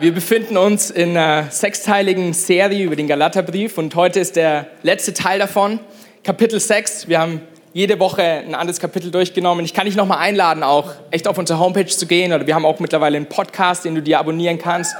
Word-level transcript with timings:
Wir 0.00 0.14
befinden 0.14 0.56
uns 0.56 0.90
in 0.90 1.10
einer 1.10 1.50
sechsteiligen 1.50 2.32
Serie 2.32 2.84
über 2.84 2.96
den 2.96 3.06
Galaterbrief 3.06 3.76
und 3.76 3.94
heute 3.94 4.18
ist 4.18 4.34
der 4.34 4.68
letzte 4.82 5.12
Teil 5.12 5.38
davon, 5.38 5.78
Kapitel 6.24 6.58
6. 6.58 7.06
Wir 7.06 7.20
haben 7.20 7.42
jede 7.74 8.00
Woche 8.00 8.22
ein 8.22 8.54
anderes 8.54 8.80
Kapitel 8.80 9.10
durchgenommen. 9.10 9.62
Ich 9.62 9.74
kann 9.74 9.84
dich 9.84 9.96
nochmal 9.96 10.16
einladen, 10.16 10.62
auch 10.62 10.94
echt 11.10 11.28
auf 11.28 11.36
unsere 11.36 11.58
Homepage 11.58 11.84
zu 11.84 12.06
gehen 12.06 12.32
oder 12.32 12.46
wir 12.46 12.54
haben 12.54 12.64
auch 12.64 12.80
mittlerweile 12.80 13.18
einen 13.18 13.26
Podcast, 13.26 13.84
den 13.84 13.94
du 13.94 14.00
dir 14.00 14.20
abonnieren 14.20 14.56
kannst. 14.56 14.96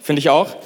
Finde 0.00 0.20
ich 0.20 0.30
auch 0.30 0.56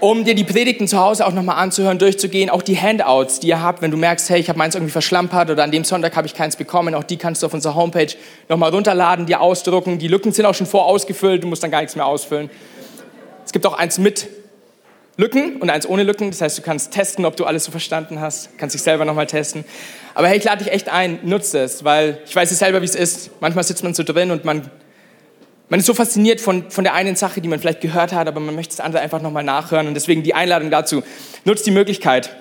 um 0.00 0.24
dir 0.24 0.34
die 0.34 0.44
Predigten 0.44 0.88
zu 0.88 0.98
Hause 0.98 1.26
auch 1.26 1.32
nochmal 1.32 1.56
anzuhören, 1.56 1.98
durchzugehen. 1.98 2.50
Auch 2.50 2.62
die 2.62 2.78
Handouts, 2.78 3.40
die 3.40 3.48
ihr 3.48 3.62
habt, 3.62 3.82
wenn 3.82 3.90
du 3.90 3.96
merkst, 3.96 4.28
hey, 4.30 4.40
ich 4.40 4.48
habe 4.48 4.58
meins 4.58 4.74
irgendwie 4.74 4.92
verschlampert 4.92 5.50
oder 5.50 5.64
an 5.64 5.70
dem 5.70 5.84
Sonntag 5.84 6.16
habe 6.16 6.26
ich 6.26 6.34
keins 6.34 6.56
bekommen, 6.56 6.94
auch 6.94 7.04
die 7.04 7.16
kannst 7.16 7.42
du 7.42 7.46
auf 7.46 7.54
unserer 7.54 7.74
Homepage 7.74 8.12
nochmal 8.48 8.70
runterladen, 8.70 9.26
dir 9.26 9.40
ausdrucken. 9.40 9.98
Die 9.98 10.08
Lücken 10.08 10.32
sind 10.32 10.46
auch 10.46 10.54
schon 10.54 10.66
vorausgefüllt, 10.66 11.42
du 11.42 11.48
musst 11.48 11.62
dann 11.62 11.70
gar 11.70 11.80
nichts 11.80 11.96
mehr 11.96 12.06
ausfüllen. 12.06 12.50
Es 13.44 13.52
gibt 13.52 13.64
auch 13.66 13.74
eins 13.74 13.98
mit 13.98 14.28
Lücken 15.16 15.56
und 15.56 15.70
eins 15.70 15.88
ohne 15.88 16.02
Lücken. 16.02 16.30
Das 16.30 16.40
heißt, 16.40 16.58
du 16.58 16.62
kannst 16.62 16.92
testen, 16.92 17.24
ob 17.24 17.36
du 17.36 17.44
alles 17.44 17.64
so 17.64 17.70
verstanden 17.70 18.20
hast, 18.20 18.58
kannst 18.58 18.74
dich 18.74 18.82
selber 18.82 19.04
nochmal 19.04 19.26
testen. 19.26 19.64
Aber 20.14 20.28
hey, 20.28 20.36
ich 20.36 20.44
lade 20.44 20.62
dich 20.62 20.72
echt 20.72 20.88
ein, 20.88 21.20
nutze 21.22 21.60
es, 21.60 21.84
weil 21.84 22.18
ich 22.26 22.36
weiß 22.36 22.50
es 22.50 22.58
selber, 22.58 22.82
wie 22.82 22.86
es 22.86 22.94
ist. 22.94 23.30
Manchmal 23.40 23.64
sitzt 23.64 23.82
man 23.82 23.94
so 23.94 24.02
drin 24.02 24.30
und 24.30 24.44
man 24.44 24.70
man 25.68 25.80
ist 25.80 25.86
so 25.86 25.94
fasziniert 25.94 26.40
von, 26.40 26.70
von 26.70 26.84
der 26.84 26.94
einen 26.94 27.16
Sache, 27.16 27.40
die 27.40 27.48
man 27.48 27.58
vielleicht 27.58 27.80
gehört 27.80 28.12
hat, 28.12 28.28
aber 28.28 28.40
man 28.40 28.54
möchte 28.54 28.76
das 28.76 28.84
andere 28.84 29.02
einfach 29.02 29.20
nochmal 29.20 29.42
nachhören. 29.42 29.88
Und 29.88 29.94
deswegen 29.94 30.22
die 30.22 30.34
Einladung 30.34 30.70
dazu. 30.70 31.02
Nutzt 31.44 31.66
die 31.66 31.72
Möglichkeit, 31.72 32.36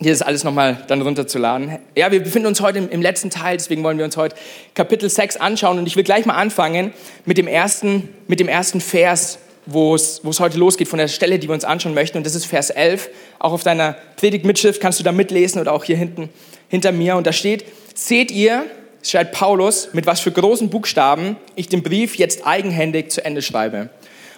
dir 0.00 0.12
das 0.12 0.22
alles 0.22 0.44
nochmal 0.44 0.84
dann 0.86 1.02
runterzuladen. 1.02 1.78
Ja, 1.96 2.12
wir 2.12 2.22
befinden 2.22 2.46
uns 2.46 2.60
heute 2.60 2.78
im, 2.78 2.88
im, 2.90 3.02
letzten 3.02 3.30
Teil, 3.30 3.56
deswegen 3.56 3.82
wollen 3.82 3.98
wir 3.98 4.04
uns 4.04 4.16
heute 4.16 4.36
Kapitel 4.74 5.08
6 5.10 5.36
anschauen. 5.36 5.78
Und 5.78 5.86
ich 5.86 5.96
will 5.96 6.04
gleich 6.04 6.26
mal 6.26 6.34
anfangen 6.34 6.92
mit 7.24 7.38
dem 7.38 7.48
ersten, 7.48 8.08
mit 8.28 8.38
dem 8.38 8.48
ersten 8.48 8.80
Vers, 8.80 9.38
wo 9.66 9.94
es, 9.94 10.20
heute 10.38 10.58
losgeht, 10.58 10.88
von 10.88 10.98
der 10.98 11.08
Stelle, 11.08 11.38
die 11.40 11.48
wir 11.48 11.54
uns 11.54 11.64
anschauen 11.64 11.94
möchten. 11.94 12.18
Und 12.18 12.26
das 12.26 12.36
ist 12.36 12.44
Vers 12.44 12.70
11. 12.70 13.10
Auch 13.40 13.52
auf 13.52 13.64
deiner 13.64 13.96
Predigtmitschrift 14.16 14.80
kannst 14.80 15.00
du 15.00 15.04
da 15.04 15.10
mitlesen 15.10 15.60
oder 15.60 15.72
auch 15.72 15.84
hier 15.84 15.96
hinten 15.96 16.28
hinter 16.68 16.92
mir. 16.92 17.16
Und 17.16 17.26
da 17.26 17.32
steht, 17.32 17.64
seht 17.94 18.30
ihr, 18.30 18.66
schreibt 19.04 19.32
Paulus, 19.32 19.90
mit 19.92 20.06
was 20.06 20.20
für 20.20 20.32
großen 20.32 20.70
Buchstaben 20.70 21.36
ich 21.54 21.68
den 21.68 21.82
Brief 21.82 22.16
jetzt 22.16 22.46
eigenhändig 22.46 23.10
zu 23.10 23.24
Ende 23.24 23.42
schreibe. 23.42 23.90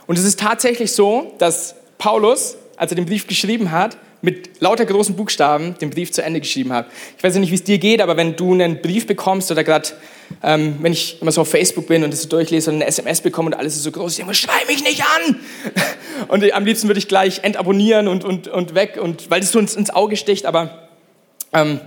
Und 0.06 0.19
es 0.19 0.25
ist 0.25 0.41
tatsächlich 0.41 0.92
so, 0.92 1.34
dass 1.39 1.75
Paulus, 1.98 2.56
als 2.77 2.92
er 2.92 2.97
den 2.97 3.06
Brief 3.06 3.27
geschrieben 3.27 3.70
hat, 3.70 3.97
mit 4.22 4.61
lauter 4.61 4.87
großen 4.87 5.14
Buchstaben 5.14 5.77
den 5.81 5.91
Brief 5.91 6.11
zu 6.11 6.22
Ende 6.22 6.41
geschrieben 6.41 6.72
hat. 6.72 6.87
Ich 7.17 7.22
weiß 7.22 7.37
nicht, 7.37 7.50
wie 7.50 7.55
es 7.55 7.64
dir 7.64 7.78
geht, 7.78 8.00
aber 8.00 8.17
wenn 8.17 8.34
du 8.34 8.55
einen 8.55 8.81
Brief 8.81 9.06
bekommst 9.06 9.50
oder 9.50 9.62
gerade, 9.62 9.91
ähm, 10.42 10.77
wenn 10.81 10.92
ich 10.92 11.20
immer 11.22 11.31
so 11.31 11.42
auf 11.42 11.48
Facebook 11.48 11.87
bin 11.87 12.03
und 12.03 12.12
das 12.12 12.22
so 12.22 12.28
durchlese 12.28 12.70
und 12.70 12.77
eine 12.77 12.87
SMS 12.87 13.20
bekomme 13.20 13.48
und 13.48 13.55
alles 13.55 13.77
ist 13.77 13.84
so 13.84 13.92
groß, 13.92 14.12
ich 14.12 14.19
denke, 14.19 14.34
schrei 14.34 14.64
mich 14.67 14.83
nicht 14.83 15.03
an! 15.03 15.41
Und 16.28 16.50
am 16.55 16.64
liebsten 16.64 16.89
würde 16.89 16.98
ich 16.98 17.09
gleich 17.09 17.44
entabonnieren 17.44 18.09
und, 18.09 18.25
und, 18.25 18.48
und 18.48 18.75
weg, 18.75 18.98
und, 18.98 19.31
weil 19.31 19.41
das 19.41 19.53
so 19.53 19.59
ins, 19.59 19.77
ins 19.77 19.91
Auge 19.91 20.17
sticht, 20.17 20.47
aber 20.47 20.89
ähm, 21.53 21.78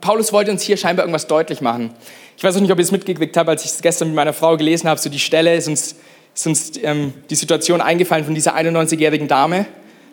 Paulus 0.00 0.32
wollte 0.32 0.50
uns 0.50 0.62
hier 0.62 0.76
scheinbar 0.76 1.04
irgendwas 1.04 1.26
deutlich 1.26 1.60
machen. 1.60 1.90
Ich 2.36 2.44
weiß 2.44 2.56
auch 2.56 2.60
nicht, 2.60 2.72
ob 2.72 2.78
ihr 2.78 2.84
es 2.84 2.92
mitgekriegt 2.92 3.36
habt, 3.36 3.48
als 3.48 3.64
ich 3.64 3.70
es 3.70 3.82
gestern 3.82 4.08
mit 4.08 4.16
meiner 4.16 4.32
Frau 4.32 4.56
gelesen 4.56 4.88
habe, 4.88 5.00
so 5.00 5.08
die 5.08 5.18
Stelle, 5.18 5.54
ist 5.54 5.68
uns, 5.68 5.96
ist 6.34 6.46
uns 6.46 6.72
ähm, 6.82 7.14
die 7.30 7.34
Situation 7.34 7.80
eingefallen 7.80 8.24
von 8.24 8.34
dieser 8.34 8.56
91-jährigen 8.56 9.28
Dame. 9.28 9.66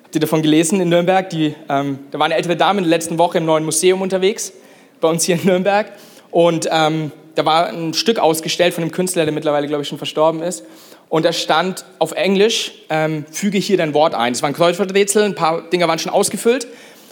Habt 0.03 0.15
ihr 0.15 0.21
davon 0.21 0.41
gelesen 0.41 0.79
in 0.81 0.89
Nürnberg? 0.89 1.29
Die, 1.29 1.55
ähm, 1.69 1.99
da 2.11 2.19
war 2.19 2.25
eine 2.25 2.35
ältere 2.35 2.55
Dame 2.55 2.79
in 2.79 2.83
der 2.85 2.89
letzten 2.89 3.17
Woche 3.17 3.39
im 3.39 3.45
neuen 3.45 3.65
Museum 3.65 4.01
unterwegs, 4.01 4.53
bei 5.01 5.07
uns 5.07 5.23
hier 5.23 5.35
in 5.35 5.45
Nürnberg. 5.45 5.91
Und 6.31 6.67
ähm, 6.71 7.11
da 7.35 7.45
war 7.45 7.67
ein 7.67 7.93
Stück 7.93 8.19
ausgestellt 8.19 8.73
von 8.73 8.83
einem 8.83 8.91
Künstler, 8.91 9.25
der 9.25 9.33
mittlerweile, 9.33 9.67
glaube 9.67 9.83
ich, 9.83 9.87
schon 9.87 9.97
verstorben 9.97 10.41
ist. 10.41 10.63
Und 11.09 11.25
da 11.25 11.33
stand 11.33 11.85
auf 11.97 12.11
Englisch, 12.11 12.73
ähm, 12.89 13.25
füge 13.31 13.57
hier 13.57 13.77
dein 13.77 13.93
Wort 13.93 14.13
ein. 14.13 14.33
Das 14.33 14.41
war 14.41 14.49
ein 14.49 14.53
Kreuzworträtsel, 14.53 15.23
ein 15.23 15.35
paar 15.35 15.61
Dinger 15.69 15.87
waren 15.87 15.99
schon 15.99 16.11
ausgefüllt. 16.11 16.67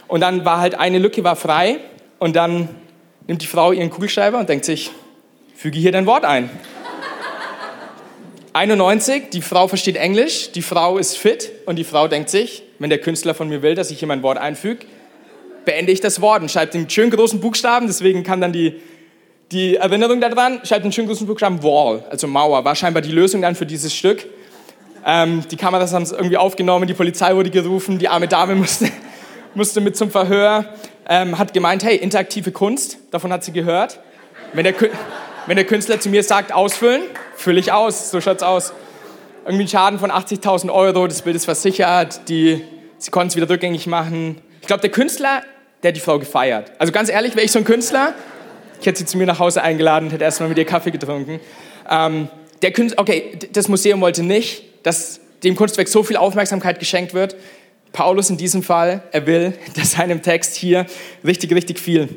Und 0.07 0.21
dann 0.21 0.45
war 0.45 0.59
halt 0.59 0.75
eine 0.75 0.99
Lücke 0.99 1.23
war 1.23 1.35
frei 1.35 1.79
und 2.19 2.35
dann 2.35 2.69
nimmt 3.27 3.41
die 3.41 3.47
Frau 3.47 3.71
ihren 3.71 3.89
Kugelschreiber 3.89 4.39
und 4.39 4.49
denkt 4.49 4.65
sich, 4.65 4.91
füge 5.55 5.77
hier 5.77 5.91
dein 5.91 6.05
Wort 6.05 6.25
ein. 6.25 6.49
91, 8.53 9.29
die 9.31 9.41
Frau 9.41 9.67
versteht 9.67 9.97
Englisch, 9.97 10.51
die 10.51 10.63
Frau 10.63 10.97
ist 10.97 11.17
fit 11.17 11.51
und 11.67 11.75
die 11.75 11.83
Frau 11.83 12.07
denkt 12.07 12.29
sich, 12.29 12.63
wenn 12.79 12.89
der 12.89 12.99
Künstler 12.99 13.35
von 13.35 13.49
mir 13.49 13.61
will, 13.61 13.75
dass 13.75 13.91
ich 13.91 13.99
hier 13.99 14.07
mein 14.07 14.23
Wort 14.23 14.39
einfüge, 14.39 14.85
beende 15.63 15.91
ich 15.91 16.01
das 16.01 16.21
Wort 16.21 16.41
und 16.41 16.49
schreibt 16.49 16.73
den 16.73 16.89
schönen 16.89 17.11
großen 17.11 17.39
Buchstaben, 17.39 17.85
deswegen 17.85 18.23
kann 18.23 18.41
dann 18.41 18.53
die, 18.53 18.81
die 19.51 19.75
Erinnerung 19.75 20.21
daran, 20.21 20.61
schreibt 20.63 20.85
den 20.85 20.91
schönen 20.91 21.07
großen 21.07 21.27
Buchstaben 21.27 21.61
Wall, 21.61 22.03
also 22.09 22.25
Mauer, 22.25 22.65
war 22.65 22.75
scheinbar 22.75 23.03
die 23.03 23.11
Lösung 23.11 23.43
dann 23.43 23.53
für 23.53 23.67
dieses 23.67 23.93
Stück. 23.93 24.25
Ähm, 25.05 25.43
die 25.51 25.55
Kameras 25.55 25.93
haben 25.93 26.03
es 26.03 26.11
irgendwie 26.11 26.37
aufgenommen, 26.37 26.87
die 26.87 26.95
Polizei 26.95 27.35
wurde 27.35 27.51
gerufen, 27.51 27.99
die 27.99 28.07
arme 28.07 28.27
Dame 28.27 28.55
musste, 28.55 28.89
musste 29.53 29.81
mit 29.81 29.95
zum 29.95 30.09
Verhör 30.09 30.73
ähm, 31.07 31.37
hat 31.37 31.53
gemeint, 31.53 31.83
hey, 31.83 31.95
interaktive 31.95 32.51
Kunst, 32.51 32.97
davon 33.11 33.31
hat 33.31 33.43
sie 33.43 33.51
gehört. 33.51 33.99
Wenn 34.53 34.63
der, 34.63 34.73
wenn 35.45 35.55
der 35.55 35.65
Künstler 35.65 35.99
zu 35.99 36.09
mir 36.09 36.23
sagt, 36.23 36.51
ausfüllen, 36.51 37.03
fülle 37.35 37.59
ich 37.59 37.71
aus, 37.71 38.11
so 38.11 38.21
schaut's 38.21 38.43
aus. 38.43 38.73
Irgendwie 39.45 39.65
ein 39.65 39.69
Schaden 39.69 39.99
von 39.99 40.11
80.000 40.11 40.71
Euro, 40.71 41.07
das 41.07 41.21
Bild 41.21 41.35
ist 41.35 41.45
versichert, 41.45 42.27
die, 42.27 42.63
sie 42.97 43.11
konnten 43.11 43.29
es 43.29 43.35
wieder 43.35 43.49
rückgängig 43.49 43.87
machen. 43.87 44.41
Ich 44.61 44.67
glaube, 44.67 44.81
der 44.81 44.91
Künstler, 44.91 45.43
der 45.81 45.89
hat 45.89 45.95
die 45.95 46.01
Frau 46.01 46.19
gefeiert. 46.19 46.71
Also 46.79 46.91
ganz 46.91 47.09
ehrlich, 47.09 47.35
wäre 47.35 47.45
ich 47.45 47.51
so 47.51 47.59
ein 47.59 47.65
Künstler, 47.65 48.13
ich 48.79 48.85
hätte 48.85 48.99
sie 48.99 49.05
zu 49.05 49.17
mir 49.17 49.25
nach 49.25 49.39
Hause 49.39 49.63
eingeladen 49.63 50.11
hätte 50.11 50.23
erstmal 50.23 50.49
mit 50.49 50.57
ihr 50.57 50.65
Kaffee 50.65 50.91
getrunken. 50.91 51.39
Ähm, 51.89 52.27
der 52.61 52.71
Künstler, 52.71 53.01
okay, 53.01 53.37
das 53.53 53.67
Museum 53.69 54.01
wollte 54.01 54.23
nicht, 54.23 54.63
dass 54.83 55.19
dem 55.43 55.55
Kunstwerk 55.55 55.87
so 55.87 56.03
viel 56.03 56.17
Aufmerksamkeit 56.17 56.79
geschenkt 56.79 57.13
wird. 57.13 57.35
Paulus 57.97 58.29
in 58.29 58.37
diesem 58.37 58.61
Fall, 58.61 59.01
er 59.11 59.25
will, 59.25 59.53
dass 59.75 59.93
seinem 59.93 60.21
Text 60.21 60.55
hier 60.55 60.85
richtig, 61.25 61.51
richtig 61.51 61.79
viel 61.79 62.07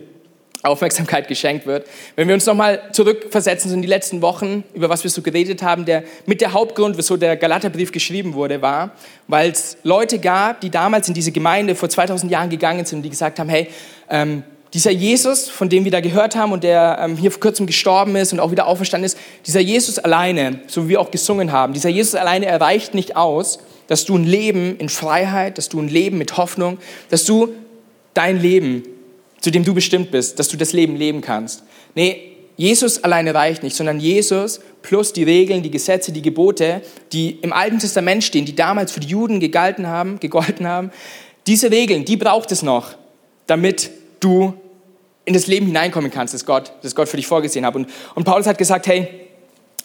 Aufmerksamkeit 0.62 1.26
geschenkt 1.26 1.64
wird. 1.64 1.86
Wenn 2.16 2.28
wir 2.28 2.34
uns 2.34 2.44
nochmal 2.44 2.82
zurückversetzen 2.92 3.72
in 3.72 3.80
die 3.80 3.88
letzten 3.88 4.20
Wochen, 4.20 4.62
über 4.74 4.91
was 4.91 5.04
wir 5.04 5.10
so 5.10 5.22
geredet 5.22 5.62
haben, 5.62 5.86
der, 5.86 6.04
mit 6.26 6.42
der 6.42 6.52
Hauptgrund, 6.52 6.98
wieso 6.98 7.16
der 7.16 7.34
Galaterbrief 7.38 7.92
geschrieben 7.92 8.34
wurde, 8.34 8.60
war, 8.60 8.91
weil 9.26 9.52
es 9.52 9.78
Leute 9.82 10.18
gab, 10.18 10.60
die 10.60 10.68
damals 10.68 11.08
in 11.08 11.14
diese 11.14 11.32
Gemeinde 11.32 11.74
vor 11.74 11.88
2000 11.88 12.30
Jahren 12.30 12.50
gegangen 12.50 12.84
sind 12.84 12.98
und 12.98 13.02
die 13.04 13.10
gesagt 13.10 13.38
haben, 13.38 13.48
hey, 13.48 13.68
ähm, 14.10 14.42
dieser 14.74 14.91
Jesus, 14.91 15.48
von 15.48 15.70
dem 15.70 15.84
wir 15.84 15.91
da 15.91 16.00
gehört 16.00 16.36
haben 16.36 16.52
und 16.52 16.62
der 16.62 16.98
ähm, 17.00 17.16
hier 17.16 17.30
vor 17.30 17.41
kurzem 17.41 17.66
gestorben 17.66 18.16
ist 18.16 18.34
und 18.34 18.41
auch 18.41 18.50
wieder 18.50 18.66
auferstanden 18.66 19.06
ist, 19.06 19.16
dieser 19.47 19.60
Jesus 19.60 19.98
alleine, 19.98 20.60
so 20.66 20.84
wie 20.84 20.91
wir 20.91 21.00
auch 21.00 21.10
gesungen 21.10 21.52
haben, 21.52 21.72
dieser 21.72 21.88
Jesus 21.88 22.16
alleine 22.16 22.44
erreicht 22.44 22.92
nicht 22.92 23.16
aus, 23.16 23.60
dass 23.90 24.04
du 24.04 24.16
ein 24.16 24.22
Leben 24.22 24.76
in 24.78 24.88
Freiheit, 24.88 25.58
dass 25.58 25.68
du 25.68 25.80
ein 25.80 25.88
Leben 25.88 26.16
mit 26.16 26.36
Hoffnung, 26.36 26.78
dass 27.08 27.24
du 27.24 27.48
dein 28.14 28.40
Leben, 28.40 28.84
zu 29.40 29.50
dem 29.50 29.64
du 29.64 29.74
bestimmt 29.74 30.12
bist, 30.12 30.38
dass 30.38 30.46
du 30.46 30.56
das 30.56 30.72
Leben 30.72 30.94
leben 30.94 31.22
kannst. 31.22 31.64
Nee, 31.96 32.36
Jesus 32.56 33.02
alleine 33.02 33.34
reicht 33.34 33.64
nicht, 33.64 33.74
sondern 33.74 33.98
Jesus 33.98 34.60
plus 34.82 35.12
die 35.12 35.24
Regeln, 35.24 35.64
die 35.64 35.72
Gesetze, 35.72 36.12
die 36.12 36.22
Gebote, 36.22 36.82
die 37.12 37.40
im 37.42 37.52
Alten 37.52 37.80
Testament 37.80 38.22
stehen, 38.22 38.44
die 38.44 38.54
damals 38.54 38.92
für 38.92 39.00
die 39.00 39.08
Juden 39.08 39.40
gegalten 39.40 39.88
haben, 39.88 40.20
gegolten 40.20 40.68
haben, 40.68 40.92
diese 41.48 41.72
Regeln, 41.72 42.04
die 42.04 42.16
braucht 42.16 42.52
es 42.52 42.62
noch, 42.62 42.94
damit 43.48 43.90
du 44.20 44.54
in 45.24 45.34
das 45.34 45.48
Leben 45.48 45.66
hineinkommen 45.66 46.12
kannst, 46.12 46.32
das 46.32 46.46
Gott, 46.46 46.74
das 46.82 46.94
Gott 46.94 47.08
für 47.08 47.16
dich 47.16 47.26
vorgesehen 47.26 47.66
hat. 47.66 47.74
Und, 47.74 47.88
und 48.14 48.22
Paulus 48.22 48.46
hat 48.46 48.56
gesagt, 48.56 48.86
hey, 48.86 49.08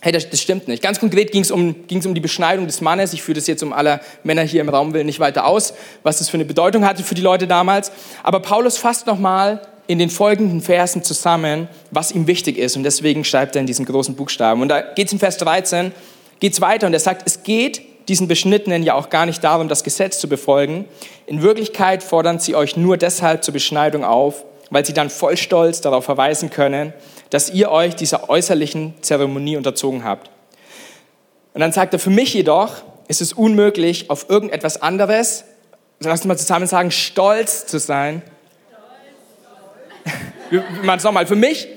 Hey, 0.05 0.11
das, 0.11 0.29
das, 0.29 0.39
stimmt 0.39 0.67
nicht. 0.67 0.83
Ganz 0.83 0.99
konkret 0.99 1.31
ging 1.31 1.41
es 1.41 1.49
um, 1.49 1.73
um 1.89 2.13
die 2.13 2.19
Beschneidung 2.19 2.67
des 2.67 2.79
Mannes. 2.79 3.11
Ich 3.13 3.23
führe 3.23 3.37
das 3.37 3.47
jetzt 3.47 3.63
um 3.63 3.73
aller 3.73 4.01
Männer 4.23 4.43
hier 4.43 4.61
im 4.61 4.69
Raum 4.69 4.93
willen 4.93 5.07
nicht 5.07 5.19
weiter 5.19 5.47
aus, 5.47 5.73
was 6.03 6.19
das 6.19 6.29
für 6.29 6.37
eine 6.37 6.45
Bedeutung 6.45 6.85
hatte 6.85 7.01
für 7.01 7.15
die 7.15 7.23
Leute 7.23 7.47
damals. 7.47 7.91
Aber 8.21 8.39
Paulus 8.39 8.77
fasst 8.77 9.07
nochmal 9.07 9.61
in 9.87 9.97
den 9.97 10.11
folgenden 10.11 10.61
Versen 10.61 11.01
zusammen, 11.01 11.67
was 11.89 12.11
ihm 12.11 12.27
wichtig 12.27 12.59
ist. 12.59 12.77
Und 12.77 12.83
deswegen 12.83 13.23
schreibt 13.23 13.55
er 13.55 13.61
in 13.61 13.65
diesen 13.65 13.83
großen 13.83 14.15
Buchstaben. 14.15 14.61
Und 14.61 14.69
da 14.69 14.81
geht 14.81 15.07
es 15.07 15.13
in 15.13 15.17
Vers 15.17 15.37
13, 15.37 15.91
geht 16.39 16.53
es 16.53 16.61
weiter 16.61 16.85
und 16.85 16.93
er 16.93 16.99
sagt, 16.99 17.23
es 17.25 17.41
geht 17.41 17.81
diesen 18.07 18.27
Beschnittenen 18.27 18.83
ja 18.83 18.93
auch 18.93 19.09
gar 19.09 19.25
nicht 19.25 19.43
darum, 19.43 19.69
das 19.69 19.83
Gesetz 19.83 20.19
zu 20.19 20.29
befolgen. 20.29 20.85
In 21.25 21.41
Wirklichkeit 21.41 22.03
fordern 22.03 22.37
sie 22.37 22.53
euch 22.53 22.77
nur 22.77 22.97
deshalb 22.97 23.43
zur 23.43 23.55
Beschneidung 23.55 24.03
auf, 24.03 24.45
weil 24.69 24.85
sie 24.85 24.93
dann 24.93 25.09
voll 25.09 25.35
Stolz 25.35 25.81
darauf 25.81 26.05
verweisen 26.05 26.51
können, 26.51 26.93
dass 27.29 27.49
ihr 27.49 27.71
euch 27.71 27.95
dieser 27.95 28.29
äußerlichen 28.29 28.93
Zeremonie 29.01 29.57
unterzogen 29.57 30.03
habt. 30.03 30.29
Und 31.53 31.61
dann 31.61 31.71
sagt 31.71 31.93
er, 31.93 31.99
für 31.99 32.09
mich 32.09 32.33
jedoch 32.33 32.83
ist 33.07 33.21
es 33.21 33.33
unmöglich, 33.33 34.09
auf 34.09 34.29
irgendetwas 34.29 34.81
anderes, 34.81 35.45
lass 35.99 36.19
uns 36.19 36.25
mal 36.25 36.37
zusammen 36.37 36.67
sagen, 36.67 36.91
stolz 36.91 37.65
zu 37.65 37.79
sein. 37.79 38.21
Wir 40.49 40.63
machen 40.83 40.97
es 40.97 41.03
nochmal. 41.03 41.25
Für 41.25 41.35
mich 41.35 41.67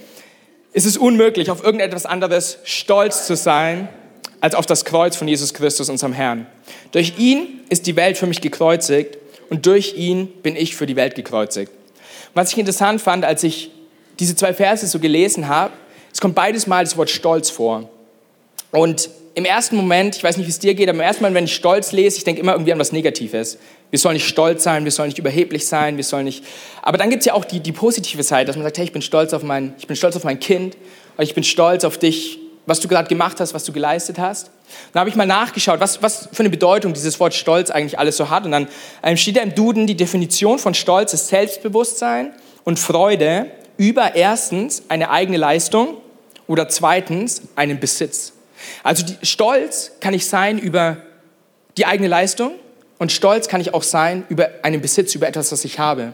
ist 0.73 0.85
es 0.85 0.97
unmöglich, 0.97 1.51
auf 1.51 1.65
irgendetwas 1.65 2.07
anderes 2.07 2.59
stolz 2.65 3.27
zu 3.27 3.37
sein, 3.37 3.89
als 4.41 4.55
auf 4.55 4.67
das 4.67 4.85
Kreuz 4.85 5.17
von 5.17 5.27
Jesus 5.27 5.55
Christus, 5.55 5.89
unserem 5.89 6.13
Herrn. 6.13 6.47
Durch 6.93 7.19
ihn 7.19 7.61
ist 7.69 7.87
die 7.87 7.97
Welt 7.97 8.19
für 8.19 8.27
mich 8.27 8.41
gekreuzigt 8.41 9.19
und 9.51 9.67
durch 9.67 9.97
ihn 9.97 10.29
bin 10.43 10.57
ich 10.57 10.77
für 10.77 10.87
die 10.87 10.97
Welt 10.97 11.15
gekreuzigt. 11.15 11.73
Was 12.35 12.53
ich 12.53 12.59
interessant 12.59 13.01
fand, 13.01 13.25
als 13.25 13.43
ich 13.43 13.71
diese 14.19 14.37
zwei 14.37 14.55
Verse 14.55 14.87
so 14.87 14.99
gelesen 14.99 15.49
habe, 15.49 15.73
es 16.13 16.21
kommt 16.21 16.35
beides 16.35 16.67
Mal 16.67 16.85
das 16.85 16.97
Wort 16.97 17.11
Stolz 17.11 17.51
vor. 17.51 17.89
Und 18.71 19.11
im 19.35 19.45
ersten 19.45 19.77
Moment, 19.77 20.17
ich 20.17 20.25
weiß 20.25 20.37
nicht, 20.37 20.47
wie 20.47 20.51
es 20.51 20.59
dir 20.59 20.75
geht, 20.75 20.89
aber 20.89 20.99
im 20.99 21.05
ersten 21.05 21.23
Moment, 21.23 21.37
wenn 21.37 21.45
ich 21.45 21.55
Stolz 21.55 21.93
lese, 21.93 22.19
ich 22.19 22.25
denke 22.25 22.41
immer 22.41 22.53
irgendwie 22.53 22.73
an 22.73 22.79
was 22.79 22.91
Negatives. 22.91 23.59
Wir 23.91 23.99
sollen 23.99 24.15
nicht 24.15 24.27
stolz 24.27 24.65
sein, 24.65 24.85
wir 24.85 24.91
sollen 24.91 25.09
nicht 25.09 25.19
überheblich 25.19 25.67
sein, 25.67 25.97
wir 25.97 26.05
sollen 26.05 26.25
nicht. 26.25 26.45
Aber 26.83 26.99
dann 26.99 27.09
gibt 27.09 27.21
es 27.21 27.27
ja 27.27 27.35
auch 27.35 27.45
die, 27.45 27.61
die 27.61 27.73
positive 27.73 28.23
Seite, 28.23 28.47
dass 28.47 28.57
man 28.57 28.65
sagt, 28.65 28.79
hey, 28.79 28.85
ich 28.85 28.93
bin 28.93 29.01
stolz 29.01 29.33
auf 29.33 29.43
mein, 29.43 29.75
ich 29.79 29.87
bin 29.87 29.97
stolz 29.97 30.17
auf 30.17 30.25
mein 30.25 30.41
Kind, 30.41 30.77
und 31.19 31.25
ich 31.25 31.35
bin 31.35 31.45
stolz 31.45 31.85
auf 31.85 31.99
dich, 31.99 32.39
was 32.65 32.81
du 32.81 32.87
gerade 32.87 33.09
gemacht 33.09 33.41
hast, 33.41 33.53
was 33.53 33.65
du 33.65 33.73
geleistet 33.73 34.19
hast. 34.19 34.51
Dann 34.93 35.01
habe 35.01 35.11
ich 35.11 35.17
mal 35.17 35.27
nachgeschaut, 35.27 35.81
was, 35.81 36.03
was 36.03 36.29
für 36.33 36.41
eine 36.41 36.51
Bedeutung 36.51 36.93
dieses 36.93 37.19
Wort 37.19 37.35
Stolz 37.35 37.71
eigentlich 37.71 37.99
alles 37.99 38.17
so 38.17 38.31
hat. 38.31 38.45
Und 38.45 38.53
dann 38.53 38.69
ähm, 39.03 39.17
steht 39.17 39.37
da 39.37 39.41
im 39.41 39.55
Duden, 39.55 39.87
die 39.87 39.97
Definition 39.97 40.59
von 40.59 40.75
Stolz 40.75 41.13
ist 41.13 41.29
Selbstbewusstsein 41.29 42.33
und 42.65 42.79
Freude 42.79 43.51
über 43.79 44.15
erstens 44.15 44.83
eine 44.89 45.11
eigene 45.11 45.39
Leistung 45.39 45.97
oder 46.47 46.69
zweitens 46.69 47.43
einen 47.57 47.81
Besitz. 47.81 48.35
Also 48.83 49.07
die, 49.07 49.17
Stolz 49.25 49.93
kann 50.01 50.13
ich 50.13 50.27
sein 50.27 50.59
über 50.59 50.99
die 51.79 51.87
eigene 51.87 52.09
Leistung 52.09 52.53
und 52.99 53.13
Stolz 53.13 53.49
kann 53.49 53.61
ich 53.61 53.73
auch 53.73 53.85
sein 53.85 54.25
über 54.29 54.51
einen 54.63 54.83
Besitz, 54.83 55.15
über 55.15 55.29
etwas, 55.29 55.53
was 55.53 55.65
ich 55.65 55.79
habe. 55.79 56.13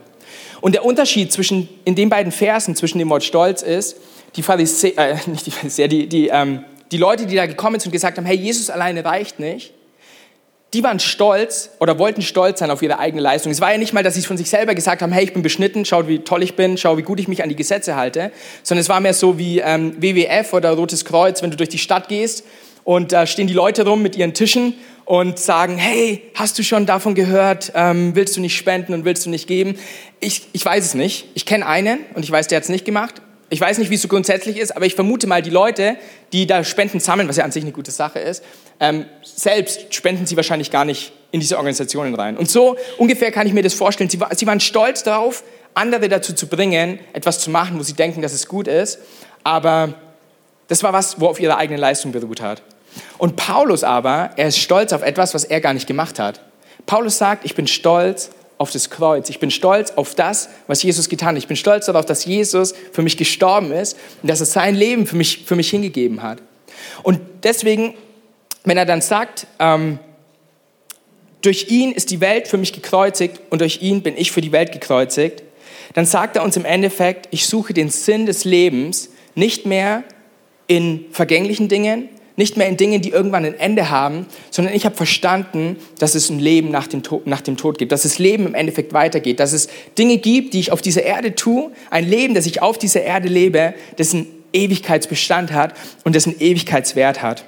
Und 0.61 0.75
der 0.75 0.85
Unterschied 0.85 1.33
zwischen, 1.33 1.69
in 1.85 1.95
den 1.95 2.11
beiden 2.11 2.33
Versen 2.33 2.77
zwischen 2.77 2.99
dem 2.99 3.09
Wort 3.11 3.25
Stolz 3.25 3.63
ist, 3.63 3.97
die 4.37 4.43
Pharisäer, 4.43 4.99
äh, 4.99 5.17
nicht 5.27 5.47
die 5.47 5.51
Pharisäer, 5.51 5.89
die, 5.89 6.07
die, 6.07 6.29
ähm, 6.29 6.65
die 6.93 6.99
Leute, 6.99 7.27
die 7.27 7.37
da 7.37 7.47
gekommen 7.47 7.81
sind 7.81 7.89
und 7.89 7.93
gesagt 7.93 8.19
haben, 8.19 8.27
hey, 8.27 8.37
Jesus 8.37 8.71
alleine 8.71 9.05
reicht 9.05 9.41
nicht, 9.41 9.73
die 10.75 10.83
waren 10.83 10.99
stolz 10.99 11.71
oder 11.79 11.99
wollten 11.99 12.21
stolz 12.21 12.59
sein 12.59 12.71
auf 12.71 12.83
ihre 12.83 12.99
eigene 12.99 13.23
Leistung. 13.23 13.53
Es 13.53 13.61
war 13.61 13.73
ja 13.73 13.79
nicht 13.79 13.93
mal, 13.93 14.03
dass 14.03 14.15
sie 14.15 14.23
von 14.23 14.37
sich 14.37 14.51
selber 14.51 14.75
gesagt 14.75 15.03
haben, 15.03 15.13
hey, 15.13 15.25
ich 15.25 15.33
bin 15.33 15.43
beschnitten, 15.43 15.85
schau, 15.85 16.09
wie 16.09 16.19
toll 16.19 16.43
ich 16.43 16.57
bin, 16.57 16.77
schau, 16.77 16.99
wie 16.99 17.03
gut 17.03 17.21
ich 17.21 17.29
mich 17.29 17.43
an 17.43 17.49
die 17.49 17.57
Gesetze 17.57 17.97
halte, 17.97 18.33
sondern 18.63 18.81
es 18.81 18.89
war 18.89 19.01
mehr 19.01 19.15
so 19.15 19.39
wie 19.39 19.61
ähm, 19.61 19.95
WWF 20.03 20.53
oder 20.53 20.73
Rotes 20.73 21.05
Kreuz, 21.05 21.43
wenn 21.43 21.51
du 21.51 21.57
durch 21.57 21.69
die 21.69 21.79
Stadt 21.79 22.09
gehst 22.09 22.45
und 22.85 23.13
da 23.13 23.23
äh, 23.23 23.27
stehen 23.27 23.47
die 23.47 23.55
Leute 23.55 23.87
rum 23.87 24.03
mit 24.03 24.17
ihren 24.17 24.35
Tischen 24.35 24.75
und 25.05 25.39
sagen, 25.39 25.77
hey, 25.77 26.23
hast 26.35 26.59
du 26.59 26.63
schon 26.63 26.87
davon 26.87 27.15
gehört, 27.15 27.73
ähm, 27.75 28.15
willst 28.15 28.37
du 28.37 28.41
nicht 28.41 28.57
spenden 28.57 28.95
und 28.95 29.05
willst 29.05 29.27
du 29.27 29.31
nicht 29.31 29.47
geben? 29.47 29.79
Ich, 30.21 30.49
ich 30.53 30.65
weiß 30.65 30.85
es 30.85 30.95
nicht. 30.95 31.29
Ich 31.35 31.47
kenne 31.47 31.67
einen 31.67 32.01
und 32.15 32.25
ich 32.25 32.31
weiß, 32.31 32.49
der 32.49 32.57
hat 32.57 32.65
es 32.65 32.69
nicht 32.69 32.85
gemacht. 32.85 33.21
Ich 33.51 33.61
weiß 33.61 33.79
nicht, 33.79 33.91
wie 33.91 33.95
es 33.95 34.03
so 34.03 34.09
grundsätzlich 34.09 34.57
ist, 34.57 34.75
aber 34.75 34.87
ich 34.87 34.95
vermute 34.95 35.27
mal, 35.27 35.43
die 35.43 35.51
Leute, 35.51 35.97
die 36.33 36.47
da 36.47 36.65
Spenden 36.65 37.01
sammeln, 37.01 37.29
was 37.29 37.37
ja 37.37 37.45
an 37.45 37.53
sich 37.53 37.63
eine 37.63 37.73
gute 37.73 37.91
Sache 37.91 38.19
ist, 38.19 38.43
ähm, 38.81 39.07
selbst 39.23 39.95
spenden 39.95 40.27
sie 40.27 40.37
wahrscheinlich 40.37 40.71
gar 40.71 40.85
nicht 40.85 41.13
in 41.31 41.41
diese 41.41 41.57
Organisationen 41.57 42.15
rein. 42.15 42.37
Und 42.37 42.51
so 42.51 42.77
ungefähr 42.99 43.31
kann 43.31 43.47
ich 43.47 43.53
mir 43.53 43.63
das 43.63 43.75
vorstellen. 43.75 44.11
Sie, 44.11 44.19
sie 44.35 44.47
waren 44.47 44.61
stolz 44.61 45.03
darauf, 45.03 45.45
andere 45.75 46.09
dazu 46.09 46.33
zu 46.33 46.47
bringen, 46.47 46.99
etwas 47.13 47.41
zu 47.41 47.51
machen, 47.51 47.79
wo 47.79 47.83
sie 47.83 47.95
denken, 47.95 48.23
dass 48.23 48.33
es 48.33 48.49
gut 48.49 48.69
ist, 48.69 48.99
aber 49.43 49.95
das 50.69 50.83
war 50.83 50.93
was, 50.93 51.21
wo 51.21 51.27
auf 51.27 51.41
ihre 51.41 51.57
eigene 51.57 51.79
Leistung 51.79 52.13
beruht 52.13 52.41
hat. 52.41 52.63
Und 53.19 53.37
Paulus 53.37 53.85
aber, 53.85 54.31
er 54.37 54.49
ist 54.49 54.59
stolz 54.59 54.93
auf 54.93 55.03
etwas, 55.03 55.35
was 55.35 55.45
er 55.45 55.61
gar 55.61 55.75
nicht 55.75 55.87
gemacht 55.87 56.19
hat. 56.19 56.41
Paulus 56.87 57.19
sagt, 57.19 57.45
ich 57.45 57.55
bin 57.55 57.67
stolz 57.67 58.31
auf 58.59 58.71
das 58.71 58.91
Kreuz. 58.91 59.29
Ich 59.31 59.41
bin 59.41 59.51
stolz 59.51 59.93
auf 59.93 60.15
das, 60.15 60.49
was 60.67 60.83
Jesus 60.83 61.09
getan 61.09 61.31
hat. 61.31 61.39
Ich 61.39 61.49
bin 61.49 61.57
stolz 61.57 61.87
darauf, 61.87 62.05
dass 62.05 62.25
Jesus 62.25 62.75
für 62.93 63.03
mich 63.03 63.17
gestorben 63.17 63.73
ist 63.73 63.97
und 64.23 64.31
dass 64.31 64.41
er 64.41 64.47
sein 64.47 64.75
Leben 64.75 65.07
für 65.07 65.17
mich, 65.17 65.45
für 65.45 65.57
mich 65.57 65.71
hingegeben 65.71 66.23
hat. 66.23 66.41
Und 67.03 67.21
deswegen, 67.43 67.95
wenn 68.65 68.77
er 68.77 68.87
dann 68.87 69.01
sagt, 69.01 69.47
ähm, 69.59 69.99
durch 71.43 71.71
ihn 71.71 71.93
ist 71.93 72.11
die 72.11 72.21
Welt 72.21 72.49
für 72.49 72.57
mich 72.57 72.73
gekreuzigt 72.73 73.41
und 73.51 73.61
durch 73.61 73.83
ihn 73.83 74.03
bin 74.03 74.17
ich 74.17 74.33
für 74.33 74.41
die 74.41 74.53
Welt 74.53 74.73
gekreuzigt, 74.73 75.43
dann 75.93 76.07
sagt 76.07 76.37
er 76.37 76.43
uns 76.43 76.57
im 76.57 76.65
Endeffekt, 76.65 77.29
ich 77.31 77.47
suche 77.47 77.75
den 77.75 77.91
Sinn 77.91 78.27
des 78.27 78.45
Lebens 78.45 79.11
nicht 79.35 79.67
mehr 79.67 80.05
in 80.67 81.07
vergänglichen 81.11 81.69
Dingen, 81.69 82.09
nicht 82.37 82.57
mehr 82.57 82.69
in 82.69 82.77
Dingen, 82.77 83.01
die 83.01 83.11
irgendwann 83.11 83.45
ein 83.45 83.59
Ende 83.59 83.91
haben, 83.91 84.27
sondern 84.51 84.75
ich 84.75 84.85
habe 84.85 84.97
verstanden, 84.97 85.77
dass 85.99 86.15
es 86.15 86.31
ein 86.31 86.39
Leben 86.39 86.71
nach 86.71 86.87
dem, 86.87 87.03
Tod, 87.03 87.27
nach 87.27 87.41
dem 87.41 87.57
Tod 87.57 87.79
gibt, 87.79 87.93
dass 87.93 88.03
das 88.03 88.19
Leben 88.19 88.47
im 88.47 88.55
Endeffekt 88.55 88.93
weitergeht, 88.93 89.41
dass 89.41 89.53
es 89.53 89.69
Dinge 89.97 90.19
gibt, 90.19 90.55
die 90.55 90.61
ich 90.61 90.73
auf 90.73 90.83
dieser 90.83 91.03
Erde 91.03 91.35
tue, 91.35 91.71
ein 91.91 92.09
Leben, 92.09 92.35
das 92.35 92.47
ich 92.47 92.63
auf 92.63 92.79
dieser 92.79 93.03
Erde 93.03 93.29
lebe, 93.29 93.75
dessen 93.99 94.27
Ewigkeitsbestand 94.53 95.53
hat 95.53 95.75
und 96.05 96.15
dessen 96.15 96.39
Ewigkeitswert 96.41 97.23
hat. 97.23 97.45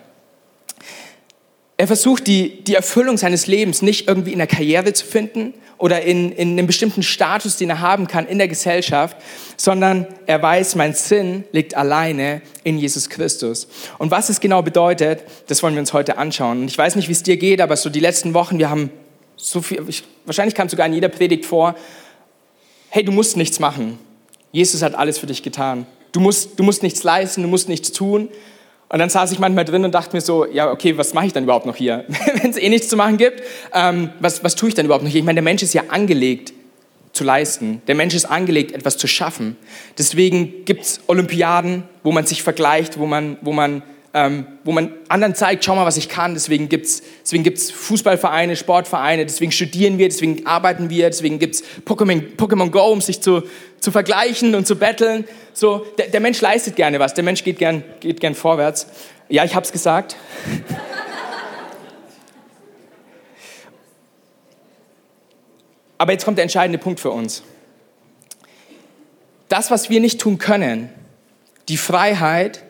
Er 1.76 1.86
versucht, 1.86 2.26
die, 2.26 2.64
die 2.64 2.74
Erfüllung 2.74 3.18
seines 3.18 3.46
Lebens 3.46 3.82
nicht 3.82 4.08
irgendwie 4.08 4.32
in 4.32 4.38
der 4.38 4.46
Karriere 4.46 4.92
zu 4.94 5.04
finden 5.04 5.52
oder 5.78 6.02
in, 6.02 6.32
in 6.32 6.52
einem 6.52 6.66
bestimmten 6.66 7.02
Status, 7.02 7.56
den 7.56 7.68
er 7.68 7.80
haben 7.80 8.06
kann 8.06 8.26
in 8.26 8.38
der 8.38 8.48
Gesellschaft, 8.48 9.16
sondern 9.58 10.06
er 10.24 10.40
weiß, 10.40 10.74
mein 10.76 10.94
Sinn 10.94 11.44
liegt 11.52 11.76
alleine 11.76 12.40
in 12.64 12.78
Jesus 12.78 13.10
Christus. 13.10 13.68
Und 13.98 14.10
was 14.10 14.30
es 14.30 14.40
genau 14.40 14.62
bedeutet, 14.62 15.24
das 15.48 15.62
wollen 15.62 15.74
wir 15.74 15.80
uns 15.80 15.92
heute 15.92 16.16
anschauen. 16.16 16.62
Und 16.62 16.68
ich 16.68 16.78
weiß 16.78 16.96
nicht, 16.96 17.08
wie 17.08 17.12
es 17.12 17.22
dir 17.22 17.36
geht, 17.36 17.60
aber 17.60 17.76
so 17.76 17.90
die 17.90 18.00
letzten 18.00 18.32
Wochen, 18.32 18.58
wir 18.58 18.70
haben 18.70 18.90
so 19.36 19.60
viel, 19.60 19.84
ich, 19.86 20.02
wahrscheinlich 20.24 20.54
kam 20.54 20.70
sogar 20.70 20.86
in 20.86 20.94
jeder 20.94 21.08
Predigt 21.08 21.44
vor, 21.44 21.74
hey, 22.88 23.04
du 23.04 23.12
musst 23.12 23.36
nichts 23.36 23.60
machen. 23.60 23.98
Jesus 24.50 24.80
hat 24.80 24.94
alles 24.94 25.18
für 25.18 25.26
dich 25.26 25.42
getan. 25.42 25.86
Du 26.12 26.20
musst, 26.20 26.58
du 26.58 26.62
musst 26.62 26.82
nichts 26.82 27.02
leisten, 27.02 27.42
du 27.42 27.48
musst 27.48 27.68
nichts 27.68 27.92
tun. 27.92 28.30
Und 28.88 29.00
dann 29.00 29.10
saß 29.10 29.32
ich 29.32 29.38
manchmal 29.38 29.64
drin 29.64 29.84
und 29.84 29.92
dachte 29.92 30.14
mir 30.14 30.20
so, 30.20 30.46
ja, 30.46 30.70
okay, 30.70 30.96
was 30.96 31.12
mache 31.12 31.26
ich 31.26 31.32
dann 31.32 31.44
überhaupt 31.44 31.66
noch 31.66 31.74
hier? 31.76 32.04
Wenn 32.40 32.50
es 32.50 32.56
eh 32.56 32.68
nichts 32.68 32.88
zu 32.88 32.96
machen 32.96 33.16
gibt, 33.16 33.42
ähm, 33.74 34.10
was, 34.20 34.44
was 34.44 34.54
tue 34.54 34.68
ich 34.68 34.74
dann 34.74 34.86
überhaupt 34.86 35.04
noch 35.04 35.10
hier? 35.10 35.20
Ich 35.20 35.24
meine, 35.24 35.36
der 35.36 35.42
Mensch 35.42 35.62
ist 35.62 35.74
ja 35.74 35.84
angelegt 35.88 36.52
zu 37.12 37.24
leisten. 37.24 37.82
Der 37.88 37.94
Mensch 37.94 38.14
ist 38.14 38.26
angelegt, 38.26 38.72
etwas 38.72 38.96
zu 38.96 39.06
schaffen. 39.06 39.56
Deswegen 39.98 40.64
gibt 40.64 40.82
es 40.82 41.00
Olympiaden, 41.08 41.82
wo 42.04 42.12
man 42.12 42.26
sich 42.26 42.42
vergleicht, 42.42 42.98
wo 42.98 43.06
man, 43.06 43.38
wo 43.40 43.52
man 43.52 43.82
ähm, 44.16 44.46
wo 44.64 44.72
man 44.72 44.94
anderen 45.08 45.34
zeigt, 45.34 45.62
schau 45.62 45.74
mal, 45.74 45.84
was 45.84 45.98
ich 45.98 46.08
kann. 46.08 46.32
Deswegen 46.32 46.70
gibt 46.70 46.86
es 46.86 47.02
deswegen 47.22 47.44
gibt's 47.44 47.70
Fußballvereine, 47.70 48.56
Sportvereine, 48.56 49.26
deswegen 49.26 49.52
studieren 49.52 49.98
wir, 49.98 50.08
deswegen 50.08 50.46
arbeiten 50.46 50.88
wir, 50.88 51.10
deswegen 51.10 51.38
gibt 51.38 51.56
es 51.56 51.62
Pokémon, 51.84 52.34
Pokémon 52.36 52.70
Go, 52.70 52.86
um 52.86 53.02
sich 53.02 53.20
zu, 53.20 53.42
zu 53.78 53.92
vergleichen 53.92 54.54
und 54.54 54.66
zu 54.66 54.76
betteln. 54.76 55.26
So, 55.52 55.86
der, 55.98 56.06
der 56.06 56.20
Mensch 56.20 56.40
leistet 56.40 56.76
gerne 56.76 56.98
was, 56.98 57.12
der 57.12 57.24
Mensch 57.24 57.44
geht 57.44 57.58
gern, 57.58 57.84
geht 58.00 58.20
gern 58.20 58.34
vorwärts. 58.34 58.86
Ja, 59.28 59.44
ich 59.44 59.54
habe 59.54 59.66
es 59.66 59.72
gesagt. 59.72 60.16
Aber 65.98 66.12
jetzt 66.12 66.24
kommt 66.24 66.38
der 66.38 66.44
entscheidende 66.44 66.78
Punkt 66.78 67.00
für 67.00 67.10
uns. 67.10 67.42
Das, 69.50 69.70
was 69.70 69.90
wir 69.90 70.00
nicht 70.00 70.22
tun 70.22 70.38
können, 70.38 70.88
die 71.68 71.76
Freiheit, 71.76 72.62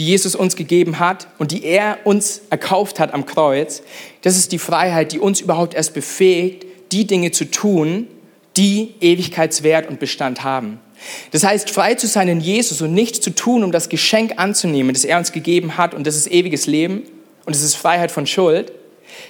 die 0.00 0.06
Jesus 0.06 0.34
uns 0.34 0.56
gegeben 0.56 0.98
hat 0.98 1.28
und 1.36 1.52
die 1.52 1.62
er 1.62 1.98
uns 2.04 2.40
erkauft 2.48 2.98
hat 2.98 3.12
am 3.12 3.26
Kreuz, 3.26 3.82
das 4.22 4.38
ist 4.38 4.50
die 4.50 4.58
Freiheit, 4.58 5.12
die 5.12 5.18
uns 5.18 5.42
überhaupt 5.42 5.74
erst 5.74 5.92
befähigt, 5.92 6.64
die 6.90 7.06
Dinge 7.06 7.32
zu 7.32 7.44
tun, 7.44 8.06
die 8.56 8.94
Ewigkeitswert 9.02 9.90
und 9.90 10.00
Bestand 10.00 10.42
haben. 10.42 10.80
Das 11.32 11.44
heißt, 11.44 11.68
frei 11.68 11.96
zu 11.96 12.06
sein 12.06 12.28
in 12.28 12.40
Jesus 12.40 12.80
und 12.80 12.94
nichts 12.94 13.20
zu 13.20 13.34
tun, 13.34 13.62
um 13.62 13.72
das 13.72 13.90
Geschenk 13.90 14.38
anzunehmen, 14.38 14.94
das 14.94 15.04
er 15.04 15.18
uns 15.18 15.32
gegeben 15.32 15.76
hat, 15.76 15.92
und 15.92 16.06
das 16.06 16.16
ist 16.16 16.32
ewiges 16.32 16.66
Leben 16.66 17.02
und 17.44 17.54
das 17.54 17.62
ist 17.62 17.74
Freiheit 17.74 18.10
von 18.10 18.26
Schuld. 18.26 18.72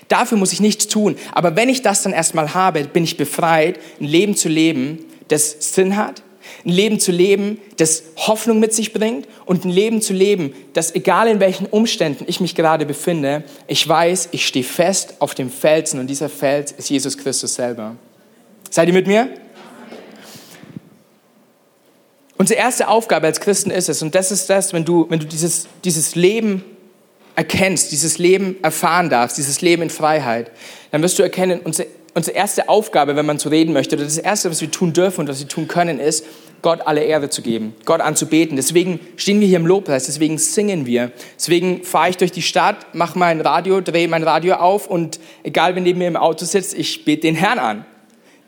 Dafür 0.07 0.39
muss 0.39 0.53
ich 0.53 0.61
nichts 0.61 0.87
tun. 0.87 1.17
Aber 1.33 1.57
wenn 1.57 1.69
ich 1.69 1.83
das 1.83 2.05
dann 2.05 2.12
erstmal 2.12 2.55
habe, 2.55 2.85
bin 2.85 3.03
ich 3.03 3.17
befreit, 3.17 3.81
ein 4.00 4.07
Leben 4.07 4.37
zu 4.37 4.49
leben, 4.49 5.05
das 5.27 5.75
Sinn 5.75 5.97
hat, 5.97 6.23
ein 6.64 6.71
Leben 6.71 7.00
zu 7.00 7.12
leben, 7.12 7.59
das 7.76 8.02
Hoffnung 8.16 8.61
mit 8.61 8.75
sich 8.75 8.92
bringt 8.92 9.26
und 9.47 9.64
ein 9.64 9.71
Leben 9.71 10.02
zu 10.02 10.12
leben, 10.12 10.52
das 10.73 10.95
egal 10.95 11.28
in 11.28 11.40
welchen 11.40 11.66
Umständen 11.66 12.25
ich 12.26 12.40
mich 12.40 12.54
gerade 12.54 12.87
befinde, 12.87 13.45
ich 13.66 13.87
weiß, 13.88 14.28
ich 14.33 14.47
stehe 14.47 14.64
fest 14.64 15.14
auf 15.19 15.35
dem 15.35 15.50
Felsen 15.50 16.00
und 16.00 16.07
dieser 16.09 16.28
Fels 16.28 16.73
ist 16.73 16.90
Jesus 16.90 17.16
Christus 17.16 17.54
selber. 17.54 17.97
Seid 18.71 18.88
ihr 18.88 18.95
mit 18.95 19.07
mir? 19.07 19.28
Unsere 22.37 22.59
erste 22.59 22.88
Aufgabe 22.88 23.26
als 23.26 23.40
Christen 23.40 23.71
ist 23.71 23.88
es, 23.88 24.00
und 24.00 24.14
das 24.14 24.33
ist 24.33 24.49
das, 24.49 24.73
wenn 24.73 24.85
du, 24.85 25.04
wenn 25.11 25.19
du 25.19 25.26
dieses, 25.26 25.69
dieses 25.85 26.14
Leben 26.14 26.64
erkennst, 27.37 27.92
dieses 27.92 28.19
Leben 28.19 28.57
erfahren 28.62 29.11
darfst, 29.11 29.37
dieses 29.37 29.61
Leben 29.61 29.83
in 29.83 29.90
Freiheit, 29.90 30.50
dann 30.90 31.02
wirst 31.02 31.19
du 31.19 31.23
erkennen, 31.23 31.61
unsere, 31.62 31.88
unsere 32.14 32.37
erste 32.37 32.69
Aufgabe, 32.69 33.17
wenn 33.17 33.26
man 33.26 33.38
so 33.38 33.49
reden 33.49 33.73
möchte, 33.73 33.97
oder 33.97 34.05
das 34.05 34.19
Erste, 34.19 34.50
was 34.50 34.61
wir 34.61 34.71
tun 34.71 34.93
dürfen 34.93 35.23
und 35.23 35.29
was 35.29 35.40
wir 35.40 35.49
tun 35.49 35.69
können, 35.69 36.00
ist, 36.00 36.25
Gott 36.62 36.81
alle 36.87 37.02
Ehre 37.02 37.31
zu 37.31 37.43
geben, 37.43 37.75
Gott 37.85 38.00
anzubeten. 38.00 38.57
Deswegen 38.57 39.00
stehen 39.17 39.40
wir 39.40 39.49
hier 39.49 39.57
im 39.57 39.67
Lobpreis, 39.67 40.07
deswegen 40.07 40.37
singen 40.38 40.85
wir. 40.87 41.11
Deswegen 41.37 41.85
fahre 41.85 42.11
ich 42.11 42.17
durch 42.17 42.33
die 42.33 42.43
Stadt, 42.43 42.95
mache 42.95 43.19
mein 43.19 43.40
Radio, 43.40 43.81
drehe 43.81 44.09
mein 44.09 44.23
Radio 44.23 44.57
auf 44.57 44.87
und 44.87 45.21
egal, 45.43 45.75
wer 45.75 45.83
neben 45.83 45.99
mir 45.99 46.09
im 46.09 46.17
Auto 46.17 46.45
sitzt, 46.45 46.75
ich 46.75 47.05
bete 47.05 47.23
den 47.23 47.35
Herrn 47.35 47.59
an. 47.59 47.85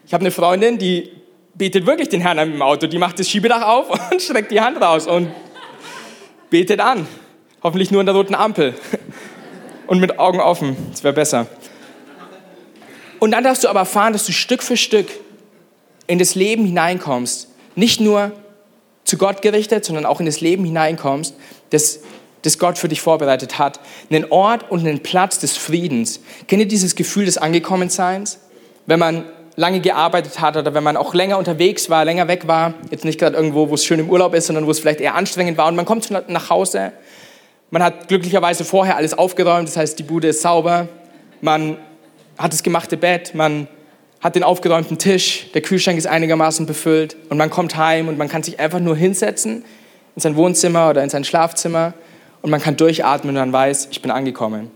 Ich 0.07 0.13
habe 0.13 0.23
eine 0.23 0.31
Freundin, 0.31 0.79
die 0.79 1.11
betet 1.55 1.87
wirklich 1.87 2.09
den 2.09 2.21
Herrn 2.21 2.39
an 2.39 2.53
im 2.53 2.63
Auto. 2.63 2.87
Die 2.87 2.99
macht 2.99 3.19
das 3.19 3.29
Schiebedach 3.29 3.67
auf 3.67 3.89
und 4.11 4.21
streckt 4.21 4.51
die 4.51 4.61
Hand 4.61 4.81
raus 4.81 5.07
und 5.07 5.29
betet 6.51 6.81
an. 6.81 7.07
Hoffentlich 7.63 7.91
nur 7.91 8.01
in 8.01 8.07
der 8.07 8.15
roten 8.15 8.35
Ampel 8.35 8.75
und 9.87 10.01
mit 10.01 10.19
Augen 10.19 10.41
offen. 10.41 10.77
Das 10.91 11.05
wäre 11.05 11.15
besser. 11.15 11.47
Und 13.23 13.31
dann 13.31 13.45
darfst 13.45 13.63
du 13.63 13.69
aber 13.69 13.79
erfahren, 13.79 14.13
dass 14.13 14.27
du 14.27 14.33
Stück 14.33 14.65
für 14.65 14.77
Stück 14.77 15.07
in 16.09 16.19
das 16.19 16.35
Leben 16.35 16.65
hineinkommst 16.65 17.47
nicht 17.77 18.01
nur 18.01 18.33
zu 19.05 19.17
Gott 19.17 19.43
gerichtet, 19.43 19.85
sondern 19.85 20.07
auch 20.07 20.19
in 20.19 20.27
das 20.27 20.41
Leben 20.41 20.65
hineinkommst, 20.65 21.37
das 21.71 22.01
das 22.43 22.59
Gott 22.59 22.79
für 22.79 22.89
dich 22.89 23.01
vorbereitet 23.01 23.61
hat. 23.61 23.79
Einen 24.11 24.33
Ort 24.33 24.69
und 24.73 24.81
einen 24.81 25.05
Platz 25.05 25.39
des 25.39 25.57
Friedens. 25.57 26.19
Kennt 26.49 26.63
ihr 26.63 26.67
dieses 26.67 26.97
Gefühl 26.97 27.27
des 27.27 27.39
Angekommenseins? 27.39 28.41
Wenn 28.87 28.99
man 28.99 29.25
lange 29.55 29.79
gearbeitet 29.79 30.41
hat 30.41 30.57
oder 30.57 30.75
wenn 30.75 30.83
man 30.83 30.97
auch 30.97 31.15
länger 31.15 31.39
unterwegs 31.39 31.89
war, 31.91 32.05
länger 32.05 32.27
weg 32.27 32.49
war, 32.49 32.75
jetzt 32.91 33.05
nicht 33.05 33.21
gerade 33.21 33.37
irgendwo, 33.37 33.71
wo 33.71 33.75
es 33.75 33.85
schön 33.85 34.01
im 34.01 34.11
Urlaub 34.11 34.35
ist, 34.35 34.49
sondern 34.49 34.67
wo 34.67 34.73
es 34.73 34.81
vielleicht 34.81 35.01
eher 35.01 35.15
anstrengend 35.15 35.59
war 35.59 35.69
und 35.69 35.77
man 35.77 35.85
kommt 35.85 36.11
nach 36.11 36.51
Hause. 36.51 36.91
Man 37.71 37.85
hat 37.85 38.09
glücklicherweise 38.09 38.65
vorher 38.65 38.97
alles 38.97 39.17
aufgeräumt, 39.17 39.69
das 39.69 39.77
heißt, 39.77 39.97
die 39.97 40.03
Bude 40.03 40.27
ist 40.27 40.43
sauber. 40.43 40.89
Man 41.41 41.77
hat 42.39 42.53
das 42.53 42.63
gemachte 42.63 42.97
Bett, 42.97 43.35
man 43.35 43.69
hat 44.21 44.37
den 44.37 44.45
aufgeräumten 44.45 44.99
Tisch, 44.99 45.51
der 45.53 45.63
Kühlschrank 45.63 45.99
ist 45.99 46.07
einigermaßen 46.07 46.67
befüllt 46.67 47.17
und 47.29 47.39
man 47.39 47.51
kommt 47.51 47.77
heim 47.77 48.09
und 48.09 48.19
man 48.19 48.29
kann 48.29 48.43
sich 48.43 48.61
einfach 48.61 48.81
nur 48.81 48.97
hinsetzen 48.97 49.65
in 50.15 50.21
sein 50.21 50.37
Wohnzimmer 50.37 50.91
oder 50.91 51.03
in 51.03 51.11
sein 51.11 51.25
Schlafzimmer 51.25 51.95
und 52.41 52.51
man 52.51 52.61
kann 52.61 52.77
durchatmen 52.77 53.37
und 53.37 53.41
man 53.41 53.53
weiß, 53.53 53.89
ich 53.91 54.03
bin 54.03 54.11
angekommen. 54.11 54.71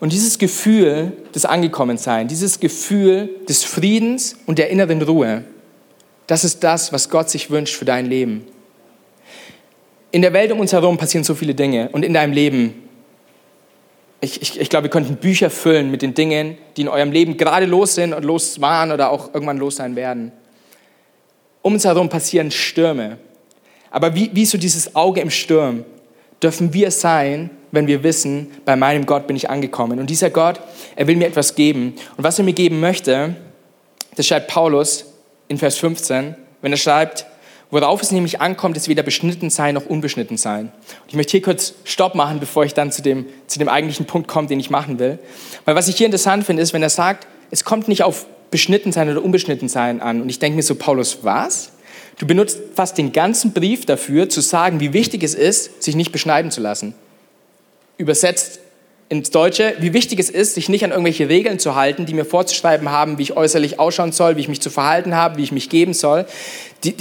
Und 0.00 0.12
dieses 0.12 0.38
Gefühl 0.38 1.12
des 1.34 1.44
Angekommenseins, 1.44 2.28
dieses 2.28 2.60
Gefühl 2.60 3.30
des 3.48 3.64
Friedens 3.64 4.36
und 4.46 4.58
der 4.58 4.70
inneren 4.70 5.02
Ruhe, 5.02 5.44
das 6.26 6.44
ist 6.44 6.64
das, 6.64 6.92
was 6.92 7.10
Gott 7.10 7.30
sich 7.30 7.50
wünscht 7.50 7.74
für 7.74 7.84
dein 7.84 8.06
Leben. 8.06 8.46
In 10.10 10.22
der 10.22 10.32
Welt 10.32 10.52
um 10.52 10.60
uns 10.60 10.72
herum 10.72 10.96
passieren 10.96 11.24
so 11.24 11.34
viele 11.34 11.54
Dinge 11.54 11.88
und 11.92 12.04
in 12.04 12.14
deinem 12.14 12.32
Leben. 12.32 12.83
Ich, 14.24 14.40
ich, 14.40 14.58
ich 14.58 14.70
glaube, 14.70 14.84
wir 14.84 14.90
könnten 14.90 15.16
Bücher 15.16 15.50
füllen 15.50 15.90
mit 15.90 16.00
den 16.00 16.14
Dingen, 16.14 16.56
die 16.78 16.80
in 16.82 16.88
eurem 16.88 17.12
Leben 17.12 17.36
gerade 17.36 17.66
los 17.66 17.94
sind 17.94 18.14
und 18.14 18.24
los 18.24 18.58
waren 18.58 18.90
oder 18.90 19.10
auch 19.10 19.34
irgendwann 19.34 19.58
los 19.58 19.76
sein 19.76 19.96
werden. 19.96 20.32
Um 21.60 21.74
uns 21.74 21.84
herum 21.84 22.08
passieren 22.08 22.50
Stürme. 22.50 23.18
Aber 23.90 24.14
wie, 24.14 24.30
wie 24.32 24.46
so 24.46 24.56
dieses 24.56 24.96
Auge 24.96 25.20
im 25.20 25.28
Sturm 25.28 25.84
dürfen 26.42 26.72
wir 26.72 26.90
sein, 26.90 27.50
wenn 27.70 27.86
wir 27.86 28.02
wissen, 28.02 28.50
bei 28.64 28.76
meinem 28.76 29.04
Gott 29.04 29.26
bin 29.26 29.36
ich 29.36 29.50
angekommen. 29.50 29.98
Und 29.98 30.08
dieser 30.08 30.30
Gott, 30.30 30.58
er 30.96 31.06
will 31.06 31.16
mir 31.16 31.26
etwas 31.26 31.54
geben. 31.54 31.94
Und 32.16 32.24
was 32.24 32.38
er 32.38 32.44
mir 32.46 32.54
geben 32.54 32.80
möchte, 32.80 33.36
das 34.16 34.26
schreibt 34.26 34.48
Paulus 34.48 35.04
in 35.48 35.58
Vers 35.58 35.76
15, 35.76 36.34
wenn 36.62 36.72
er 36.72 36.78
schreibt, 36.78 37.26
worauf 37.70 38.02
es 38.02 38.12
nämlich 38.12 38.40
ankommt, 38.40 38.76
ist 38.76 38.88
weder 38.88 39.02
beschnitten 39.02 39.50
sein 39.50 39.74
noch 39.74 39.86
unbeschnitten 39.86 40.36
sein. 40.36 40.66
Und 41.02 41.08
ich 41.08 41.14
möchte 41.14 41.32
hier 41.32 41.42
kurz 41.42 41.74
Stopp 41.84 42.14
machen, 42.14 42.40
bevor 42.40 42.64
ich 42.64 42.74
dann 42.74 42.92
zu 42.92 43.02
dem, 43.02 43.26
zu 43.46 43.58
dem 43.58 43.68
eigentlichen 43.68 44.06
Punkt 44.06 44.28
komme, 44.28 44.48
den 44.48 44.60
ich 44.60 44.70
machen 44.70 44.98
will. 44.98 45.18
Weil 45.64 45.74
was 45.74 45.88
ich 45.88 45.96
hier 45.96 46.06
interessant 46.06 46.44
finde, 46.44 46.62
ist, 46.62 46.72
wenn 46.72 46.82
er 46.82 46.90
sagt, 46.90 47.26
es 47.50 47.64
kommt 47.64 47.88
nicht 47.88 48.02
auf 48.02 48.26
beschnitten 48.50 48.92
sein 48.92 49.10
oder 49.10 49.24
unbeschnitten 49.24 49.68
sein 49.68 50.00
an. 50.00 50.20
Und 50.22 50.28
ich 50.28 50.38
denke 50.38 50.56
mir 50.56 50.62
so, 50.62 50.76
Paulus, 50.76 51.18
was? 51.22 51.72
Du 52.18 52.26
benutzt 52.26 52.58
fast 52.74 52.96
den 52.98 53.12
ganzen 53.12 53.52
Brief 53.52 53.86
dafür, 53.86 54.28
zu 54.28 54.40
sagen, 54.40 54.78
wie 54.78 54.92
wichtig 54.92 55.24
es 55.24 55.34
ist, 55.34 55.82
sich 55.82 55.96
nicht 55.96 56.12
beschneiden 56.12 56.52
zu 56.52 56.60
lassen 56.60 56.94
übersetzt 57.98 58.60
ins 59.08 59.30
Deutsche, 59.30 59.74
wie 59.80 59.92
wichtig 59.92 60.18
es 60.18 60.30
ist, 60.30 60.54
sich 60.54 60.68
nicht 60.68 60.82
an 60.84 60.90
irgendwelche 60.90 61.28
Regeln 61.28 61.58
zu 61.58 61.74
halten, 61.74 62.06
die 62.06 62.14
mir 62.14 62.24
vorzuschreiben 62.24 62.90
haben, 62.90 63.18
wie 63.18 63.22
ich 63.22 63.36
äußerlich 63.36 63.78
ausschauen 63.78 64.12
soll, 64.12 64.36
wie 64.36 64.40
ich 64.40 64.48
mich 64.48 64.60
zu 64.60 64.70
verhalten 64.70 65.14
habe, 65.14 65.36
wie 65.36 65.42
ich 65.42 65.52
mich 65.52 65.68
geben 65.68 65.92
soll. 65.92 66.26
Die, 66.84 66.96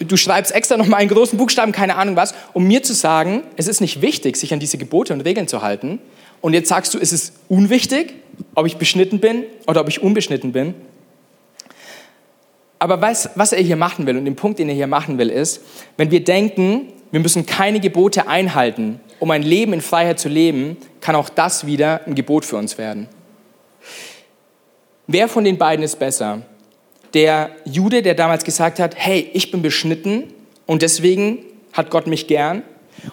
du 0.00 0.16
schreibst 0.16 0.52
extra 0.52 0.76
nochmal 0.76 1.00
einen 1.00 1.10
großen 1.10 1.38
Buchstaben, 1.38 1.72
keine 1.72 1.96
Ahnung 1.96 2.16
was, 2.16 2.34
um 2.52 2.66
mir 2.66 2.82
zu 2.82 2.94
sagen, 2.94 3.42
es 3.56 3.68
ist 3.68 3.80
nicht 3.80 4.02
wichtig, 4.02 4.36
sich 4.36 4.52
an 4.52 4.60
diese 4.60 4.78
Gebote 4.78 5.12
und 5.12 5.20
Regeln 5.20 5.46
zu 5.46 5.62
halten. 5.62 6.00
Und 6.40 6.54
jetzt 6.54 6.68
sagst 6.68 6.94
du, 6.94 6.98
es 6.98 7.12
ist 7.12 7.34
unwichtig, 7.48 8.14
ob 8.54 8.66
ich 8.66 8.76
beschnitten 8.76 9.20
bin 9.20 9.44
oder 9.66 9.82
ob 9.82 9.88
ich 9.88 10.02
unbeschnitten 10.02 10.52
bin. 10.52 10.74
Aber 12.78 13.02
was, 13.02 13.30
was 13.34 13.52
er 13.52 13.62
hier 13.62 13.76
machen 13.76 14.06
will 14.06 14.16
und 14.16 14.24
den 14.24 14.36
Punkt, 14.36 14.58
den 14.58 14.70
er 14.70 14.74
hier 14.74 14.86
machen 14.86 15.18
will, 15.18 15.28
ist, 15.28 15.60
wenn 15.98 16.10
wir 16.10 16.24
denken, 16.24 16.88
wir 17.10 17.20
müssen 17.20 17.44
keine 17.44 17.78
Gebote 17.78 18.26
einhalten, 18.26 19.00
um 19.18 19.30
ein 19.30 19.42
Leben 19.42 19.74
in 19.74 19.82
Freiheit 19.82 20.18
zu 20.18 20.30
leben, 20.30 20.78
kann 21.02 21.14
auch 21.14 21.28
das 21.28 21.66
wieder 21.66 22.00
ein 22.06 22.14
Gebot 22.14 22.46
für 22.46 22.56
uns 22.56 22.78
werden. 22.78 23.08
Wer 25.06 25.28
von 25.28 25.44
den 25.44 25.58
beiden 25.58 25.84
ist 25.84 25.98
besser? 25.98 26.42
Der 27.14 27.50
Jude, 27.64 28.02
der 28.02 28.14
damals 28.14 28.44
gesagt 28.44 28.78
hat, 28.78 28.94
hey, 28.96 29.30
ich 29.32 29.50
bin 29.50 29.62
beschnitten 29.62 30.32
und 30.66 30.82
deswegen 30.82 31.44
hat 31.72 31.90
Gott 31.90 32.06
mich 32.06 32.26
gern? 32.26 32.62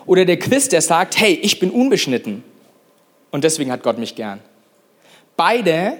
Oder 0.05 0.25
der 0.25 0.37
Christ, 0.37 0.71
der 0.71 0.81
sagt, 0.81 1.19
hey, 1.19 1.33
ich 1.41 1.59
bin 1.59 1.71
unbeschnitten 1.71 2.43
und 3.31 3.43
deswegen 3.43 3.71
hat 3.71 3.83
Gott 3.83 3.97
mich 3.97 4.15
gern? 4.15 4.39
Beide 5.35 5.97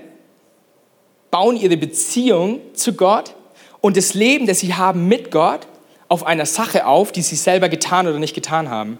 bauen 1.31 1.57
ihre 1.57 1.77
Beziehung 1.77 2.59
zu 2.73 2.93
Gott 2.93 3.35
und 3.81 3.97
das 3.97 4.13
Leben, 4.13 4.47
das 4.47 4.59
sie 4.59 4.73
haben 4.73 5.07
mit 5.07 5.31
Gott, 5.31 5.67
auf 6.07 6.25
einer 6.25 6.45
Sache 6.45 6.85
auf, 6.85 7.11
die 7.11 7.21
sie 7.21 7.35
selber 7.35 7.69
getan 7.69 8.07
oder 8.07 8.19
nicht 8.19 8.33
getan 8.33 8.69
haben. 8.69 8.97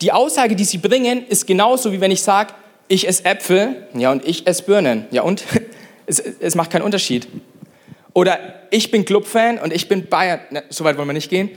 Die 0.00 0.12
Aussage, 0.12 0.56
die 0.56 0.64
sie 0.64 0.78
bringen, 0.78 1.26
ist 1.26 1.46
genauso 1.46 1.92
wie 1.92 2.00
wenn 2.00 2.10
ich 2.10 2.22
sage, 2.22 2.54
ich 2.88 3.06
esse 3.06 3.24
Äpfel, 3.24 3.86
ja, 3.94 4.10
und 4.10 4.26
ich 4.26 4.46
esse 4.46 4.64
Birnen. 4.64 5.06
Ja, 5.10 5.22
und? 5.22 5.44
Es, 6.06 6.18
es 6.18 6.56
macht 6.56 6.72
keinen 6.72 6.82
Unterschied. 6.82 7.28
Oder 8.12 8.38
ich 8.70 8.90
bin 8.90 9.04
Clubfan 9.04 9.58
und 9.58 9.72
ich 9.72 9.88
bin 9.88 10.06
Bayern. 10.06 10.40
Na, 10.50 10.62
so 10.68 10.84
weit 10.84 10.96
wollen 10.96 11.08
wir 11.08 11.12
nicht 11.12 11.30
gehen. 11.30 11.50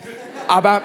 Aber 0.47 0.83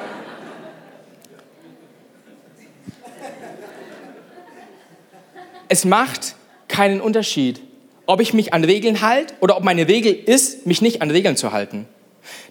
es 5.68 5.84
macht 5.84 6.34
keinen 6.68 7.00
Unterschied, 7.00 7.60
ob 8.06 8.20
ich 8.20 8.32
mich 8.32 8.54
an 8.54 8.64
Regeln 8.64 9.02
halte 9.02 9.34
oder 9.40 9.56
ob 9.56 9.64
meine 9.64 9.86
Regel 9.88 10.14
ist, 10.14 10.66
mich 10.66 10.80
nicht 10.80 11.02
an 11.02 11.10
Regeln 11.10 11.36
zu 11.36 11.52
halten. 11.52 11.86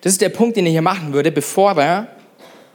Das 0.02 0.12
ist 0.12 0.22
der 0.22 0.30
Punkt, 0.30 0.58
den 0.58 0.66
er 0.66 0.72
hier 0.72 0.82
machen 0.82 1.14
würde, 1.14 1.32
bevor 1.32 1.78
er 1.78 2.08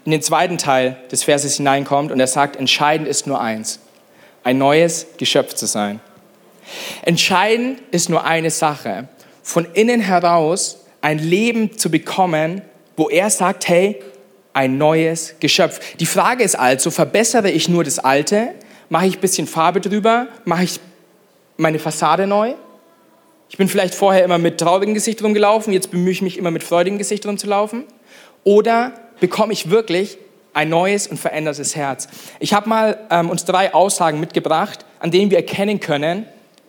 in 0.04 0.11
den 0.11 0.22
zweiten 0.22 0.58
Teil 0.58 0.96
des 1.11 1.22
Verses 1.22 1.56
hineinkommt 1.56 2.11
und 2.11 2.18
er 2.18 2.26
sagt, 2.26 2.56
entscheidend 2.56 3.08
ist 3.08 3.26
nur 3.26 3.40
eins, 3.40 3.78
ein 4.42 4.58
neues 4.58 5.06
Geschöpf 5.16 5.54
zu 5.54 5.66
sein. 5.66 6.00
Entscheidend 7.02 7.80
ist 7.90 8.08
nur 8.08 8.25
eine 8.25 8.50
Sache, 8.50 9.08
von 9.42 9.66
innen 9.75 10.00
heraus 10.00 10.78
ein 11.00 11.18
Leben 11.18 11.76
zu 11.76 11.90
bekommen, 11.90 12.62
wo 12.96 13.08
er 13.08 13.30
sagt, 13.30 13.68
hey, 13.68 14.00
ein 14.54 14.78
neues 14.78 15.34
Geschöpf. 15.40 15.80
Die 15.96 16.06
Frage 16.06 16.44
ist 16.44 16.54
also, 16.54 16.90
verbessere 16.90 17.50
ich 17.50 17.68
nur 17.68 17.84
das 17.84 17.99
Alte, 17.99 18.50
mache 18.88 19.06
ich 19.06 19.16
ein 19.16 19.20
bisschen 19.20 19.46
Farbe 19.46 19.80
drüber, 19.80 20.28
mache 20.44 20.64
ich 20.64 20.80
meine 21.56 21.78
Fassade 21.78 22.26
neu? 22.26 22.54
Ich 23.49 23.56
bin 23.58 23.68
vielleicht 23.68 23.94
vorher 23.94 24.25
immer 24.25 24.38
mit 24.38 24.58
traurigem 24.58 24.94
Gesicht 24.94 25.22
rumgelaufen, 25.22 25.72
jetzt 25.72 25.90
bemühe 25.90 26.12
ich 26.12 26.22
mich 26.22 26.38
immer 26.38 26.50
mit 26.50 26.62
freudigem 26.62 26.99
Gesicht 26.99 27.26
rumzulaufen. 27.26 27.84
Oder 28.44 28.92
bekomme 29.20 29.52
ich 29.52 29.70
wirklich 29.70 30.18
ein 30.54 30.68
neues 30.68 31.06
und 31.06 31.18
verändertes 31.18 31.76
Herz. 31.76 32.08
Ich 32.40 32.54
habe 32.54 32.68
mal 32.68 32.99
ähm, 33.11 33.30
uns 33.30 33.44
drei 33.44 33.72
Aussagen 33.75 34.20
mitgebracht, 34.20 34.84
an 35.00 35.11
denen 35.11 35.30
wir 35.30 35.38
erkennen 35.38 35.80
können, 35.80 36.26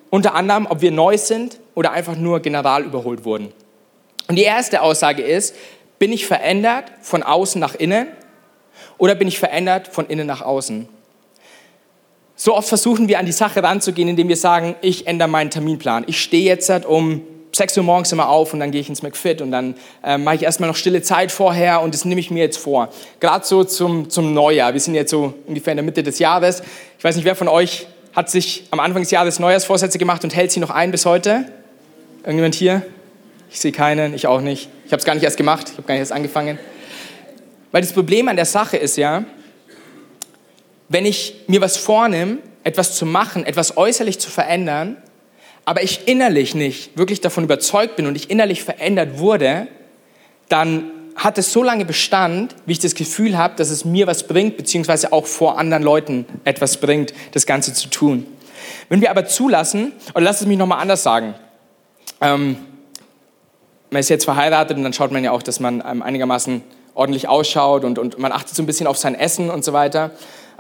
unter 0.10 0.36
anderem, 0.36 0.68
ob 0.70 0.82
wir 0.82 0.92
neu 0.92 1.18
sind 1.18 1.60
oder 1.76 1.92
einfach 1.92 2.16
nur 2.16 2.40
general 2.40 2.84
überholt 2.84 3.26
wurden. 3.26 3.52
Und 4.28 4.36
die 4.36 4.44
erste 4.44 4.82
Aussage 4.82 5.22
ist, 5.22 5.56
bin 6.00 6.12
ich 6.12 6.26
verändert 6.26 6.92
von 7.02 7.24
außen 7.24 7.60
nach 7.60 7.76
innen 7.76 8.08
oder 8.98 9.16
bin 9.16 9.28
ich 9.28 9.40
verändert 9.40 9.88
von 9.88 10.08
innen 10.08 10.28
nach 10.28 10.42
außen? 10.42 10.88
So 12.36 12.56
oft 12.56 12.68
versuchen 12.68 13.08
wir 13.08 13.20
an 13.20 13.26
die 13.26 13.32
Sache 13.32 13.62
ranzugehen, 13.62 14.10
indem 14.10 14.28
wir 14.28 14.38
sagen, 14.38 14.76
ich 14.82 15.08
ändere 15.08 15.30
meinen 15.30 15.52
Terminplan. 15.52 16.04
Ich 16.08 16.20
stehe 16.20 16.46
jetzt 16.46 16.70
um 16.86 17.22
6 17.56 17.78
Uhr 17.78 17.84
morgens 17.84 18.12
immer 18.12 18.30
auf 18.30 18.54
und 18.54 18.60
dann 18.60 18.72
gehe 18.72 18.82
ich 18.82 18.90
ins 18.90 19.04
McFit 19.04 19.42
und 19.42 19.52
dann 19.52 19.76
äh, 20.04 20.18
mache 20.18 20.36
ich 20.36 20.44
erstmal 20.44 20.68
noch 20.68 20.76
stille 20.76 21.04
Zeit 21.04 21.32
vorher 21.32 21.82
und 21.82 21.94
das 21.94 22.04
nehme 22.04 22.20
ich 22.20 22.32
mir 22.32 22.40
jetzt 22.40 22.58
vor. 22.58 22.90
Gerade 23.20 23.46
so 23.46 23.64
zum, 23.64 24.10
zum 24.10 24.34
Neujahr. 24.34 24.74
Wir 24.74 24.80
sind 24.82 24.96
jetzt 24.96 25.12
so 25.12 25.36
ungefähr 25.46 25.74
in 25.74 25.78
der 25.78 25.86
Mitte 25.86 26.02
des 26.02 26.18
Jahres. 26.20 26.64
Ich 26.98 27.04
weiß 27.04 27.16
nicht, 27.16 27.26
wer 27.26 27.36
von 27.36 27.48
euch 27.48 27.88
hat 28.16 28.30
sich 28.30 28.68
am 28.72 28.80
Anfang 28.80 29.04
des 29.04 29.12
Jahres 29.12 29.40
Neujahrsvorsätze 29.40 29.98
gemacht 29.98 30.24
und 30.24 30.36
hält 30.36 30.52
sie 30.52 30.60
noch 30.60 30.72
ein 30.72 30.92
bis 30.92 31.06
heute? 31.06 31.46
Irgendjemand 32.24 32.56
hier? 32.56 32.84
Ich 33.52 33.60
sehe 33.60 33.74
keinen, 33.74 34.14
ich 34.14 34.28
auch 34.28 34.42
nicht. 34.42 34.70
Ich 34.86 34.94
habe 34.94 35.00
es 35.00 35.06
gar 35.06 35.14
nicht 35.14 35.24
erst 35.24 35.38
gemacht, 35.38 35.70
ich 35.70 35.78
habe 35.78 35.84
gar 35.84 35.94
nicht 35.94 36.00
erst 36.00 36.14
angefangen. 36.14 36.58
Weil 37.72 37.82
das 37.82 37.92
Problem 37.92 38.30
an 38.30 38.36
der 38.38 38.46
Sache 38.46 38.78
ist 38.78 38.98
ja, 38.98 39.26
wenn 40.88 41.06
ich 41.06 41.44
mir 41.48 41.60
was 41.60 41.76
vornehme, 41.76 42.38
etwas 42.64 42.96
zu 42.96 43.06
machen, 43.06 43.46
etwas 43.46 43.76
äußerlich 43.76 44.20
zu 44.20 44.30
verändern, 44.30 44.98
aber 45.66 45.84
ich 45.84 46.08
innerlich 46.08 46.56
nicht 46.56 46.98
wirklich 46.98 47.20
davon 47.20 47.44
überzeugt 47.44 47.98
bin 47.98 48.08
und 48.08 48.16
ich 48.16 48.30
innerlich 48.30 48.64
verändert 48.64 49.20
wurde, 49.20 49.68
dann 50.50 50.92
hat 51.16 51.38
es 51.38 51.52
so 51.52 51.62
lange 51.62 51.86
Bestand, 51.86 52.56
wie 52.66 52.72
ich 52.72 52.80
das 52.80 52.96
Gefühl 52.96 53.38
habe, 53.38 53.56
dass 53.58 53.70
es 53.70 53.86
mir 53.86 54.08
was 54.08 54.28
bringt, 54.28 54.56
beziehungsweise 54.56 55.12
auch 55.12 55.28
vor 55.28 55.58
anderen 55.58 55.84
Leuten 55.84 56.26
etwas 56.44 56.78
bringt, 56.78 57.14
das 57.34 57.46
Ganze 57.46 57.74
zu 57.74 57.90
tun. 57.90 58.26
Wenn 58.90 59.02
wir 59.02 59.12
aber 59.12 59.26
zulassen, 59.26 59.92
oder 60.14 60.24
lass 60.24 60.42
es 60.42 60.48
mich 60.48 60.58
nochmal 60.58 60.80
anders 60.80 61.04
sagen, 61.04 61.36
ähm, 62.24 62.58
man 63.92 64.00
ist 64.00 64.10
jetzt 64.10 64.26
verheiratet 64.26 64.78
und 64.78 64.84
dann 64.84 64.94
schaut 64.94 65.12
man 65.12 65.24
ja 65.24 65.32
auch, 65.32 65.44
dass 65.44 65.60
man 65.60 65.84
ähm, 65.86 66.02
einigermaßen 66.02 66.64
ordentlich 66.96 67.28
ausschaut 67.28 67.84
und, 67.84 68.00
und 68.00 68.18
man 68.18 68.32
achtet 68.32 68.56
so 68.56 68.64
ein 68.64 68.66
bisschen 68.66 68.88
auf 68.88 68.98
sein 68.98 69.14
Essen 69.14 69.50
und 69.50 69.64
so 69.64 69.74
weiter. 69.74 70.12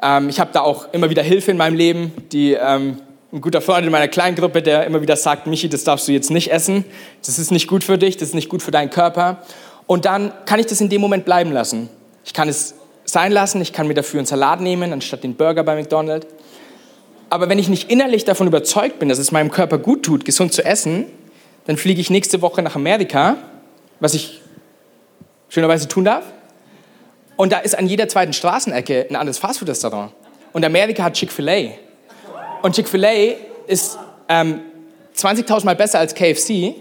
Ähm, 0.01 0.29
ich 0.29 0.39
habe 0.39 0.51
da 0.53 0.61
auch 0.61 0.93
immer 0.93 1.09
wieder 1.09 1.23
Hilfe 1.23 1.51
in 1.51 1.57
meinem 1.57 1.75
Leben, 1.75 2.11
die 2.31 2.53
ähm, 2.53 2.97
ein 3.31 3.41
guter 3.41 3.61
Freund 3.61 3.85
in 3.85 3.91
meiner 3.91 4.07
kleinen 4.07 4.35
Gruppe, 4.35 4.61
der 4.61 4.85
immer 4.85 5.01
wieder 5.01 5.15
sagt, 5.15 5.47
Michi, 5.47 5.69
das 5.69 5.83
darfst 5.83 6.07
du 6.07 6.11
jetzt 6.11 6.29
nicht 6.29 6.51
essen, 6.51 6.85
das 7.25 7.39
ist 7.39 7.51
nicht 7.51 7.67
gut 7.67 7.83
für 7.83 7.97
dich, 7.97 8.17
das 8.17 8.29
ist 8.29 8.35
nicht 8.35 8.49
gut 8.49 8.61
für 8.61 8.71
deinen 8.71 8.91
Körper. 8.91 9.37
Und 9.87 10.05
dann 10.05 10.31
kann 10.45 10.59
ich 10.59 10.67
das 10.67 10.81
in 10.81 10.89
dem 10.89 11.01
Moment 11.01 11.25
bleiben 11.25 11.51
lassen. 11.51 11.89
Ich 12.25 12.33
kann 12.33 12.47
es 12.47 12.75
sein 13.05 13.31
lassen. 13.31 13.61
Ich 13.61 13.73
kann 13.73 13.87
mir 13.87 13.93
dafür 13.93 14.19
einen 14.19 14.27
Salat 14.27 14.61
nehmen, 14.61 14.93
anstatt 14.93 15.23
den 15.23 15.35
Burger 15.35 15.63
bei 15.63 15.75
McDonald's. 15.75 16.27
Aber 17.29 17.49
wenn 17.49 17.59
ich 17.59 17.67
nicht 17.67 17.89
innerlich 17.89 18.25
davon 18.25 18.47
überzeugt 18.47 18.99
bin, 18.99 19.09
dass 19.09 19.17
es 19.17 19.31
meinem 19.31 19.49
Körper 19.49 19.77
gut 19.77 20.03
tut, 20.03 20.23
gesund 20.23 20.53
zu 20.53 20.63
essen, 20.63 21.05
dann 21.65 21.77
fliege 21.77 22.01
ich 22.01 22.09
nächste 22.09 22.41
Woche 22.41 22.61
nach 22.61 22.75
Amerika, 22.75 23.37
was 23.99 24.13
ich 24.13 24.41
schönerweise 25.49 25.87
tun 25.87 26.05
darf. 26.05 26.25
Und 27.35 27.51
da 27.51 27.59
ist 27.59 27.77
an 27.77 27.87
jeder 27.87 28.07
zweiten 28.07 28.33
Straßenecke 28.33 29.07
ein 29.09 29.15
anderes 29.15 29.37
Fastfood-Restaurant. 29.39 30.11
Und 30.51 30.63
Amerika 30.65 31.03
hat 31.03 31.13
Chick-fil-A. 31.13 31.71
Und 32.61 32.75
Chick-fil-A 32.75 33.35
ist 33.67 33.97
ähm, 34.29 34.61
20.000 35.15 35.65
Mal 35.65 35.75
besser 35.75 35.99
als 35.99 36.13
KFC. 36.13 36.75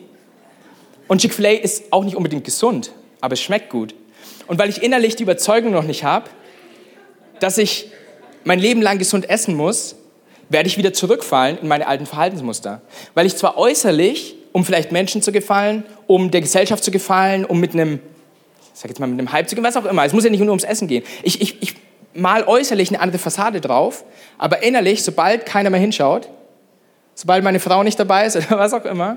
Und 1.08 1.20
Chick-fil-A 1.20 1.50
ist 1.50 1.84
auch 1.90 2.04
nicht 2.04 2.16
unbedingt 2.16 2.44
gesund, 2.44 2.92
aber 3.20 3.34
es 3.34 3.40
schmeckt 3.40 3.70
gut. 3.70 3.94
Und 4.46 4.58
weil 4.58 4.68
ich 4.68 4.82
innerlich 4.82 5.16
die 5.16 5.22
Überzeugung 5.22 5.72
noch 5.72 5.84
nicht 5.84 6.04
habe, 6.04 6.28
dass 7.40 7.58
ich 7.58 7.90
mein 8.44 8.58
Leben 8.58 8.82
lang 8.82 8.98
gesund 8.98 9.28
essen 9.28 9.54
muss, 9.54 9.96
werde 10.48 10.68
ich 10.68 10.76
wieder 10.76 10.92
zurückfallen 10.92 11.58
in 11.62 11.68
meine 11.68 11.86
alten 11.86 12.06
Verhaltensmuster. 12.06 12.82
Weil 13.14 13.26
ich 13.26 13.36
zwar 13.36 13.56
äußerlich, 13.56 14.36
um 14.52 14.64
vielleicht 14.64 14.92
Menschen 14.92 15.22
zu 15.22 15.32
gefallen, 15.32 15.84
um 16.06 16.30
der 16.30 16.40
Gesellschaft 16.40 16.84
zu 16.84 16.90
gefallen, 16.90 17.44
um 17.44 17.58
mit 17.58 17.72
einem, 17.72 18.00
sag 18.74 18.90
jetzt 18.90 18.98
mal 19.00 19.06
mit 19.06 19.18
einem 19.18 19.32
Hype 19.32 19.48
zu 19.48 19.54
gehen, 19.54 19.64
was 19.64 19.76
auch 19.76 19.84
immer, 19.84 20.04
es 20.04 20.12
muss 20.12 20.24
ja 20.24 20.30
nicht 20.30 20.40
nur 20.40 20.50
ums 20.50 20.64
Essen 20.64 20.88
gehen. 20.88 21.02
Ich, 21.22 21.40
ich, 21.40 21.62
ich 21.62 21.74
mal 22.14 22.44
äußerlich 22.44 22.90
eine 22.90 23.00
andere 23.00 23.18
Fassade 23.18 23.60
drauf, 23.60 24.04
aber 24.38 24.62
innerlich, 24.62 25.02
sobald 25.02 25.46
keiner 25.46 25.70
mehr 25.70 25.80
hinschaut, 25.80 26.28
sobald 27.14 27.42
meine 27.44 27.60
Frau 27.60 27.82
nicht 27.82 27.98
dabei 27.98 28.26
ist 28.26 28.36
oder 28.50 28.58
was 28.58 28.74
auch 28.74 28.84
immer, 28.84 29.16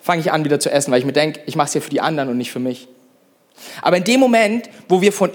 fange 0.00 0.20
ich 0.20 0.32
an 0.32 0.44
wieder 0.44 0.60
zu 0.60 0.70
essen, 0.70 0.92
weil 0.92 1.00
ich 1.00 1.06
mir 1.06 1.12
denke, 1.12 1.40
ich 1.46 1.56
mache 1.56 1.68
es 1.68 1.74
ja 1.74 1.80
für 1.80 1.90
die 1.90 2.00
anderen 2.00 2.28
und 2.30 2.38
nicht 2.38 2.52
für 2.52 2.60
mich. 2.60 2.88
Aber 3.82 3.96
in 3.96 4.04
dem 4.04 4.20
Moment, 4.20 4.68
wo 4.88 5.00
wir 5.00 5.12
von, 5.12 5.30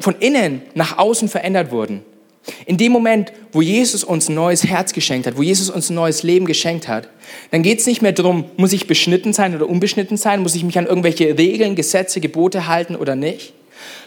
von 0.00 0.14
innen 0.20 0.62
nach 0.74 0.98
außen 0.98 1.28
verändert 1.28 1.70
wurden, 1.70 2.04
in 2.66 2.76
dem 2.76 2.90
Moment, 2.90 3.32
wo 3.52 3.62
Jesus 3.62 4.02
uns 4.02 4.28
ein 4.28 4.34
neues 4.34 4.64
Herz 4.64 4.92
geschenkt 4.92 5.26
hat, 5.26 5.36
wo 5.36 5.42
Jesus 5.42 5.70
uns 5.70 5.90
ein 5.90 5.94
neues 5.94 6.22
Leben 6.22 6.46
geschenkt 6.46 6.88
hat, 6.88 7.08
dann 7.50 7.62
geht 7.62 7.78
es 7.78 7.86
nicht 7.86 8.02
mehr 8.02 8.12
darum, 8.12 8.46
muss 8.56 8.72
ich 8.72 8.86
beschnitten 8.86 9.32
sein 9.32 9.54
oder 9.54 9.68
unbeschnitten 9.68 10.16
sein, 10.16 10.42
muss 10.42 10.54
ich 10.54 10.64
mich 10.64 10.76
an 10.78 10.86
irgendwelche 10.86 11.38
Regeln, 11.38 11.76
Gesetze, 11.76 12.20
Gebote 12.20 12.66
halten 12.66 12.96
oder 12.96 13.14
nicht, 13.14 13.52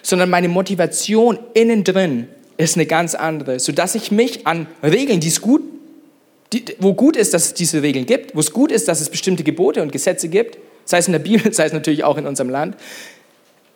sondern 0.02 0.30
meine 0.30 0.50
Motivation 0.50 1.40
innen 1.54 1.84
drin 1.84 2.28
ist 2.58 2.76
eine 2.76 2.86
ganz 2.86 3.16
andere, 3.16 3.60
sodass 3.60 3.96
ich 3.96 4.12
mich 4.12 4.46
an 4.46 4.68
Regeln, 4.84 5.20
die 5.20 5.30
es 5.30 5.42
gut, 5.42 5.62
die, 6.52 6.64
wo 6.80 6.94
gut 6.94 7.16
ist, 7.16 7.34
dass 7.34 7.48
es 7.48 7.54
diese 7.54 7.82
Regeln 7.82 8.06
gibt, 8.06 8.36
wo 8.36 8.40
es 8.40 8.52
gut 8.52 8.72
ist, 8.72 8.88
dass 8.88 9.02
es 9.02 9.10
bestimmte 9.10 9.44
Gebote 9.44 9.82
und 9.82 9.92
Gesetze 9.92 10.28
gibt, 10.28 10.58
sei 10.84 10.98
es 10.98 11.08
in 11.08 11.14
der 11.14 11.20
Bibel, 11.20 11.54
sei 11.54 11.66
es 11.66 11.74
natürlich 11.74 12.04
auch 12.04 12.18
in 12.18 12.26
unserem 12.28 12.50
Land, 12.50 12.76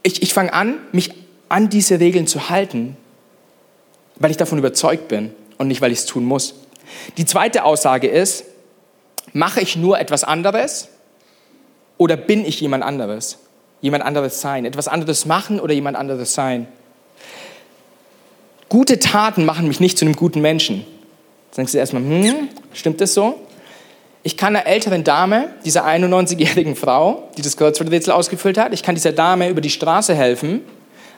ich, 0.04 0.22
ich 0.22 0.34
fange 0.34 0.54
an, 0.54 0.76
mich 0.92 1.12
an 1.50 1.70
diese 1.70 2.00
Regeln 2.00 2.28
zu 2.28 2.50
halten, 2.50 2.96
weil 4.20 4.32
ich 4.32 4.38
davon 4.38 4.60
überzeugt 4.60 5.08
bin 5.08 5.34
und 5.58 5.68
nicht, 5.68 5.82
weil 5.82 5.92
ich 5.92 6.00
es 6.00 6.06
tun 6.06 6.26
muss. 6.26 6.56
Die 7.18 7.26
zweite 7.26 7.64
Aussage 7.64 8.08
ist, 8.08 8.46
mache 9.34 9.62
ich 9.62 9.76
nur 9.76 10.00
etwas 10.00 10.24
anderes 10.24 10.90
oder 11.98 12.18
bin 12.18 12.46
ich 12.46 12.60
jemand 12.62 12.84
anderes? 12.84 13.38
Jemand 13.82 14.04
anderes 14.04 14.42
sein. 14.42 14.66
Etwas 14.66 14.88
anderes 14.88 15.26
machen 15.26 15.60
oder 15.60 15.74
jemand 15.74 15.98
anderes 15.98 16.34
sein. 16.34 16.68
Gute 18.68 19.00
Taten 19.00 19.46
machen 19.46 19.68
mich 19.68 19.80
nicht 19.80 19.98
zu 19.98 20.06
einem 20.06 20.16
guten 20.16 20.42
Menschen. 20.42 20.86
Jetzt 21.48 21.58
denkst 21.58 21.72
du 21.72 21.78
erstmal, 21.78 22.04
hm, 22.04 22.50
stimmt 22.74 23.02
das 23.02 23.14
so? 23.14 23.40
Ich 24.22 24.38
kann 24.38 24.56
einer 24.56 24.68
älteren 24.68 25.04
Dame, 25.04 25.50
dieser 25.64 25.86
91-jährigen 25.86 26.76
Frau, 26.76 27.30
die 27.38 27.42
das 27.42 27.56
Kreuzworträtsel 27.58 28.12
ausgefüllt 28.12 28.58
hat, 28.58 28.74
ich 28.74 28.84
kann 28.84 28.96
dieser 28.96 29.14
Dame 29.14 29.50
über 29.50 29.62
die 29.62 29.70
Straße 29.70 30.14
helfen, 30.14 30.62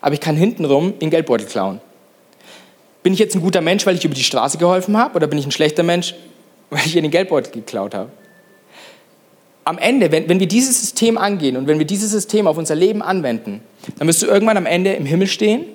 aber 0.01 0.13
ich 0.13 0.21
kann 0.21 0.35
hintenrum 0.35 0.97
den 0.99 1.09
Geldbeutel 1.09 1.47
klauen. 1.47 1.81
Bin 3.03 3.13
ich 3.13 3.19
jetzt 3.19 3.35
ein 3.35 3.41
guter 3.41 3.61
Mensch, 3.61 3.85
weil 3.85 3.95
ich 3.95 4.05
über 4.05 4.13
die 4.13 4.23
Straße 4.23 4.57
geholfen 4.57 4.97
habe, 4.97 5.15
oder 5.15 5.27
bin 5.27 5.39
ich 5.39 5.45
ein 5.45 5.51
schlechter 5.51 5.83
Mensch, 5.83 6.15
weil 6.69 6.85
ich 6.85 6.95
ihr 6.95 7.01
den 7.01 7.11
Geldbeutel 7.11 7.51
geklaut 7.51 7.95
habe? 7.95 8.09
Am 9.63 9.77
Ende, 9.77 10.11
wenn, 10.11 10.27
wenn 10.27 10.39
wir 10.39 10.47
dieses 10.47 10.79
System 10.81 11.17
angehen 11.17 11.55
und 11.55 11.67
wenn 11.67 11.77
wir 11.77 11.85
dieses 11.85 12.11
System 12.11 12.47
auf 12.47 12.57
unser 12.57 12.75
Leben 12.75 13.01
anwenden, 13.01 13.61
dann 13.97 14.07
wirst 14.07 14.21
du 14.21 14.25
irgendwann 14.25 14.57
am 14.57 14.65
Ende 14.65 14.93
im 14.93 15.05
Himmel 15.05 15.27
stehen 15.27 15.65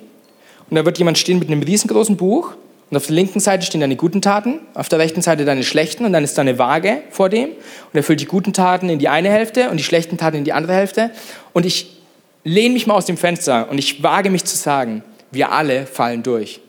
und 0.69 0.75
da 0.75 0.85
wird 0.85 0.97
jemand 0.97 1.17
stehen 1.17 1.39
mit 1.39 1.49
einem 1.49 1.63
riesengroßen 1.63 2.17
Buch 2.17 2.53
und 2.89 2.97
auf 2.97 3.05
der 3.05 3.15
linken 3.15 3.39
Seite 3.39 3.65
stehen 3.65 3.81
deine 3.81 3.95
guten 3.95 4.21
Taten, 4.21 4.59
auf 4.73 4.89
der 4.89 4.99
rechten 4.99 5.21
Seite 5.21 5.45
deine 5.45 5.63
schlechten 5.63 6.05
und 6.05 6.13
dann 6.13 6.23
ist 6.23 6.37
da 6.37 6.41
eine 6.41 6.57
Waage 6.59 7.01
vor 7.09 7.29
dem 7.29 7.49
und 7.49 7.93
er 7.93 8.03
füllt 8.03 8.21
die 8.21 8.25
guten 8.25 8.53
Taten 8.53 8.89
in 8.89 8.99
die 8.99 9.09
eine 9.09 9.29
Hälfte 9.29 9.69
und 9.69 9.77
die 9.77 9.83
schlechten 9.83 10.17
Taten 10.17 10.37
in 10.37 10.43
die 10.43 10.53
andere 10.53 10.73
Hälfte. 10.73 11.11
Und 11.53 11.65
ich 11.65 11.97
lehne 12.43 12.73
mich 12.73 12.87
mal 12.87 12.95
aus 12.95 13.05
dem 13.05 13.17
Fenster 13.17 13.69
und 13.69 13.77
ich 13.77 14.03
wage 14.03 14.29
mich 14.29 14.45
zu 14.45 14.55
sagen, 14.55 15.03
wir 15.31 15.51
alle 15.51 15.85
fallen 15.85 16.23
durch. 16.23 16.61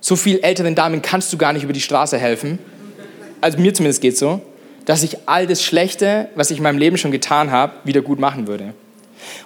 So 0.00 0.16
viel 0.16 0.40
älteren 0.40 0.74
Damen 0.74 1.02
kannst 1.02 1.32
du 1.32 1.38
gar 1.38 1.52
nicht 1.52 1.64
über 1.64 1.72
die 1.72 1.80
Straße 1.80 2.18
helfen. 2.18 2.58
Also 3.40 3.58
mir 3.58 3.74
zumindest 3.74 4.00
geht 4.00 4.16
so, 4.16 4.40
dass 4.84 5.02
ich 5.02 5.18
all 5.26 5.46
das 5.46 5.62
Schlechte, 5.62 6.28
was 6.34 6.50
ich 6.50 6.58
in 6.58 6.62
meinem 6.62 6.78
Leben 6.78 6.96
schon 6.96 7.10
getan 7.10 7.50
habe, 7.50 7.74
wieder 7.84 8.00
gut 8.00 8.18
machen 8.18 8.46
würde. 8.46 8.74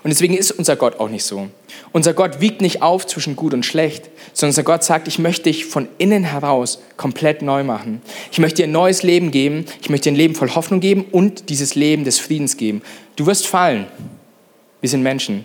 Und 0.02 0.10
deswegen 0.10 0.36
ist 0.36 0.52
unser 0.52 0.76
Gott 0.76 1.00
auch 1.00 1.08
nicht 1.08 1.24
so. 1.24 1.48
Unser 1.92 2.14
Gott 2.14 2.40
wiegt 2.40 2.60
nicht 2.60 2.82
auf 2.82 3.06
zwischen 3.06 3.36
gut 3.36 3.54
und 3.54 3.66
schlecht, 3.66 4.10
sondern 4.32 4.50
unser 4.50 4.62
Gott 4.62 4.84
sagt, 4.84 5.08
ich 5.08 5.18
möchte 5.18 5.44
dich 5.44 5.64
von 5.64 5.88
innen 5.98 6.24
heraus 6.24 6.80
komplett 6.96 7.42
neu 7.42 7.64
machen. 7.64 8.02
Ich 8.30 8.38
möchte 8.38 8.62
dir 8.62 8.68
ein 8.68 8.72
neues 8.72 9.02
Leben 9.02 9.30
geben, 9.30 9.64
ich 9.80 9.90
möchte 9.90 10.04
dir 10.04 10.12
ein 10.12 10.16
Leben 10.16 10.34
voll 10.34 10.50
Hoffnung 10.50 10.80
geben 10.80 11.06
und 11.10 11.48
dieses 11.48 11.74
Leben 11.74 12.04
des 12.04 12.18
Friedens 12.18 12.56
geben. 12.56 12.82
Du 13.16 13.26
wirst 13.26 13.46
fallen. 13.46 13.86
Wir 14.80 14.88
sind 14.88 15.02
Menschen. 15.02 15.44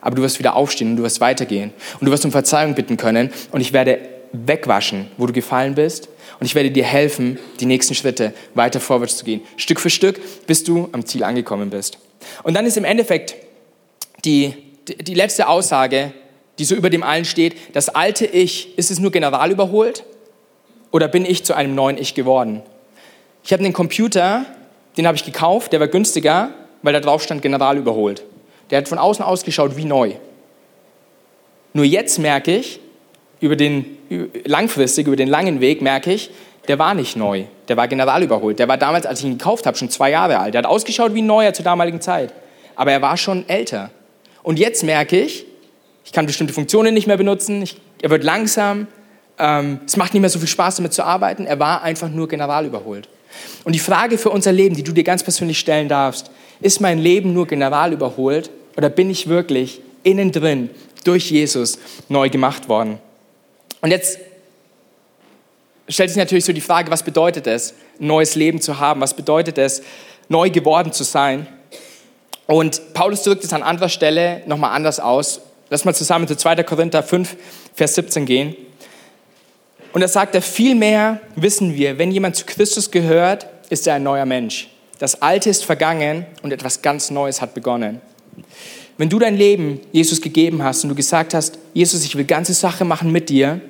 Aber 0.00 0.16
du 0.16 0.22
wirst 0.22 0.38
wieder 0.38 0.56
aufstehen 0.56 0.90
und 0.90 0.96
du 0.96 1.02
wirst 1.02 1.20
weitergehen. 1.20 1.72
Und 2.00 2.06
du 2.06 2.12
wirst 2.12 2.24
um 2.24 2.32
Verzeihung 2.32 2.74
bitten 2.74 2.96
können. 2.96 3.30
Und 3.52 3.60
ich 3.60 3.72
werde 3.72 3.98
wegwaschen, 4.32 5.10
wo 5.16 5.26
du 5.26 5.32
gefallen 5.32 5.74
bist. 5.74 6.08
Und 6.38 6.46
ich 6.46 6.54
werde 6.54 6.70
dir 6.70 6.84
helfen, 6.84 7.38
die 7.58 7.66
nächsten 7.66 7.94
Schritte 7.94 8.32
weiter 8.54 8.80
vorwärts 8.80 9.16
zu 9.16 9.24
gehen. 9.24 9.42
Stück 9.56 9.80
für 9.80 9.90
Stück, 9.90 10.20
bis 10.46 10.64
du 10.64 10.88
am 10.92 11.04
Ziel 11.04 11.24
angekommen 11.24 11.70
bist. 11.70 11.98
Und 12.42 12.54
dann 12.54 12.66
ist 12.66 12.76
im 12.76 12.84
Endeffekt 12.84 13.34
die, 14.24 14.54
die 15.00 15.14
letzte 15.14 15.48
Aussage, 15.48 16.12
die 16.58 16.64
so 16.64 16.74
über 16.74 16.90
dem 16.90 17.02
allen 17.02 17.24
steht, 17.24 17.56
das 17.74 17.88
alte 17.88 18.26
Ich, 18.26 18.76
ist 18.78 18.90
es 18.90 18.98
nur 18.98 19.10
general 19.10 19.50
überholt 19.50 20.04
oder 20.90 21.08
bin 21.08 21.24
ich 21.24 21.44
zu 21.44 21.54
einem 21.54 21.74
neuen 21.74 21.98
Ich 21.98 22.14
geworden? 22.14 22.62
Ich 23.42 23.52
habe 23.52 23.64
einen 23.64 23.72
Computer, 23.72 24.44
den 24.96 25.06
habe 25.06 25.16
ich 25.16 25.24
gekauft, 25.24 25.72
der 25.72 25.80
war 25.80 25.88
günstiger, 25.88 26.50
weil 26.82 26.92
da 26.92 27.00
drauf 27.00 27.22
stand 27.22 27.42
general 27.42 27.78
überholt. 27.78 28.24
Der 28.70 28.78
hat 28.78 28.88
von 28.88 28.98
außen 28.98 29.24
ausgeschaut 29.24 29.76
wie 29.76 29.84
neu. 29.84 30.12
Nur 31.72 31.84
jetzt 31.84 32.18
merke 32.18 32.56
ich, 32.56 32.80
über 33.40 33.56
den, 33.56 33.84
langfristig, 34.44 35.06
über 35.06 35.16
den 35.16 35.28
langen 35.28 35.60
Weg 35.60 35.82
merke 35.82 36.12
ich, 36.12 36.30
der 36.68 36.78
war 36.78 36.94
nicht 36.94 37.16
neu, 37.16 37.44
der 37.68 37.76
war 37.76 37.88
general 37.88 38.22
überholt. 38.22 38.58
Der 38.58 38.68
war 38.68 38.76
damals, 38.76 39.06
als 39.06 39.20
ich 39.20 39.26
ihn 39.26 39.38
gekauft 39.38 39.66
habe, 39.66 39.76
schon 39.76 39.90
zwei 39.90 40.10
Jahre 40.10 40.38
alt. 40.38 40.54
Der 40.54 40.60
hat 40.60 40.66
ausgeschaut 40.66 41.14
wie 41.14 41.22
ein 41.22 41.26
neuer 41.26 41.52
zur 41.52 41.64
damaligen 41.64 42.00
Zeit. 42.00 42.32
Aber 42.76 42.92
er 42.92 43.02
war 43.02 43.16
schon 43.16 43.48
älter. 43.48 43.90
Und 44.42 44.58
jetzt 44.58 44.84
merke 44.84 45.18
ich, 45.18 45.46
ich 46.04 46.12
kann 46.12 46.26
bestimmte 46.26 46.52
Funktionen 46.52 46.94
nicht 46.94 47.06
mehr 47.06 47.16
benutzen, 47.16 47.62
ich, 47.62 47.76
er 48.02 48.10
wird 48.10 48.24
langsam, 48.24 48.86
ähm, 49.38 49.80
es 49.86 49.96
macht 49.96 50.14
nicht 50.14 50.20
mehr 50.20 50.30
so 50.30 50.38
viel 50.38 50.48
Spaß 50.48 50.76
damit 50.76 50.92
zu 50.92 51.02
arbeiten, 51.02 51.46
er 51.46 51.58
war 51.58 51.82
einfach 51.82 52.08
nur 52.08 52.28
general 52.28 52.66
überholt. 52.66 53.08
Und 53.64 53.74
die 53.74 53.80
Frage 53.80 54.18
für 54.18 54.30
unser 54.30 54.52
Leben, 54.52 54.74
die 54.74 54.82
du 54.82 54.92
dir 54.92 55.04
ganz 55.04 55.22
persönlich 55.22 55.58
stellen 55.58 55.88
darfst, 55.88 56.30
ist 56.60 56.80
mein 56.80 56.98
Leben 56.98 57.32
nur 57.32 57.46
general 57.46 57.92
überholt 57.92 58.50
oder 58.76 58.88
bin 58.88 59.10
ich 59.10 59.28
wirklich 59.28 59.80
innen 60.02 60.32
drin 60.32 60.70
durch 61.04 61.30
Jesus 61.30 61.78
neu 62.08 62.28
gemacht 62.28 62.68
worden? 62.68 62.98
Und 63.80 63.90
jetzt 63.90 64.18
stellt 65.88 66.10
sich 66.10 66.18
natürlich 66.18 66.44
so 66.44 66.52
die 66.52 66.60
Frage, 66.60 66.90
was 66.90 67.02
bedeutet 67.02 67.46
es, 67.46 67.74
ein 68.00 68.06
neues 68.06 68.34
Leben 68.34 68.60
zu 68.60 68.78
haben? 68.78 69.00
Was 69.00 69.14
bedeutet 69.14 69.58
es, 69.58 69.82
neu 70.28 70.50
geworden 70.50 70.92
zu 70.92 71.04
sein? 71.04 71.46
Und 72.46 72.94
Paulus 72.94 73.22
drückt 73.22 73.44
es 73.44 73.52
an 73.52 73.62
anderer 73.62 73.88
Stelle 73.88 74.42
nochmal 74.46 74.74
anders 74.74 75.00
aus. 75.00 75.40
Lass 75.68 75.84
mal 75.84 75.94
zusammen 75.94 76.26
zu 76.26 76.36
2. 76.36 76.64
Korinther 76.64 77.02
5, 77.02 77.36
Vers 77.74 77.94
17 77.94 78.26
gehen. 78.26 78.56
Und 79.92 80.00
da 80.00 80.08
sagt 80.08 80.34
er, 80.34 80.42
vielmehr 80.42 81.20
wissen 81.36 81.74
wir, 81.74 81.98
wenn 81.98 82.10
jemand 82.10 82.36
zu 82.36 82.44
Christus 82.44 82.90
gehört, 82.90 83.46
ist 83.70 83.86
er 83.86 83.94
ein 83.94 84.02
neuer 84.02 84.26
Mensch. 84.26 84.68
Das 84.98 85.22
Alte 85.22 85.50
ist 85.50 85.64
vergangen 85.64 86.26
und 86.42 86.52
etwas 86.52 86.82
ganz 86.82 87.10
Neues 87.10 87.40
hat 87.40 87.54
begonnen. 87.54 88.00
Wenn 89.00 89.08
du 89.08 89.18
dein 89.18 89.34
Leben 89.34 89.80
Jesus 89.92 90.20
gegeben 90.20 90.62
hast 90.62 90.84
und 90.84 90.90
du 90.90 90.94
gesagt 90.94 91.32
hast, 91.32 91.58
Jesus, 91.72 92.04
ich 92.04 92.16
will 92.16 92.26
ganze 92.26 92.52
Sache 92.52 92.84
machen 92.84 93.10
mit 93.10 93.30
dir, 93.30 93.62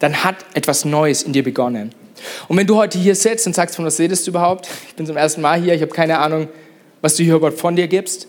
dann 0.00 0.24
hat 0.24 0.34
etwas 0.54 0.84
Neues 0.84 1.22
in 1.22 1.32
dir 1.32 1.44
begonnen. 1.44 1.94
Und 2.48 2.56
wenn 2.56 2.66
du 2.66 2.74
heute 2.74 2.98
hier 2.98 3.14
sitzt 3.14 3.46
und 3.46 3.54
sagst, 3.54 3.76
von 3.76 3.84
was 3.84 4.00
redest 4.00 4.26
du 4.26 4.32
überhaupt? 4.32 4.68
Ich 4.88 4.96
bin 4.96 5.06
zum 5.06 5.16
ersten 5.16 5.42
Mal 5.42 5.62
hier, 5.62 5.74
ich 5.74 5.80
habe 5.80 5.92
keine 5.92 6.18
Ahnung, 6.18 6.48
was 7.02 7.14
du 7.14 7.22
hier 7.22 7.38
Gott 7.38 7.54
von 7.54 7.76
dir 7.76 7.86
gibst. 7.86 8.26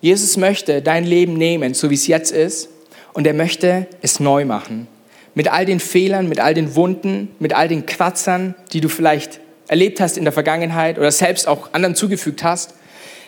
Jesus 0.00 0.38
möchte 0.38 0.80
dein 0.80 1.04
Leben 1.04 1.34
nehmen, 1.34 1.74
so 1.74 1.90
wie 1.90 1.96
es 1.96 2.06
jetzt 2.06 2.32
ist, 2.32 2.70
und 3.12 3.26
er 3.26 3.34
möchte 3.34 3.86
es 4.00 4.20
neu 4.20 4.46
machen. 4.46 4.86
Mit 5.34 5.52
all 5.52 5.66
den 5.66 5.80
Fehlern, 5.80 6.30
mit 6.30 6.40
all 6.40 6.54
den 6.54 6.76
Wunden, 6.76 7.28
mit 7.40 7.52
all 7.52 7.68
den 7.68 7.84
Kratzern, 7.84 8.54
die 8.72 8.80
du 8.80 8.88
vielleicht 8.88 9.38
erlebt 9.68 10.00
hast 10.00 10.16
in 10.16 10.24
der 10.24 10.32
Vergangenheit 10.32 10.98
oder 10.98 11.12
selbst 11.12 11.46
auch 11.46 11.74
anderen 11.74 11.94
zugefügt 11.94 12.42
hast. 12.42 12.72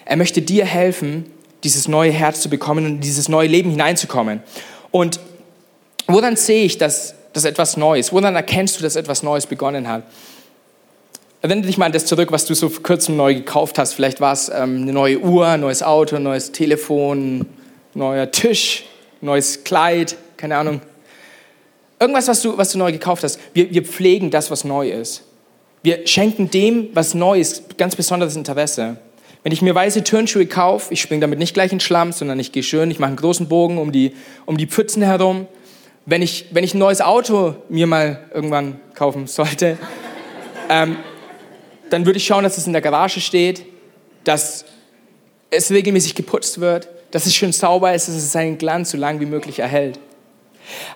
Er 0.06 0.16
möchte 0.16 0.40
dir 0.40 0.64
helfen, 0.64 1.26
dieses 1.64 1.88
neue 1.88 2.12
Herz 2.12 2.40
zu 2.40 2.48
bekommen 2.48 2.86
und 2.86 3.00
dieses 3.00 3.28
neue 3.28 3.48
Leben 3.48 3.70
hineinzukommen. 3.70 4.42
Und 4.90 5.18
woran 6.06 6.36
sehe 6.36 6.64
ich, 6.64 6.78
dass, 6.78 7.14
dass 7.32 7.44
etwas 7.44 7.76
Neues, 7.76 8.12
woran 8.12 8.36
erkennst 8.36 8.78
du, 8.78 8.82
dass 8.82 8.96
etwas 8.96 9.22
Neues 9.22 9.46
begonnen 9.46 9.88
hat? 9.88 10.04
Erinnere 11.42 11.66
dich 11.66 11.76
mal 11.76 11.86
an 11.86 11.92
das 11.92 12.06
zurück, 12.06 12.32
was 12.32 12.46
du 12.46 12.54
so 12.54 12.68
vor 12.68 12.82
kurzem 12.82 13.16
neu 13.16 13.34
gekauft 13.34 13.78
hast. 13.78 13.92
Vielleicht 13.92 14.20
war 14.20 14.32
es 14.32 14.48
ähm, 14.48 14.82
eine 14.82 14.92
neue 14.92 15.18
Uhr, 15.18 15.46
ein 15.46 15.60
neues 15.60 15.82
Auto, 15.82 16.16
ein 16.16 16.22
neues 16.22 16.52
Telefon, 16.52 17.44
neuer 17.92 18.30
Tisch, 18.30 18.84
neues 19.20 19.64
Kleid, 19.64 20.16
keine 20.36 20.56
Ahnung. 20.56 20.80
Irgendwas, 22.00 22.28
was 22.28 22.40
du, 22.40 22.56
was 22.56 22.72
du 22.72 22.78
neu 22.78 22.92
gekauft 22.92 23.24
hast. 23.24 23.38
Wir, 23.52 23.70
wir 23.70 23.84
pflegen 23.84 24.30
das, 24.30 24.50
was 24.50 24.64
neu 24.64 24.90
ist. 24.90 25.22
Wir 25.82 26.06
schenken 26.06 26.50
dem, 26.50 26.88
was 26.94 27.12
neu 27.12 27.38
ist, 27.38 27.76
ganz 27.76 27.94
besonderes 27.94 28.36
Interesse. 28.36 28.96
Wenn 29.44 29.52
ich 29.52 29.60
mir 29.60 29.74
weiße 29.74 30.04
Turnschuhe 30.04 30.46
kaufe, 30.46 30.92
ich 30.92 31.02
springe 31.02 31.20
damit 31.20 31.38
nicht 31.38 31.52
gleich 31.52 31.70
in 31.70 31.78
Schlamm, 31.78 32.12
sondern 32.12 32.40
ich 32.40 32.50
gehe 32.50 32.62
schön, 32.62 32.90
ich 32.90 32.98
mache 32.98 33.08
einen 33.08 33.16
großen 33.16 33.46
Bogen 33.46 33.76
um 33.76 33.92
die, 33.92 34.14
um 34.46 34.56
die 34.56 34.66
Pfützen 34.66 35.02
herum. 35.02 35.46
Wenn 36.06 36.22
ich, 36.22 36.46
wenn 36.52 36.64
ich 36.64 36.72
ein 36.72 36.78
neues 36.78 37.02
Auto 37.02 37.54
mir 37.68 37.86
mal 37.86 38.20
irgendwann 38.32 38.80
kaufen 38.94 39.26
sollte, 39.28 39.76
ähm, 40.70 40.96
dann 41.90 42.06
würde 42.06 42.16
ich 42.16 42.26
schauen, 42.26 42.42
dass 42.42 42.56
es 42.56 42.66
in 42.66 42.72
der 42.72 42.80
Garage 42.80 43.20
steht, 43.20 43.66
dass 44.24 44.64
es 45.50 45.70
regelmäßig 45.70 46.14
geputzt 46.14 46.62
wird, 46.62 46.88
dass 47.10 47.26
es 47.26 47.34
schön 47.34 47.52
sauber 47.52 47.94
ist, 47.94 48.08
dass 48.08 48.14
es 48.14 48.32
seinen 48.32 48.56
Glanz 48.56 48.92
so 48.92 48.96
lang 48.96 49.20
wie 49.20 49.26
möglich 49.26 49.58
erhält. 49.58 50.00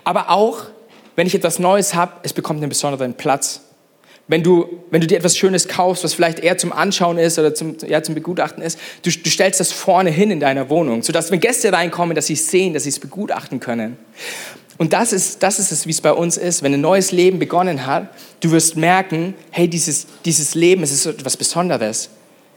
Aber 0.04 0.30
auch, 0.30 0.62
wenn 1.16 1.26
ich 1.26 1.34
etwas 1.34 1.58
Neues 1.58 1.94
habe, 1.94 2.12
es 2.22 2.32
bekommt 2.32 2.62
einen 2.62 2.70
besonderen 2.70 3.12
Platz. 3.12 3.60
Wenn 4.28 4.42
du, 4.42 4.68
wenn 4.90 5.00
du 5.00 5.06
dir 5.06 5.16
etwas 5.16 5.38
Schönes 5.38 5.68
kaufst, 5.68 6.04
was 6.04 6.12
vielleicht 6.12 6.38
eher 6.40 6.58
zum 6.58 6.72
Anschauen 6.72 7.16
ist 7.16 7.38
oder 7.38 7.54
zum, 7.54 7.76
eher 7.86 8.02
zum 8.02 8.14
Begutachten 8.14 8.62
ist, 8.62 8.78
du, 9.02 9.10
du 9.10 9.30
stellst 9.30 9.58
das 9.58 9.72
vorne 9.72 10.10
hin 10.10 10.30
in 10.30 10.38
deiner 10.38 10.68
Wohnung, 10.68 11.02
sodass, 11.02 11.30
wenn 11.30 11.40
Gäste 11.40 11.72
reinkommen, 11.72 12.14
dass 12.14 12.26
sie 12.26 12.34
es 12.34 12.50
sehen, 12.50 12.74
dass 12.74 12.82
sie 12.82 12.90
es 12.90 12.98
begutachten 12.98 13.58
können. 13.58 13.96
Und 14.76 14.92
das 14.92 15.12
ist, 15.12 15.42
das 15.42 15.58
ist 15.58 15.72
es, 15.72 15.86
wie 15.86 15.90
es 15.90 16.00
bei 16.02 16.12
uns 16.12 16.36
ist. 16.36 16.62
Wenn 16.62 16.74
ein 16.74 16.80
neues 16.80 17.10
Leben 17.10 17.38
begonnen 17.38 17.86
hat, 17.86 18.10
du 18.40 18.52
wirst 18.52 18.76
merken, 18.76 19.34
hey, 19.50 19.66
dieses, 19.66 20.06
dieses 20.24 20.54
Leben, 20.54 20.82
es 20.82 20.92
ist 20.92 21.06
etwas 21.06 21.36
Besonderes. 21.36 22.10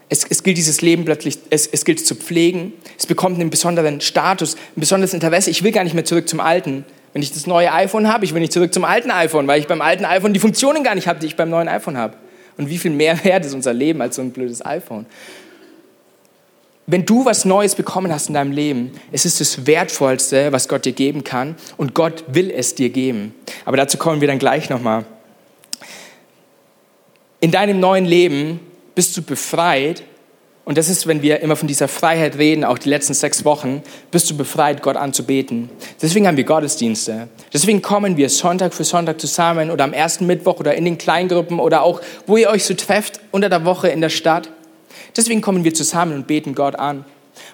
Es, 0.10 0.26
es 0.30 0.44
gilt 0.44 0.58
dieses 0.58 0.82
Leben 0.82 1.06
plötzlich, 1.06 1.40
es, 1.50 1.66
es 1.66 1.86
gilt 1.86 2.06
zu 2.06 2.16
pflegen. 2.16 2.74
Es 3.00 3.08
bekommt 3.08 3.40
einen 3.40 3.50
besonderen 3.50 4.02
Status, 4.02 4.56
ein 4.76 4.82
besonderes 4.82 5.14
Interesse. 5.14 5.50
Ich 5.50 5.64
will 5.64 5.72
gar 5.72 5.86
nicht 5.86 5.94
mehr 5.94 6.06
zurück 6.06 6.28
zum 6.28 6.42
Alten. 6.42 6.86
Wenn 7.14 7.22
ich 7.22 7.34
das 7.34 7.48
neue 7.48 7.72
iPhone 7.74 8.08
habe, 8.08 8.26
ich 8.26 8.34
will 8.34 8.42
nicht 8.42 8.54
zurück 8.54 8.74
zum 8.74 8.86
alten 8.86 9.12
iPhone, 9.12 9.48
weil 9.48 9.60
ich 9.60 9.68
beim 9.68 9.82
alten 9.82 10.06
iPhone 10.06 10.34
die 10.34 10.40
Funktionen 10.40 10.84
gar 10.84 10.96
nicht 10.96 11.08
habe, 11.08 11.20
die 11.20 11.26
ich 11.26 11.36
beim 11.36 11.50
neuen 11.50 11.68
iPhone 11.68 11.98
habe. 11.98 12.16
Und 12.58 12.70
wie 12.70 12.78
viel 12.78 12.92
mehr 12.92 13.24
wert 13.24 13.46
ist 13.46 13.54
unser 13.54 13.74
Leben 13.74 14.02
als 14.02 14.16
so 14.16 14.22
ein 14.22 14.32
blödes 14.32 14.66
iPhone? 14.66 15.06
wenn 16.92 17.06
du 17.06 17.24
was 17.24 17.46
Neues 17.46 17.76
bekommen 17.76 18.12
hast 18.12 18.28
in 18.28 18.34
deinem 18.34 18.52
Leben, 18.52 18.92
es 19.14 19.24
ist 19.24 19.40
das 19.40 19.66
Wertvollste, 19.66 20.52
was 20.52 20.68
Gott 20.68 20.84
dir 20.84 20.92
geben 20.92 21.24
kann 21.24 21.56
und 21.78 21.94
Gott 21.94 22.26
will 22.28 22.52
es 22.52 22.76
dir 22.76 22.90
geben. 22.90 23.34
Aber 23.64 23.78
dazu 23.78 23.98
kommen 23.98 24.20
wir 24.20 24.28
dann 24.28 24.40
gleich 24.40 24.70
nochmal. 24.70 25.06
In 27.40 27.52
deinem 27.52 27.80
neuen 27.80 28.04
Leben 28.04 28.60
bist 28.94 29.16
du 29.16 29.22
befreit 29.22 30.04
und 30.64 30.78
das 30.78 30.90
ist, 30.90 31.08
wenn 31.08 31.24
wir 31.24 31.40
immer 31.40 31.56
von 31.56 31.68
dieser 31.68 31.88
Freiheit 31.88 32.38
reden, 32.38 32.64
auch 32.64 32.78
die 32.78 32.90
letzten 32.90 33.16
sechs 33.16 33.44
Wochen, 33.46 33.82
bist 34.12 34.30
du 34.30 34.38
befreit, 34.38 34.84
Gott 34.84 34.96
anzubeten. 34.96 35.70
Deswegen 36.02 36.28
haben 36.28 36.38
wir 36.38 36.44
Gottesdienste. 36.44 37.30
Deswegen 37.52 37.82
kommen 37.82 38.16
wir 38.16 38.30
Sonntag 38.30 38.74
für 38.74 38.84
Sonntag 38.84 39.20
zusammen 39.20 39.72
oder 39.72 39.84
am 39.84 39.94
ersten 39.94 40.28
Mittwoch 40.28 40.60
oder 40.60 40.76
in 40.76 40.86
den 40.86 41.00
Kleingruppen 41.00 41.60
oder 41.60 41.82
auch, 41.82 42.00
wo 42.28 42.38
ihr 42.38 42.50
euch 42.50 42.64
so 42.64 42.76
trefft 42.76 43.20
unter 43.32 43.50
der 43.50 43.66
Woche 43.66 43.88
in 43.88 44.02
der 44.02 44.10
Stadt. 44.10 44.50
Deswegen 45.18 45.42
kommen 45.42 45.64
wir 45.64 45.74
zusammen 45.74 46.14
und 46.14 46.28
beten 46.28 46.54
Gott 46.54 46.76
an, 46.76 47.06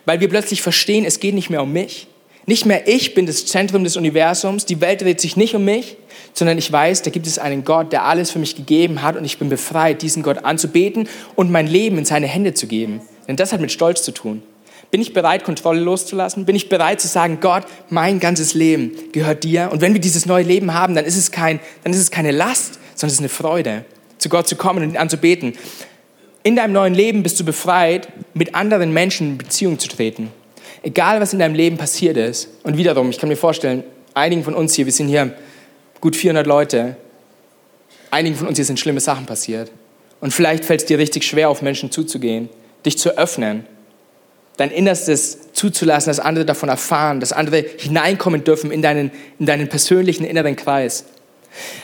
weil 0.06 0.20
wir 0.20 0.28
plötzlich 0.28 0.62
verstehen, 0.62 1.06
es 1.06 1.22
geht 1.22 1.34
nicht 1.34 1.50
mehr 1.50 1.63
um 1.63 1.72
mich. 1.72 2.08
Nicht 2.49 2.65
mehr 2.65 2.88
ich 2.88 3.13
bin 3.13 3.25
das 3.25 3.45
Zentrum 3.45 3.83
des 3.83 3.97
Universums, 3.97 4.65
die 4.65 4.79
Welt 4.79 5.01
dreht 5.01 5.19
sich 5.19 5.36
nicht 5.36 5.53
um 5.53 5.65
mich, 5.65 5.97
sondern 6.31 6.57
ich 6.57 6.71
weiß, 6.71 7.01
da 7.01 7.12
gibt 7.12 7.27
es 7.27 7.39
einen 7.39 7.65
Gott, 7.65 7.91
der 7.91 8.05
alles 8.05 8.31
für 8.31 8.39
mich 8.39 8.55
gegeben 8.55 9.01
hat 9.01 9.17
und 9.17 9.25
ich 9.25 9.38
bin 9.38 9.49
befreit, 9.49 10.01
diesen 10.01 10.23
Gott 10.23 10.45
anzubeten 10.45 11.10
und 11.36 11.51
mein 11.51 11.67
Leben 11.67 11.97
in 11.97 12.05
seine 12.05 12.25
Hände 12.25 12.53
zu 12.53 12.67
geben. 12.67 13.01
Denn 13.27 13.36
das 13.36 13.51
hat 13.51 13.60
mit 13.60 13.73
Stolz 13.73 14.01
zu 14.01 14.13
tun. 14.13 14.43
Bin 14.91 15.01
ich 15.01 15.12
bereit, 15.12 15.43
Kontrolle 15.43 15.81
loszulassen? 15.81 16.45
Bin 16.45 16.55
ich 16.55 16.69
bereit 16.69 17.01
zu 17.01 17.10
sagen, 17.10 17.39
Gott, 17.41 17.65
mein 17.89 18.21
ganzes 18.21 18.53
Leben 18.53 18.93
gehört 19.12 19.43
dir? 19.43 19.69
Und 19.69 19.81
wenn 19.81 19.91
wir 19.91 19.99
dieses 19.99 20.25
neue 20.25 20.45
Leben 20.45 20.73
haben, 20.73 20.95
dann 20.95 21.03
ist 21.03 21.17
es, 21.17 21.31
kein, 21.31 21.60
dann 21.83 21.91
ist 21.91 21.99
es 21.99 22.12
keine 22.12 22.31
Last, 22.31 22.75
sondern 22.95 23.07
es 23.07 23.13
ist 23.15 23.19
eine 23.19 23.27
Freude, 23.27 23.83
zu 24.19 24.29
Gott 24.29 24.47
zu 24.47 24.55
kommen 24.55 24.83
und 24.83 24.91
ihn 24.91 24.97
anzubeten. 24.97 25.51
In 26.43 26.55
deinem 26.55 26.71
neuen 26.71 26.93
Leben 26.93 27.23
bist 27.23 27.38
du 27.41 27.43
befreit, 27.43 28.07
mit 28.33 28.55
anderen 28.55 28.93
Menschen 28.93 29.31
in 29.31 29.38
Beziehung 29.38 29.79
zu 29.79 29.89
treten. 29.89 30.31
Egal, 30.88 31.19
was 31.19 31.34
in 31.34 31.39
deinem 31.39 31.54
Leben 31.54 31.76
passiert 31.76 32.15
ist. 32.15 32.47
Und 32.63 32.78
wiederum, 32.78 33.10
ich 33.10 33.19
kann 33.19 33.28
mir 33.28 33.36
vorstellen, 33.36 33.84
einigen 34.13 34.45
von 34.45 34.54
uns 34.54 34.73
hier, 34.73 34.86
wir 34.86 34.93
sind 34.93 35.10
hier 35.10 35.34
gut 36.00 36.15
400 36.15 36.47
Leute, 36.47 36.95
einigen 38.10 38.38
von 38.38 38.47
uns 38.47 38.58
hier 38.58 38.63
sind 38.63 38.80
schlimme 38.80 39.02
Sachen 39.02 39.26
passiert. 39.26 39.69
Und 40.21 40.32
vielleicht 40.32 40.63
fällt 40.63 40.80
es 40.80 40.86
dir 40.86 40.97
richtig 40.97 41.26
schwer, 41.26 41.50
auf 41.50 41.62
Menschen 41.62 41.91
zuzugehen, 41.91 42.47
dich 42.86 42.97
zu 42.97 43.17
öffnen, 43.17 43.65
dein 44.56 44.71
Innerstes 44.71 45.52
zuzulassen, 45.52 46.10
dass 46.10 46.21
andere 46.21 46.45
davon 46.45 46.69
erfahren, 46.69 47.19
dass 47.19 47.34
andere 47.34 47.65
hineinkommen 47.78 48.45
dürfen 48.45 48.71
in 48.71 48.82
deinen, 48.82 49.12
in 49.39 49.45
deinen 49.45 49.67
persönlichen 49.67 50.23
inneren 50.23 50.56
Kreis. 50.56 51.04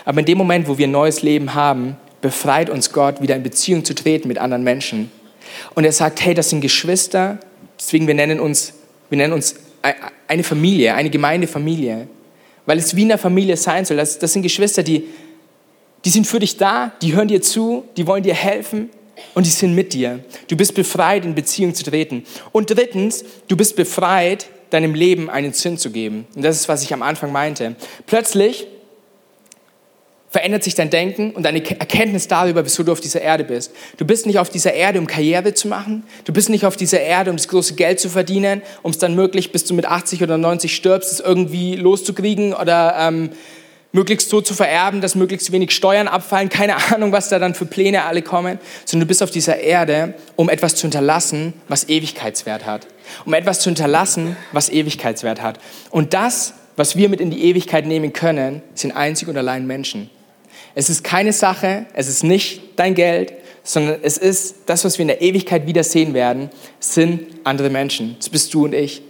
Aber 0.06 0.22
in 0.22 0.26
dem 0.26 0.38
Moment, 0.38 0.70
wo 0.70 0.78
wir 0.78 0.88
ein 0.88 0.92
neues 0.92 1.24
Leben 1.24 1.56
haben, 1.56 1.98
befreit 2.22 2.70
uns 2.70 2.94
Gott, 2.94 3.22
wieder 3.22 3.36
in 3.36 3.44
Beziehung 3.44 3.84
zu 3.84 3.96
treten 3.96 4.30
mit 4.30 4.38
anderen 4.38 4.64
Menschen. 4.64 5.12
Und 5.76 5.84
er 5.84 5.92
sagt, 5.92 6.24
hey, 6.24 6.34
das 6.34 6.52
sind 6.52 6.62
Geschwister, 6.62 7.40
deswegen 7.78 8.08
wir 8.08 8.14
nennen 8.14 8.40
uns, 8.40 8.76
wir 9.14 9.18
nennen 9.18 9.34
uns 9.34 9.54
eine 10.28 10.44
Familie, 10.44 10.96
eine 10.96 11.12
Gemeindefamilie, 11.12 12.08
weil 12.66 12.80
es 12.80 12.96
wie 12.96 13.04
eine 13.04 13.20
Familie 13.20 13.56
sein 13.58 13.86
soll. 13.86 13.98
Das, 13.98 14.18
das 14.18 14.34
sind 14.34 14.42
Geschwister, 14.42 14.82
die, 14.82 15.04
die 16.04 16.10
sind 16.10 16.26
für 16.26 16.40
dich 16.40 16.58
da, 16.58 16.92
die 17.00 17.14
hören 17.14 17.28
dir 17.28 17.40
zu, 17.40 17.84
die 17.96 18.08
wollen 18.08 18.24
dir 18.24 18.34
helfen 18.34 18.90
und 19.36 19.46
die 19.46 19.52
sind 19.52 19.76
mit 19.76 19.94
dir. 19.94 20.26
Du 20.48 20.58
bist 20.58 20.74
befreit, 20.74 21.26
in 21.26 21.36
Beziehung 21.36 21.76
zu 21.76 21.84
treten. 21.84 22.24
Und 22.52 22.72
drittens, 22.72 23.24
du 23.48 23.56
bist 23.56 23.76
befreit, 23.76 24.48
deinem 24.72 24.96
Leben 24.96 25.30
einen 25.30 25.54
Sinn 25.54 25.78
zu 25.78 25.92
geben. 25.92 26.26
Und 26.36 26.42
das 26.42 26.62
ist, 26.62 26.68
was 26.68 26.82
ich 26.82 26.92
am 26.92 27.04
Anfang 27.04 27.32
meinte. 27.32 27.76
Plötzlich 28.08 28.66
verändert 30.34 30.64
sich 30.64 30.74
dein 30.74 30.90
Denken 30.90 31.30
und 31.30 31.44
deine 31.44 31.64
Erkenntnis 31.64 32.28
darüber, 32.28 32.66
wieso 32.66 32.82
du 32.82 32.92
auf 32.92 33.00
dieser 33.00 33.22
Erde 33.22 33.44
bist. 33.44 33.72
Du 33.98 34.06
bist 34.06 34.26
nicht 34.26 34.40
auf 34.40 34.50
dieser 34.50 34.74
Erde, 34.74 34.98
um 34.98 35.06
Karriere 35.06 35.54
zu 35.54 35.68
machen. 35.68 36.04
Du 36.26 36.34
bist 36.34 36.50
nicht 36.50 36.66
auf 36.66 36.76
dieser 36.76 37.00
Erde, 37.02 37.30
um 37.30 37.38
das 37.38 37.48
große 37.48 37.76
Geld 37.76 38.00
zu 38.00 38.10
verdienen, 38.10 38.64
um 38.82 38.90
es 38.90 38.98
dann 38.98 39.14
möglich, 39.14 39.52
bis 39.52 39.64
du 39.64 39.76
mit 39.76 39.86
80 39.86 40.24
oder 40.24 40.40
90 40.40 40.76
stirbst, 40.76 41.12
es 41.12 41.20
irgendwie 41.20 41.76
loszukriegen 41.76 42.56
oder 42.56 42.96
ähm, 43.00 43.30
möglichst 43.92 44.30
so 44.30 44.42
zu 44.42 44.56
vererben, 44.56 45.02
dass 45.02 45.14
möglichst 45.14 45.52
wenig 45.52 45.70
Steuern 45.70 46.08
abfallen. 46.08 46.50
Keine 46.50 46.78
Ahnung, 46.92 47.12
was 47.12 47.30
da 47.30 47.38
dann 47.38 47.54
für 47.54 47.68
Pläne 47.68 48.04
alle 48.04 48.24
kommen. 48.24 48.58
Sondern 48.86 49.06
du 49.06 49.10
bist 49.10 49.22
auf 49.22 49.30
dieser 49.30 49.60
Erde, 49.60 50.16
um 50.36 50.50
etwas 50.50 50.74
zu 50.74 50.82
hinterlassen, 50.82 51.54
was 51.68 51.88
Ewigkeitswert 51.90 52.66
hat. 52.66 52.88
Um 53.24 53.36
etwas 53.36 53.60
zu 53.60 53.70
hinterlassen, 53.70 54.36
was 54.52 54.70
Ewigkeitswert 54.70 55.44
hat. 55.44 55.60
Und 55.92 56.16
das, 56.16 56.56
was 56.76 56.96
wir 56.96 57.08
mit 57.08 57.22
in 57.22 57.30
die 57.30 57.44
Ewigkeit 57.44 57.86
nehmen 57.86 58.14
können, 58.14 58.64
sind 58.74 58.94
einzig 58.94 59.28
und 59.28 59.38
allein 59.38 59.68
Menschen. 59.68 60.10
Es 60.76 60.90
ist 60.90 61.04
keine 61.04 61.34
Sache, 61.34 61.86
es 61.94 62.08
ist 62.08 62.24
nicht 62.24 62.62
dein 62.76 62.96
Geld, 62.96 63.34
sondern 63.64 64.00
es 64.02 64.18
ist 64.18 64.56
das, 64.66 64.84
was 64.84 64.98
wir 64.98 65.04
in 65.04 65.08
der 65.08 65.22
Ewigkeit 65.22 65.68
wiedersehen 65.68 66.14
werden, 66.14 66.50
sind 66.80 67.28
andere 67.44 67.70
Menschen. 67.70 68.16
Das 68.20 68.30
bist 68.30 68.54
du 68.54 68.66
und 68.66 68.74
ich. 68.74 69.02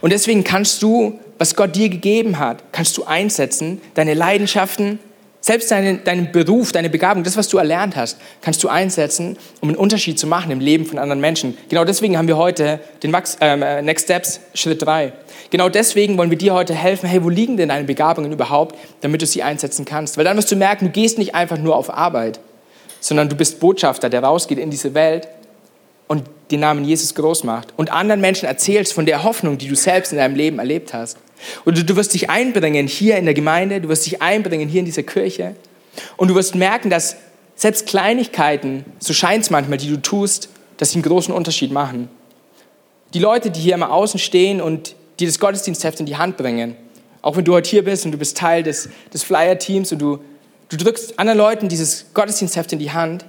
Und 0.00 0.12
deswegen 0.12 0.44
kannst 0.44 0.82
du, 0.82 1.18
was 1.38 1.56
Gott 1.56 1.76
dir 1.76 1.88
gegeben 1.88 2.38
hat, 2.38 2.72
kannst 2.72 2.96
du 2.96 3.04
einsetzen, 3.04 3.80
deine 3.94 4.14
Leidenschaften, 4.14 4.98
selbst 5.44 5.70
deinen, 5.70 6.02
deinen 6.04 6.32
Beruf, 6.32 6.72
deine 6.72 6.88
Begabung, 6.88 7.22
das, 7.22 7.36
was 7.36 7.48
du 7.48 7.58
erlernt 7.58 7.96
hast, 7.96 8.16
kannst 8.40 8.64
du 8.64 8.68
einsetzen, 8.68 9.36
um 9.60 9.68
einen 9.68 9.76
Unterschied 9.76 10.18
zu 10.18 10.26
machen 10.26 10.50
im 10.50 10.58
Leben 10.58 10.86
von 10.86 10.98
anderen 10.98 11.20
Menschen. 11.20 11.58
Genau 11.68 11.84
deswegen 11.84 12.16
haben 12.16 12.28
wir 12.28 12.38
heute 12.38 12.80
den 13.02 13.10
Max, 13.10 13.36
äh, 13.42 13.82
Next 13.82 14.06
Steps 14.06 14.40
Schritt 14.54 14.80
3. 14.80 15.12
Genau 15.50 15.68
deswegen 15.68 16.16
wollen 16.16 16.30
wir 16.30 16.38
dir 16.38 16.54
heute 16.54 16.74
helfen, 16.74 17.10
hey, 17.10 17.22
wo 17.22 17.28
liegen 17.28 17.58
denn 17.58 17.68
deine 17.68 17.84
Begabungen 17.84 18.32
überhaupt, 18.32 18.74
damit 19.02 19.20
du 19.20 19.26
sie 19.26 19.42
einsetzen 19.42 19.84
kannst? 19.84 20.16
Weil 20.16 20.24
dann 20.24 20.38
wirst 20.38 20.50
du 20.50 20.56
merken, 20.56 20.86
du 20.86 20.92
gehst 20.92 21.18
nicht 21.18 21.34
einfach 21.34 21.58
nur 21.58 21.76
auf 21.76 21.92
Arbeit, 21.92 22.40
sondern 23.00 23.28
du 23.28 23.36
bist 23.36 23.60
Botschafter, 23.60 24.08
der 24.08 24.24
rausgeht 24.24 24.58
in 24.58 24.70
diese 24.70 24.94
Welt 24.94 25.28
und 26.08 26.24
den 26.52 26.60
Namen 26.60 26.86
Jesus 26.86 27.14
groß 27.14 27.44
macht 27.44 27.74
und 27.76 27.92
anderen 27.92 28.22
Menschen 28.22 28.46
erzählst 28.46 28.94
von 28.94 29.04
der 29.04 29.24
Hoffnung, 29.24 29.58
die 29.58 29.68
du 29.68 29.76
selbst 29.76 30.10
in 30.10 30.16
deinem 30.16 30.36
Leben 30.36 30.58
erlebt 30.58 30.94
hast. 30.94 31.18
Und 31.64 31.88
du 31.88 31.96
wirst 31.96 32.14
dich 32.14 32.30
einbringen 32.30 32.86
hier 32.86 33.16
in 33.16 33.24
der 33.24 33.34
Gemeinde, 33.34 33.80
du 33.80 33.88
wirst 33.88 34.06
dich 34.06 34.22
einbringen 34.22 34.68
hier 34.68 34.80
in 34.80 34.86
dieser 34.86 35.02
Kirche 35.02 35.54
und 36.16 36.28
du 36.28 36.34
wirst 36.34 36.54
merken, 36.54 36.90
dass 36.90 37.16
selbst 37.56 37.86
Kleinigkeiten, 37.86 38.84
so 38.98 39.12
scheint 39.12 39.44
es 39.44 39.50
manchmal, 39.50 39.78
die 39.78 39.88
du 39.88 40.00
tust, 40.00 40.48
dass 40.76 40.90
sie 40.90 40.96
einen 40.96 41.04
großen 41.04 41.32
Unterschied 41.32 41.70
machen. 41.70 42.08
Die 43.12 43.20
Leute, 43.20 43.50
die 43.50 43.60
hier 43.60 43.74
immer 43.74 43.92
außen 43.92 44.18
stehen 44.18 44.60
und 44.60 44.96
die 45.20 45.26
das 45.26 45.38
Gottesdienstheft 45.38 46.00
in 46.00 46.06
die 46.06 46.16
Hand 46.16 46.36
bringen. 46.36 46.76
Auch 47.22 47.36
wenn 47.36 47.44
du 47.44 47.54
heute 47.54 47.70
hier 47.70 47.84
bist 47.84 48.04
und 48.04 48.12
du 48.12 48.18
bist 48.18 48.36
Teil 48.36 48.62
des, 48.62 48.88
des 49.12 49.22
Flyer-Teams 49.22 49.92
und 49.92 49.98
du, 50.00 50.18
du 50.68 50.76
drückst 50.76 51.18
anderen 51.18 51.38
Leuten 51.38 51.68
dieses 51.68 52.06
Gottesdienstheft 52.12 52.72
in 52.72 52.80
die 52.80 52.90
Hand. 52.90 53.24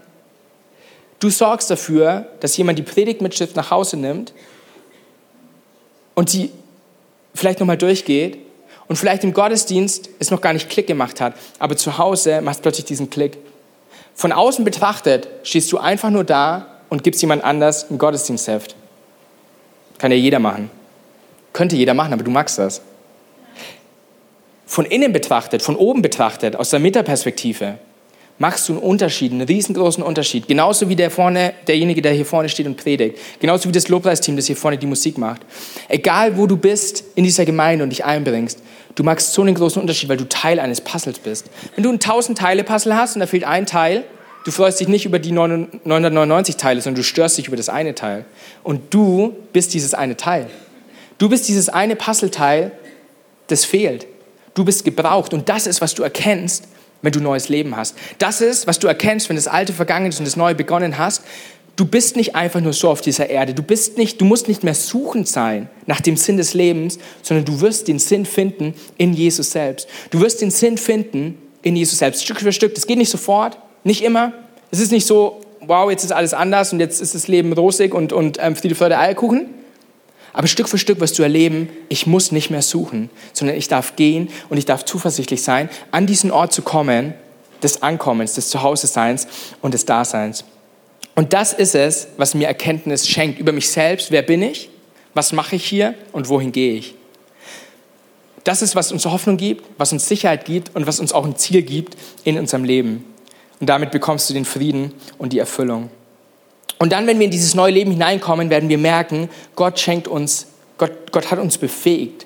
Du 1.19 1.29
sorgst 1.29 1.69
dafür, 1.69 2.27
dass 2.39 2.57
jemand 2.57 2.79
die 2.79 2.83
Predigtmitschrift 2.83 3.55
nach 3.55 3.71
Hause 3.71 3.97
nimmt 3.97 4.33
und 6.15 6.29
sie 6.29 6.51
vielleicht 7.35 7.59
nochmal 7.59 7.77
durchgeht 7.77 8.39
Und 8.87 8.97
vielleicht 8.97 9.23
im 9.23 9.33
Gottesdienst 9.33 10.09
es 10.19 10.31
noch 10.31 10.41
gar 10.41 10.53
nicht 10.53 10.69
Klick 10.69 10.87
gemacht 10.87 11.19
hat, 11.19 11.35
aber 11.59 11.75
zu 11.75 11.97
Hause 11.97 12.41
macht 12.41 12.57
es 12.57 12.61
plötzlich 12.61 12.85
diesen 12.85 13.09
Klick. 13.09 13.37
Von 14.13 14.31
außen 14.31 14.63
betrachtet 14.63 15.27
stehst 15.43 15.71
du 15.71 15.77
einfach 15.77 16.09
nur 16.09 16.23
da 16.23 16.67
und 16.89 17.03
gibst 17.03 17.21
jemand 17.21 17.43
anders 17.43 17.89
ein 17.89 17.97
Gottesdienstheft. 17.97 18.75
Kann 19.97 20.11
ja 20.11 20.17
jeder 20.17 20.39
machen. 20.39 20.69
Könnte 21.51 21.75
jeder 21.75 21.93
machen, 21.93 22.13
aber 22.13 22.23
du 22.23 22.31
magst 22.31 22.57
das. 22.57 22.81
Von 24.65 24.85
innen 24.85 25.13
betrachtet, 25.13 25.61
von 25.61 25.75
oben 25.75 26.01
betrachtet, 26.01 26.55
aus 26.55 26.69
der 26.69 26.79
Metaperspektive, 26.79 27.77
machst 28.37 28.67
du 28.67 28.73
einen 28.73 28.81
Unterschied, 28.81 29.31
einen 29.31 29.41
riesengroßen 29.41 30.03
Unterschied. 30.03 30.47
Genauso 30.47 30.89
wie 30.89 30.95
der 30.95 31.09
vorne, 31.09 31.53
derjenige, 31.67 32.01
der 32.01 32.13
hier 32.13 32.25
vorne 32.25 32.49
steht 32.49 32.67
und 32.67 32.75
predigt. 32.75 33.17
Genauso 33.39 33.69
wie 33.69 33.73
das 33.73 33.87
Lobpreisteam, 33.87 34.35
das 34.35 34.47
hier 34.47 34.57
vorne 34.57 34.77
die 34.77 34.87
Musik 34.87 35.17
macht. 35.17 35.41
Egal, 35.87 36.37
wo 36.37 36.45
du 36.45 36.57
bist 36.57 37.03
in 37.15 37.23
dieser 37.23 37.45
Gemeinde 37.45 37.83
und 37.83 37.91
dich 37.91 38.03
einbringst, 38.03 38.59
du 38.95 39.03
machst 39.03 39.33
so 39.33 39.41
einen 39.41 39.55
großen 39.55 39.81
Unterschied, 39.81 40.09
weil 40.09 40.17
du 40.17 40.27
Teil 40.27 40.59
eines 40.59 40.81
Puzzles 40.81 41.19
bist. 41.19 41.45
Wenn 41.75 41.83
du 41.83 41.89
ein 41.89 41.95
1000 41.95 42.37
Teile 42.37 42.63
Puzzle 42.63 42.95
hast 42.95 43.15
und 43.15 43.21
da 43.21 43.27
fehlt 43.27 43.45
ein 43.45 43.65
Teil, 43.65 44.03
du 44.43 44.51
freust 44.51 44.79
dich 44.81 44.89
nicht 44.89 45.05
über 45.05 45.19
die 45.19 45.31
999 45.31 46.57
Teile, 46.57 46.81
sondern 46.81 47.01
du 47.01 47.03
störst 47.03 47.37
dich 47.37 47.47
über 47.47 47.57
das 47.57 47.69
eine 47.69 47.95
Teil. 47.95 48.25
Und 48.63 48.93
du 48.93 49.33
bist 49.53 49.73
dieses 49.73 49.93
eine 49.93 50.17
Teil. 50.17 50.47
Du 51.17 51.29
bist 51.29 51.47
dieses 51.47 51.69
eine 51.69 51.95
Puzzleteil, 51.95 52.73
das 53.47 53.63
fehlt. 53.63 54.07
Du 54.55 54.65
bist 54.65 54.83
gebraucht 54.83 55.33
und 55.33 55.47
das 55.47 55.67
ist, 55.67 55.79
was 55.79 55.93
du 55.93 56.03
erkennst, 56.03 56.65
wenn 57.05 57.13
du 57.13 57.21
neues 57.21 57.47
Leben 57.47 57.77
hast. 57.77 57.95
Das 58.17 58.41
ist, 58.41 58.67
was 58.67 58.79
du 58.79 58.87
erkennst, 58.87 59.29
wenn 59.29 59.35
das 59.35 59.47
Alte 59.47 59.71
vergangen 59.71 60.07
ist 60.07 60.19
und 60.19 60.25
das 60.25 60.35
Neue 60.35 60.55
begonnen 60.55 60.97
hast. 60.97 61.23
Du 61.75 61.85
bist 61.85 62.15
nicht 62.15 62.35
einfach 62.35 62.61
nur 62.61 62.73
so 62.73 62.89
auf 62.89 63.01
dieser 63.01 63.29
Erde. 63.29 63.53
Du 63.53 63.61
bist 63.61 63.97
nicht, 63.97 64.19
du 64.19 64.25
musst 64.25 64.47
nicht 64.47 64.63
mehr 64.63 64.73
suchend 64.73 65.27
sein 65.27 65.69
nach 65.85 66.01
dem 66.01 66.17
Sinn 66.17 66.37
des 66.37 66.53
Lebens, 66.53 66.97
sondern 67.21 67.45
du 67.45 67.61
wirst 67.61 67.87
den 67.87 67.99
Sinn 67.99 68.25
finden 68.25 68.73
in 68.97 69.13
Jesus 69.13 69.51
selbst. 69.51 69.87
Du 70.09 70.21
wirst 70.21 70.41
den 70.41 70.51
Sinn 70.51 70.77
finden 70.77 71.37
in 71.61 71.75
Jesus 71.75 71.99
selbst, 71.99 72.23
Stück 72.23 72.39
für 72.39 72.53
Stück. 72.53 72.75
Das 72.75 72.87
geht 72.87 72.97
nicht 72.97 73.09
sofort, 73.11 73.57
nicht 73.83 74.03
immer. 74.03 74.33
Es 74.71 74.79
ist 74.79 74.91
nicht 74.91 75.05
so, 75.05 75.41
wow, 75.61 75.91
jetzt 75.91 76.03
ist 76.03 76.11
alles 76.11 76.33
anders 76.33 76.71
und 76.73 76.79
jetzt 76.79 77.01
ist 77.01 77.13
das 77.13 77.27
Leben 77.27 77.53
rosig 77.53 77.93
und, 77.93 78.13
und 78.13 78.37
ähm, 78.41 78.55
Friede, 78.55 78.75
Freude, 78.75 78.97
Eierkuchen. 78.97 79.49
Aber 80.35 80.47
Stück 80.47 80.67
für 80.67 80.77
Stück 80.77 80.99
wirst 80.99 81.17
du 81.17 81.23
erleben, 81.23 81.69
ich 81.87 82.07
muss 82.07 82.33
nicht 82.33 82.49
mehr 82.49 82.61
suchen, 82.61 83.09
sondern 83.31 83.55
ich 83.55 83.69
darf 83.69 83.95
gehen 83.95 84.27
und 84.49 84.57
ich 84.57 84.65
darf 84.65 84.83
zuversichtlich 84.83 85.41
sein, 85.41 85.69
an 85.91 86.07
diesen 86.07 86.29
Ort 86.29 86.51
zu 86.51 86.61
kommen, 86.61 87.13
des 87.63 87.81
Ankommens, 87.81 88.33
des 88.33 88.49
Zuhause-Seins 88.49 89.27
und 89.61 89.73
des 89.73 89.85
Daseins. 89.85 90.43
Und 91.15 91.31
das 91.31 91.53
ist 91.53 91.73
es, 91.73 92.09
was 92.17 92.33
mir 92.33 92.47
Erkenntnis 92.47 93.07
schenkt 93.07 93.39
über 93.39 93.53
mich 93.53 93.69
selbst. 93.69 94.11
Wer 94.11 94.23
bin 94.23 94.41
ich? 94.41 94.69
Was 95.13 95.31
mache 95.31 95.55
ich 95.55 95.63
hier? 95.63 95.95
Und 96.11 96.27
wohin 96.27 96.51
gehe 96.51 96.73
ich? 96.73 96.95
Das 98.43 98.61
ist, 98.61 98.75
was 98.75 98.91
uns 98.91 99.05
Hoffnung 99.05 99.37
gibt, 99.37 99.63
was 99.77 99.93
uns 99.93 100.05
Sicherheit 100.05 100.43
gibt 100.43 100.75
und 100.75 100.85
was 100.85 100.99
uns 100.99 101.13
auch 101.13 101.23
ein 101.23 101.37
Ziel 101.37 101.61
gibt 101.61 101.95
in 102.25 102.37
unserem 102.37 102.65
Leben. 102.65 103.05
Und 103.61 103.69
damit 103.69 103.91
bekommst 103.91 104.29
du 104.29 104.33
den 104.33 104.43
Frieden 104.43 104.91
und 105.17 105.31
die 105.31 105.39
Erfüllung. 105.39 105.89
Und 106.77 106.91
dann, 106.91 107.07
wenn 107.07 107.19
wir 107.19 107.25
in 107.25 107.31
dieses 107.31 107.55
neue 107.55 107.71
Leben 107.71 107.91
hineinkommen, 107.91 108.49
werden 108.49 108.69
wir 108.69 108.77
merken, 108.77 109.29
Gott 109.55 109.79
schenkt 109.79 110.07
uns, 110.07 110.47
Gott, 110.77 111.11
Gott 111.11 111.31
hat 111.31 111.39
uns 111.39 111.57
befähigt. 111.57 112.25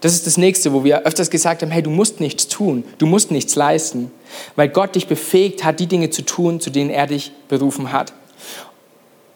Das 0.00 0.14
ist 0.14 0.26
das 0.26 0.38
nächste, 0.38 0.72
wo 0.72 0.84
wir 0.84 1.02
öfters 1.02 1.28
gesagt 1.28 1.62
haben, 1.62 1.70
hey, 1.70 1.82
du 1.82 1.90
musst 1.90 2.20
nichts 2.20 2.48
tun, 2.48 2.84
du 2.98 3.06
musst 3.06 3.30
nichts 3.30 3.54
leisten, 3.54 4.10
weil 4.56 4.68
Gott 4.68 4.94
dich 4.94 5.06
befähigt 5.06 5.62
hat, 5.64 5.78
die 5.78 5.86
Dinge 5.86 6.10
zu 6.10 6.22
tun, 6.22 6.60
zu 6.60 6.70
denen 6.70 6.90
er 6.90 7.06
dich 7.06 7.32
berufen 7.48 7.92
hat. 7.92 8.14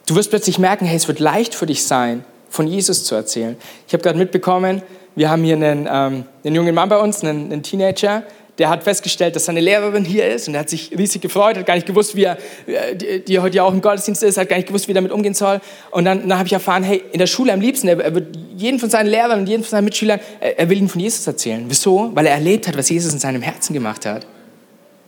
Du 0.07 0.15
wirst 0.15 0.31
plötzlich 0.31 0.59
merken, 0.59 0.87
hey, 0.87 0.97
es 0.97 1.09
wird 1.09 1.21
leicht 1.21 1.55
für 1.55 1.67
dich 1.67 1.85
sein, 1.85 2.25
von 2.49 2.67
Jesus 2.67 3.05
zu 3.05 3.15
erzählen. 3.15 3.57
Ich 3.87 3.93
habe 3.93 4.03
gerade 4.03 4.19
mitbekommen, 4.19 4.83
wir 5.17 5.31
haben 5.31 5.45
hier 5.45 5.57
einen, 5.57 5.89
ähm, 5.91 6.25
einen 6.45 6.55
jungen 6.55 6.75
Mann 6.75 6.89
bei 6.89 6.99
uns, 6.99 7.23
einen, 7.23 7.53
einen 7.53 7.63
Teenager, 7.63 8.23
der 8.59 8.69
hat 8.69 8.85
festgestellt, 8.85 9.35
dass 9.35 9.47
seine 9.47 9.61
Lehrerin 9.61 10.05
hier 10.05 10.29
ist 10.29 10.47
und 10.47 10.55
er 10.55 10.61
hat 10.61 10.71
sich 10.71 10.97
riesig 10.97 11.21
gefreut, 11.23 11.57
hat 11.57 11.67
gar 11.67 11.75
nicht 11.75 11.87
gewusst, 11.87 12.15
wie 12.15 12.25
er, 12.25 12.39
äh, 12.67 12.95
die, 12.95 13.25
die 13.25 13.39
heute 13.41 13.57
ja 13.57 13.65
auch 13.65 13.73
im 13.73 13.81
Gottesdienst 13.81 14.23
ist, 14.23 14.39
hat 14.39 14.49
gar 14.49 14.57
nicht 14.57 14.69
gewusst, 14.69 14.87
wie 14.87 14.93
er 14.93 14.97
damit 14.97 15.11
umgehen 15.11 15.35
soll. 15.35 15.61
Und 15.91 16.05
dann, 16.05 16.29
dann 16.29 16.39
habe 16.39 16.47
ich 16.47 16.53
erfahren, 16.53 16.85
hey, 16.85 17.03
in 17.13 17.19
der 17.19 17.27
Schule 17.27 17.53
am 17.53 17.61
liebsten, 17.61 17.89
er, 17.89 17.99
er 17.99 18.15
wird 18.15 18.37
jeden 18.57 18.79
von 18.79 18.91
seinen 18.91 19.09
Lehrern 19.09 19.41
und 19.41 19.49
jeden 19.49 19.63
von 19.63 19.71
seinen 19.71 19.85
Mitschülern, 19.85 20.21
er, 20.41 20.59
er 20.59 20.71
will 20.71 20.79
ihnen 20.79 20.89
von 20.89 21.01
Jesus 21.01 21.27
erzählen. 21.27 21.65
Wieso? 21.69 22.13
Weil 22.15 22.27
er 22.27 22.35
erlebt 22.35 22.69
hat, 22.69 22.77
was 22.77 22.89
Jesus 22.89 23.13
in 23.13 23.19
seinem 23.19 23.43
Herzen 23.43 23.73
gemacht 23.73 24.07
hat. 24.07 24.27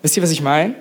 Wisst 0.02 0.16
ihr, 0.16 0.22
was 0.22 0.30
ich 0.30 0.42
meine? 0.42 0.74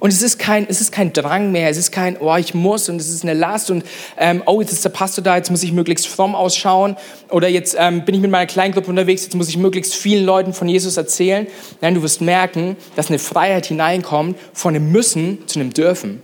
Und 0.00 0.12
es 0.12 0.22
ist, 0.22 0.38
kein, 0.38 0.66
es 0.68 0.80
ist 0.80 0.92
kein 0.92 1.12
Drang 1.12 1.50
mehr, 1.50 1.70
es 1.70 1.76
ist 1.76 1.90
kein, 1.90 2.16
oh, 2.18 2.36
ich 2.36 2.54
muss 2.54 2.88
und 2.88 3.00
es 3.00 3.08
ist 3.08 3.22
eine 3.22 3.34
Last 3.34 3.70
und 3.70 3.84
ähm, 4.16 4.42
oh, 4.46 4.60
jetzt 4.60 4.72
ist 4.72 4.84
der 4.84 4.90
Pastor 4.90 5.24
da, 5.24 5.36
jetzt 5.36 5.50
muss 5.50 5.62
ich 5.62 5.72
möglichst 5.72 6.06
fromm 6.06 6.34
ausschauen 6.34 6.96
oder 7.30 7.48
jetzt 7.48 7.76
ähm, 7.78 8.04
bin 8.04 8.14
ich 8.14 8.20
mit 8.20 8.30
meiner 8.30 8.46
Kleingruppe 8.46 8.88
unterwegs, 8.88 9.24
jetzt 9.24 9.34
muss 9.34 9.48
ich 9.48 9.56
möglichst 9.56 9.94
vielen 9.94 10.24
Leuten 10.24 10.52
von 10.52 10.68
Jesus 10.68 10.96
erzählen. 10.96 11.46
Nein, 11.80 11.94
du 11.94 12.02
wirst 12.02 12.20
merken, 12.20 12.76
dass 12.96 13.08
eine 13.08 13.18
Freiheit 13.18 13.66
hineinkommt 13.66 14.38
von 14.52 14.74
einem 14.74 14.92
Müssen 14.92 15.46
zu 15.46 15.58
einem 15.58 15.72
Dürfen. 15.72 16.22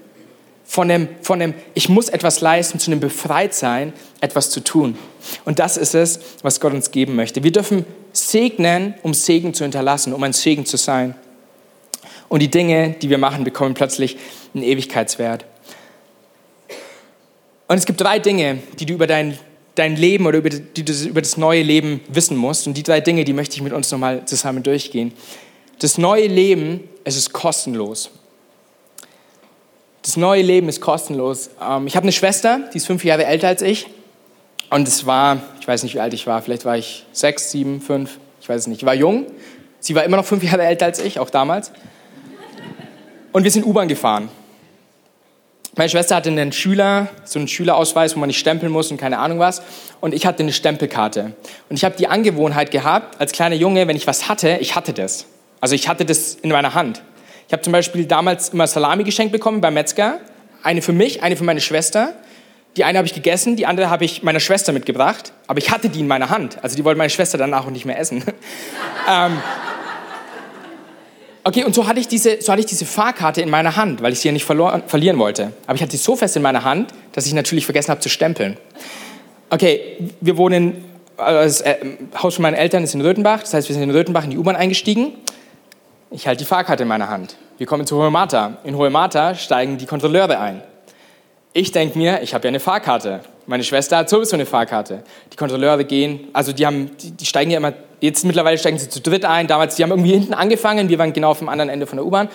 Von 0.67 0.89
dem, 0.89 1.09
von 1.21 1.39
dem, 1.41 1.53
ich 1.75 1.89
muss 1.89 2.09
etwas 2.09 2.41
leisten, 2.41 2.79
zu 2.79 2.91
einem 2.91 3.01
Befreitsein, 3.01 3.93
etwas 4.21 4.49
zu 4.51 4.61
tun. 4.61 4.97
Und 5.45 5.59
das 5.59 5.77
ist 5.77 5.95
es, 5.95 6.21
was 6.43 6.59
Gott 6.59 6.73
uns 6.73 6.91
geben 6.91 7.17
möchte. 7.17 7.45
Wir 7.45 7.53
dürfen 7.53 7.85
segnen, 8.13 8.95
um 9.03 9.13
Segen 9.13 9.53
zu 9.53 9.65
hinterlassen, 9.65 10.15
um 10.15 10.23
ein 10.23 10.33
Segen 10.33 10.65
zu 10.65 10.79
sein. 10.79 11.15
Und 12.29 12.41
die 12.41 12.51
Dinge, 12.51 12.97
die 13.01 13.11
wir 13.11 13.19
machen, 13.19 13.45
bekommen 13.45 13.75
plötzlich 13.75 14.17
einen 14.55 14.65
Ewigkeitswert. 14.65 15.45
Und 17.67 17.77
es 17.77 17.87
gibt 17.87 18.01
drei 18.01 18.19
Dinge, 18.19 18.59
die 18.79 18.87
du 18.87 18.95
über 18.95 19.07
dein, 19.07 19.39
dein 19.75 19.97
Leben 19.97 20.27
oder 20.27 20.39
über, 20.39 20.51
die 20.51 20.85
du 20.85 20.93
über 20.93 21.23
das 21.23 21.37
neue 21.37 21.63
Leben 21.63 22.01
wissen 22.09 22.37
musst. 22.37 22.67
Und 22.67 22.77
die 22.77 22.83
drei 22.83 23.01
Dinge, 23.01 23.25
die 23.25 23.33
möchte 23.33 23.57
ich 23.57 23.63
mit 23.63 23.73
uns 23.73 23.91
nochmal 23.91 24.25
zusammen 24.27 24.63
durchgehen. 24.63 25.13
Das 25.79 25.99
neue 25.99 26.27
Leben, 26.27 26.89
es 27.05 27.17
ist 27.17 27.33
kostenlos. 27.33 28.11
Das 30.03 30.17
neue 30.17 30.43
Leben 30.43 30.69
ist 30.69 30.81
kostenlos. 30.81 31.51
Ähm, 31.63 31.87
ich 31.87 31.97
habe 31.97 32.05
eine 32.05 32.13
Schwester, 32.13 32.61
die 32.73 32.77
ist 32.77 32.87
fünf 32.87 33.05
Jahre 33.05 33.25
älter 33.25 33.49
als 33.49 33.63
ich. 33.63 33.87
Und 34.71 34.87
es 34.87 35.07
war, 35.07 35.41
ich 35.61 35.67
weiß 35.67 35.83
nicht, 35.83 35.95
wie 35.95 36.01
alt 36.01 36.13
ich 36.13 36.27
war, 36.27 36.43
vielleicht 36.43 36.65
war 36.65 36.77
ich 36.77 37.05
sechs, 37.13 37.51
sieben, 37.51 37.81
fünf, 37.81 38.19
ich 38.41 38.49
weiß 38.49 38.63
es 38.63 38.67
nicht. 38.67 38.83
Ich 38.83 38.87
war 38.87 38.95
jung. 38.95 39.27
Sie 39.81 39.95
war 39.95 40.05
immer 40.05 40.17
noch 40.17 40.25
fünf 40.25 40.43
Jahre 40.43 40.65
älter 40.65 40.87
als 40.87 40.99
ich, 40.99 41.19
auch 41.19 41.31
damals. 41.31 41.73
Und 43.35 43.43
wir 43.43 43.51
sind 43.51 43.67
U-Bahn 43.67 43.89
gefahren. 43.89 44.29
Meine 45.75 45.89
Schwester 45.89 46.15
hatte 46.15 46.31
einen 46.31 46.53
Schüler, 46.53 47.09
so 47.25 47.41
einen 47.41 47.49
Schülerausweis, 47.49 48.15
wo 48.15 48.21
man 48.21 48.29
nicht 48.29 48.39
stempeln 48.39 48.71
muss 48.71 48.93
und 48.93 48.97
keine 48.97 49.19
Ahnung 49.19 49.41
was. 49.41 49.61
Und 50.01 50.15
ich 50.15 50.25
hatte 50.25 50.45
eine 50.45 50.53
Stempelkarte. 50.53 51.35
Und 51.69 51.77
ich 51.77 51.85
habe 51.85 51.97
die 51.97 52.07
Angewohnheit 52.07 52.71
gehabt, 52.71 53.21
als 53.21 53.33
kleiner 53.33 53.57
Junge, 53.57 53.89
wenn 53.89 53.97
ich 53.97 54.07
was 54.07 54.29
hatte, 54.29 54.59
ich 54.61 54.77
hatte 54.77 54.93
das. 54.93 55.27
Also 55.61 55.75
ich 55.75 55.89
hatte 55.89 56.05
das 56.05 56.37
in 56.37 56.51
meiner 56.51 56.75
Hand. 56.75 57.03
Ich 57.49 57.53
habe 57.53 57.61
zum 57.61 57.73
Beispiel 57.73 58.07
damals 58.07 58.51
immer 58.51 58.69
Salami 58.69 59.03
geschenkt 59.03 59.33
bekommen 59.33 59.61
beim 59.61 59.75
Metzger. 59.75 60.21
Eine 60.63 60.81
für 60.81 60.93
mich, 60.93 61.25
eine 61.25 61.37
für 61.37 61.43
meine 61.43 61.61
Schwester. 61.61 62.15
Die 62.77 62.85
eine 62.85 62.99
habe 62.99 63.09
ich 63.09 63.15
gegessen, 63.15 63.57
die 63.57 63.67
andere 63.67 63.91
habe 63.91 64.05
ich 64.05 64.23
meiner 64.23 64.39
Schwester 64.39 64.73
mitgebracht. 64.73 65.33
Aber 65.49 65.59
ich 65.59 65.73
hatte 65.73 65.89
die 65.89 65.99
in 65.99 66.07
meiner 66.07 66.31
Hand. 66.31 66.59
Also 66.63 66.77
die 66.77 66.85
wollte 66.85 66.99
meine 66.99 67.11
Schwester 67.11 67.37
danach 67.37 67.67
auch 67.67 67.71
nicht 67.71 67.85
mehr 67.85 67.99
essen. 67.99 68.23
ähm, 69.11 69.39
Okay, 71.47 71.63
und 71.63 71.75
so 71.75 71.87
hatte, 71.87 72.01
ich 72.01 72.09
diese, 72.09 72.41
so 72.41 72.51
hatte 72.51 72.61
ich 72.61 72.67
diese 72.67 72.87
Fahrkarte 72.87 73.43
in 73.43 73.51
meiner 73.51 73.77
Hand, 73.77 74.01
weil 74.03 74.15
ich 74.15 74.21
sie 74.21 74.29
ja 74.29 74.33
nicht 74.33 74.47
verloren, 74.47 74.83
verlieren 74.87 75.19
wollte. 75.19 75.53
Aber 75.67 75.77
ich 75.77 75.83
hatte 75.83 75.93
sie 75.93 76.03
so 76.03 76.17
fest 76.17 76.37
in 76.37 76.43
meiner 76.43 76.65
Hand, 76.65 76.93
dass 77.13 77.27
ich 77.27 77.35
natürlich 77.35 77.67
vergessen 77.67 77.91
habe 77.91 78.01
zu 78.01 78.09
stempeln. 78.09 78.57
Okay, 79.51 79.99
wir 80.23 80.39
wohnen, 80.39 80.83
also 81.19 81.41
das 81.41 81.61
äh, 81.61 81.77
Haus 82.23 82.37
von 82.37 82.43
meinen 82.43 82.55
Eltern 82.55 82.83
ist 82.83 82.95
in 82.95 83.03
Röthenbach, 83.03 83.41
das 83.41 83.53
heißt, 83.53 83.69
wir 83.69 83.75
sind 83.75 83.83
in 83.83 83.91
Röthenbach 83.91 84.25
in 84.25 84.31
die 84.31 84.39
U-Bahn 84.39 84.57
eingestiegen. 84.57 85.13
Ich 86.11 86.27
halte 86.27 86.39
die 86.39 86.47
Fahrkarte 86.47 86.85
in 86.85 86.89
meiner 86.89 87.11
Hand. 87.11 87.37
Wir 87.59 87.67
kommen 87.67 87.87
zu 87.87 87.97
Hohe 87.97 88.11
Martha. 88.11 88.57
In 88.65 88.77
Hohe 88.77 88.89
Martha 88.89 89.35
steigen 89.35 89.77
die 89.77 89.87
Kontrolleure 89.87 90.41
ein. 90.41 90.63
Ich 91.53 91.73
denke 91.73 91.99
mir, 91.99 92.23
ich 92.23 92.33
habe 92.33 92.45
ja 92.45 92.49
eine 92.49 92.59
Fahrkarte. 92.59 93.21
Meine 93.47 93.65
Schwester 93.65 93.99
hat 93.99 94.09
sowieso 94.09 94.35
eine 94.35 94.47
Fahrkarte. 94.47 95.05
Die 95.33 95.37
Kontrolleure 95.37 95.85
gehen, 95.85 96.29
also 96.33 96.53
die, 96.53 96.65
haben, 96.67 96.91
die, 97.01 97.11
die 97.11 97.27
steigen 97.27 97.51
ja 97.51 97.59
immer, 97.59 97.75
jetzt 98.05 98.25
mittlerweile 98.25 98.59
steigen 98.59 98.79
sie 98.79 98.89
zu 98.89 99.01
dritt 99.01 99.25
ein. 99.25 99.47
Damals, 99.47 99.77
die 99.77 99.83
haben 99.83 99.91
irgendwie 99.91 100.13
hinten 100.13 100.35
angefangen, 100.35 100.89
wir 100.89 100.99
waren 100.99 101.13
genau 101.13 101.31
auf 101.31 101.39
dem 101.39 101.49
anderen 101.49 101.71
Ende 101.71 101.87
von 101.87 101.97
der 101.97 102.07
U-Bahn. 102.07 102.29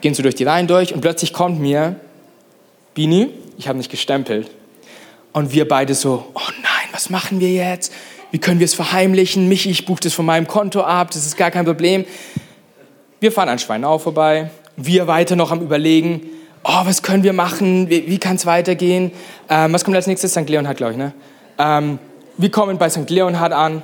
Gehen 0.00 0.14
so 0.14 0.22
durch 0.22 0.34
die 0.34 0.44
Reihen 0.44 0.66
durch 0.66 0.94
und 0.94 1.00
plötzlich 1.00 1.32
kommt 1.32 1.60
mir, 1.60 1.96
Bini, 2.94 3.30
ich 3.58 3.68
habe 3.68 3.78
nicht 3.78 3.90
gestempelt. 3.90 4.50
Und 5.32 5.52
wir 5.52 5.68
beide 5.68 5.94
so, 5.94 6.26
oh 6.34 6.40
nein, 6.62 6.88
was 6.92 7.10
machen 7.10 7.40
wir 7.40 7.52
jetzt? 7.52 7.92
Wie 8.30 8.38
können 8.38 8.60
wir 8.60 8.64
es 8.64 8.74
verheimlichen? 8.74 9.48
Michi, 9.48 9.70
ich 9.70 9.86
buche 9.86 10.00
das 10.00 10.14
von 10.14 10.24
meinem 10.24 10.46
Konto 10.46 10.80
ab, 10.80 11.10
das 11.10 11.26
ist 11.26 11.36
gar 11.36 11.50
kein 11.50 11.64
Problem. 11.64 12.04
Wir 13.20 13.32
fahren 13.32 13.48
an 13.48 13.58
Schweinau 13.58 13.98
vorbei, 13.98 14.50
wir 14.76 15.06
weiter 15.06 15.36
noch 15.36 15.50
am 15.50 15.60
Überlegen, 15.60 16.22
oh, 16.64 16.80
was 16.84 17.02
können 17.02 17.22
wir 17.22 17.32
machen, 17.32 17.90
wie, 17.90 18.06
wie 18.08 18.18
kann 18.18 18.36
es 18.36 18.46
weitergehen. 18.46 19.12
Ähm, 19.48 19.72
was 19.72 19.84
kommt 19.84 19.96
als 19.96 20.06
nächstes? 20.06 20.32
St. 20.32 20.48
Leonhard, 20.48 20.76
glaube 20.76 20.92
ich. 20.92 20.98
Ne? 20.98 21.12
Ähm, 21.58 21.98
wir 22.36 22.50
kommen 22.50 22.78
bei 22.78 22.88
St. 22.88 23.10
Leonhard 23.10 23.52
an. 23.52 23.82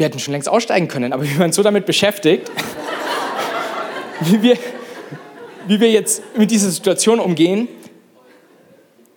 Wir 0.00 0.06
hätten 0.06 0.18
schon 0.18 0.32
längst 0.32 0.48
aussteigen 0.48 0.88
können, 0.88 1.12
aber 1.12 1.24
wir 1.24 1.38
waren 1.38 1.52
so 1.52 1.62
damit 1.62 1.84
beschäftigt, 1.84 2.50
wie, 4.20 4.40
wir, 4.40 4.56
wie 5.66 5.78
wir 5.78 5.90
jetzt 5.90 6.22
mit 6.38 6.50
dieser 6.50 6.70
Situation 6.70 7.20
umgehen. 7.20 7.68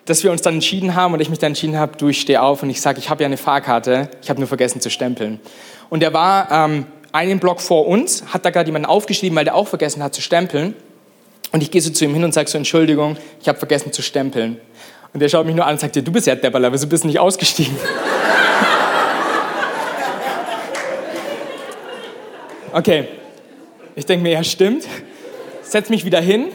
dass 0.03 0.25
wir 0.25 0.31
uns 0.33 0.41
dann 0.41 0.55
entschieden 0.55 0.93
haben 0.93 1.13
und 1.13 1.21
ich 1.21 1.29
mich 1.29 1.39
dann 1.39 1.51
entschieden 1.51 1.77
habe, 1.77 1.95
du, 1.97 2.09
ich 2.09 2.19
stehe 2.19 2.41
auf 2.41 2.63
und 2.63 2.69
ich 2.69 2.81
sage, 2.81 2.99
ich 2.99 3.09
habe 3.09 3.23
ja 3.23 3.27
eine 3.27 3.37
Fahrkarte, 3.37 4.09
ich 4.21 4.29
habe 4.29 4.41
nur 4.41 4.49
vergessen 4.49 4.81
zu 4.81 4.89
stempeln. 4.89 5.39
Und 5.89 6.01
der 6.01 6.11
war 6.11 6.51
ähm, 6.51 6.85
einen 7.13 7.39
Block 7.39 7.61
vor 7.61 7.87
uns, 7.87 8.25
hat 8.33 8.43
da 8.43 8.49
gerade 8.49 8.67
jemanden 8.67 8.87
aufgeschrieben, 8.87 9.37
weil 9.37 9.45
der 9.45 9.55
auch 9.55 9.69
vergessen 9.69 10.03
hat 10.03 10.13
zu 10.13 10.21
stempeln. 10.21 10.75
Und 11.53 11.63
ich 11.63 11.71
gehe 11.71 11.79
so 11.79 11.91
zu 11.91 12.03
ihm 12.03 12.13
hin 12.13 12.25
und 12.25 12.33
sage 12.33 12.49
so, 12.49 12.57
Entschuldigung, 12.57 13.15
ich 13.41 13.47
habe 13.47 13.57
vergessen 13.57 13.93
zu 13.93 14.01
stempeln. 14.01 14.59
Und 15.13 15.21
der 15.21 15.29
schaut 15.29 15.45
mich 15.45 15.55
nur 15.55 15.65
an 15.65 15.75
und 15.75 15.79
sagt, 15.79 15.95
du 15.95 16.11
bist 16.11 16.27
ja 16.27 16.35
Depperler, 16.35 16.73
wieso 16.73 16.87
bist 16.87 17.05
du 17.05 17.07
nicht 17.07 17.19
ausgestiegen? 17.19 17.77
Okay, 22.75 23.07
ich 23.95 24.07
denke 24.07 24.23
mir, 24.23 24.31
ja 24.31 24.43
stimmt. 24.43 24.87
Setz 25.61 25.89
mich 25.89 26.05
wieder 26.05 26.19
hin. 26.19 26.47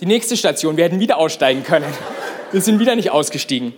Die 0.00 0.06
nächste 0.06 0.36
Station, 0.36 0.76
wir 0.76 0.82
hätten 0.82 0.98
wieder 0.98 1.16
aussteigen 1.16 1.62
können. 1.62 1.86
Wir 2.50 2.60
sind 2.60 2.80
wieder 2.80 2.96
nicht 2.96 3.12
ausgestiegen. 3.12 3.72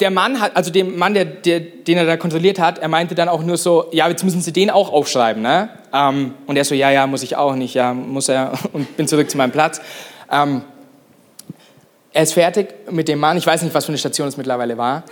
Der 0.00 0.10
Mann 0.10 0.38
hat, 0.38 0.54
also 0.54 0.70
dem 0.70 0.98
Mann, 0.98 1.14
der, 1.14 1.24
der, 1.24 1.60
den 1.60 1.96
er 1.96 2.04
da 2.04 2.18
kontrolliert 2.18 2.58
hat, 2.58 2.78
er 2.80 2.88
meinte 2.88 3.14
dann 3.14 3.30
auch 3.30 3.42
nur 3.42 3.56
so, 3.56 3.86
ja, 3.90 4.06
jetzt 4.06 4.22
müssen 4.22 4.42
Sie 4.42 4.52
den 4.52 4.68
auch 4.68 4.92
aufschreiben, 4.92 5.40
ne? 5.40 5.70
Ähm, 5.94 6.34
und 6.46 6.56
er 6.58 6.64
so, 6.66 6.74
ja, 6.74 6.90
ja, 6.90 7.06
muss 7.06 7.22
ich 7.22 7.36
auch 7.36 7.54
nicht, 7.54 7.72
ja, 7.72 7.94
muss 7.94 8.28
er 8.28 8.52
und 8.74 8.98
bin 8.98 9.08
zurück 9.08 9.30
zu 9.30 9.38
meinem 9.38 9.52
Platz. 9.52 9.80
Ähm, 10.30 10.60
er 12.12 12.22
ist 12.22 12.34
fertig 12.34 12.68
mit 12.90 13.08
dem 13.08 13.18
Mann, 13.18 13.38
ich 13.38 13.46
weiß 13.46 13.62
nicht, 13.62 13.74
was 13.74 13.86
für 13.86 13.92
eine 13.92 13.98
Station 13.98 14.28
es 14.28 14.36
mittlerweile 14.36 14.76
war. 14.76 15.04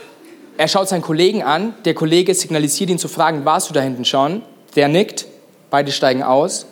Er 0.59 0.68
schaut 0.68 0.90
seinen 0.90 1.02
Kollegen 1.02 1.42
an, 1.42 1.72
der 1.87 1.94
Kollege 1.94 2.35
signalisiert 2.35 2.90
ihn 2.90 2.98
zu 2.98 3.09
fragen, 3.09 3.46
warst 3.46 3.70
du 3.70 3.72
da 3.72 3.80
hinten 3.80 4.04
schon? 4.04 4.42
Der 4.74 4.88
nickt, 4.88 5.26
beide 5.70 5.92
steigen 5.92 6.22
aus 6.22 6.66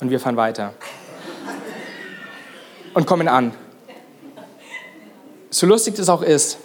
und 0.00 0.10
wir 0.10 0.20
fahren 0.20 0.36
weiter. 0.36 0.72
Und 2.94 3.06
kommen 3.06 3.28
an. 3.28 3.52
So 5.50 5.66
lustig 5.66 5.94
das 5.94 6.08
auch 6.08 6.22
ist, 6.22 6.58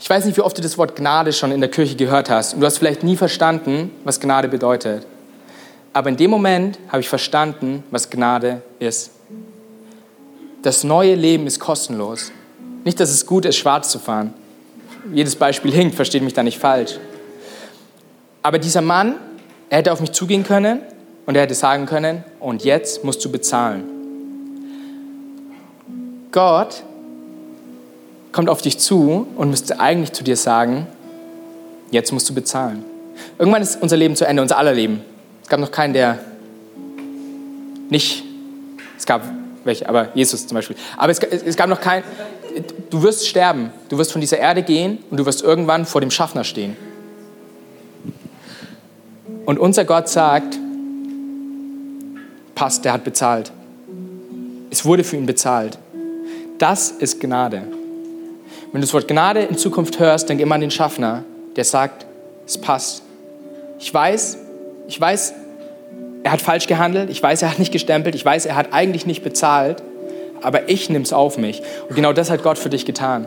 ich 0.00 0.10
weiß 0.10 0.24
nicht, 0.24 0.36
wie 0.36 0.40
oft 0.40 0.58
du 0.58 0.62
das 0.62 0.76
Wort 0.78 0.96
Gnade 0.96 1.32
schon 1.32 1.52
in 1.52 1.60
der 1.60 1.70
Kirche 1.70 1.94
gehört 1.94 2.28
hast 2.28 2.54
und 2.54 2.60
du 2.60 2.66
hast 2.66 2.78
vielleicht 2.78 3.04
nie 3.04 3.16
verstanden, 3.16 3.92
was 4.04 4.18
Gnade 4.18 4.48
bedeutet. 4.48 5.06
Aber 5.92 6.08
in 6.08 6.16
dem 6.16 6.30
Moment 6.30 6.78
habe 6.88 7.00
ich 7.00 7.08
verstanden, 7.08 7.84
was 7.90 8.10
Gnade 8.10 8.62
ist. 8.78 9.12
Das 10.62 10.84
neue 10.84 11.14
Leben 11.14 11.46
ist 11.46 11.60
kostenlos. 11.60 12.32
Nicht, 12.84 12.98
dass 12.98 13.10
es 13.10 13.26
gut 13.26 13.44
ist, 13.44 13.56
schwarz 13.56 13.90
zu 13.90 13.98
fahren. 13.98 14.34
Jedes 15.12 15.36
Beispiel 15.36 15.72
hinkt, 15.72 15.94
versteht 15.94 16.22
mich 16.22 16.34
da 16.34 16.42
nicht 16.42 16.58
falsch. 16.58 16.98
Aber 18.42 18.58
dieser 18.58 18.80
Mann, 18.80 19.16
er 19.72 19.78
hätte 19.78 19.90
auf 19.90 20.02
mich 20.02 20.12
zugehen 20.12 20.44
können 20.44 20.82
und 21.24 21.34
er 21.34 21.44
hätte 21.44 21.54
sagen 21.54 21.86
können, 21.86 22.24
und 22.40 22.62
jetzt 22.62 23.04
musst 23.04 23.24
du 23.24 23.32
bezahlen. 23.32 23.84
Gott 26.30 26.82
kommt 28.32 28.50
auf 28.50 28.60
dich 28.60 28.78
zu 28.78 29.26
und 29.34 29.48
müsste 29.48 29.80
eigentlich 29.80 30.12
zu 30.12 30.24
dir 30.24 30.36
sagen, 30.36 30.86
jetzt 31.90 32.12
musst 32.12 32.28
du 32.28 32.34
bezahlen. 32.34 32.84
Irgendwann 33.38 33.62
ist 33.62 33.80
unser 33.80 33.96
Leben 33.96 34.14
zu 34.14 34.26
Ende, 34.26 34.42
unser 34.42 34.58
aller 34.58 34.74
Leben. 34.74 35.00
Es 35.42 35.48
gab 35.48 35.58
noch 35.58 35.70
keinen, 35.70 35.94
der 35.94 36.18
nicht, 37.88 38.24
es 38.98 39.06
gab 39.06 39.22
welche, 39.64 39.88
aber 39.88 40.08
Jesus 40.12 40.46
zum 40.46 40.54
Beispiel. 40.54 40.76
Aber 40.98 41.12
es, 41.12 41.18
es 41.18 41.56
gab 41.56 41.70
noch 41.70 41.80
keinen, 41.80 42.04
du 42.90 43.02
wirst 43.02 43.26
sterben, 43.26 43.70
du 43.88 43.96
wirst 43.96 44.12
von 44.12 44.20
dieser 44.20 44.36
Erde 44.36 44.64
gehen 44.64 44.98
und 45.10 45.16
du 45.16 45.24
wirst 45.24 45.40
irgendwann 45.40 45.86
vor 45.86 46.02
dem 46.02 46.10
Schaffner 46.10 46.44
stehen. 46.44 46.76
Und 49.44 49.58
unser 49.58 49.84
Gott 49.84 50.08
sagt, 50.08 50.58
passt, 52.54 52.84
der 52.84 52.92
hat 52.92 53.04
bezahlt. 53.04 53.52
Es 54.70 54.84
wurde 54.84 55.04
für 55.04 55.16
ihn 55.16 55.26
bezahlt. 55.26 55.78
Das 56.58 56.90
ist 56.90 57.20
Gnade. 57.20 57.62
Wenn 58.70 58.80
du 58.80 58.86
das 58.86 58.94
Wort 58.94 59.08
Gnade 59.08 59.42
in 59.42 59.58
Zukunft 59.58 59.98
hörst, 59.98 60.28
denk 60.28 60.40
immer 60.40 60.54
an 60.54 60.60
den 60.60 60.70
Schaffner, 60.70 61.24
der 61.56 61.64
sagt, 61.64 62.06
es 62.46 62.56
passt. 62.56 63.02
Ich 63.78 63.92
weiß, 63.92 64.38
ich 64.88 65.00
weiß, 65.00 65.34
er 66.22 66.32
hat 66.32 66.40
falsch 66.40 66.68
gehandelt, 66.68 67.10
ich 67.10 67.22
weiß, 67.22 67.42
er 67.42 67.50
hat 67.50 67.58
nicht 67.58 67.72
gestempelt, 67.72 68.14
ich 68.14 68.24
weiß, 68.24 68.46
er 68.46 68.56
hat 68.56 68.72
eigentlich 68.72 69.06
nicht 69.06 69.24
bezahlt, 69.24 69.82
aber 70.40 70.68
ich 70.68 70.88
nehme 70.88 71.04
es 71.04 71.12
auf 71.12 71.36
mich. 71.36 71.62
Und 71.88 71.96
genau 71.96 72.12
das 72.12 72.30
hat 72.30 72.42
Gott 72.42 72.58
für 72.58 72.70
dich 72.70 72.86
getan. 72.86 73.26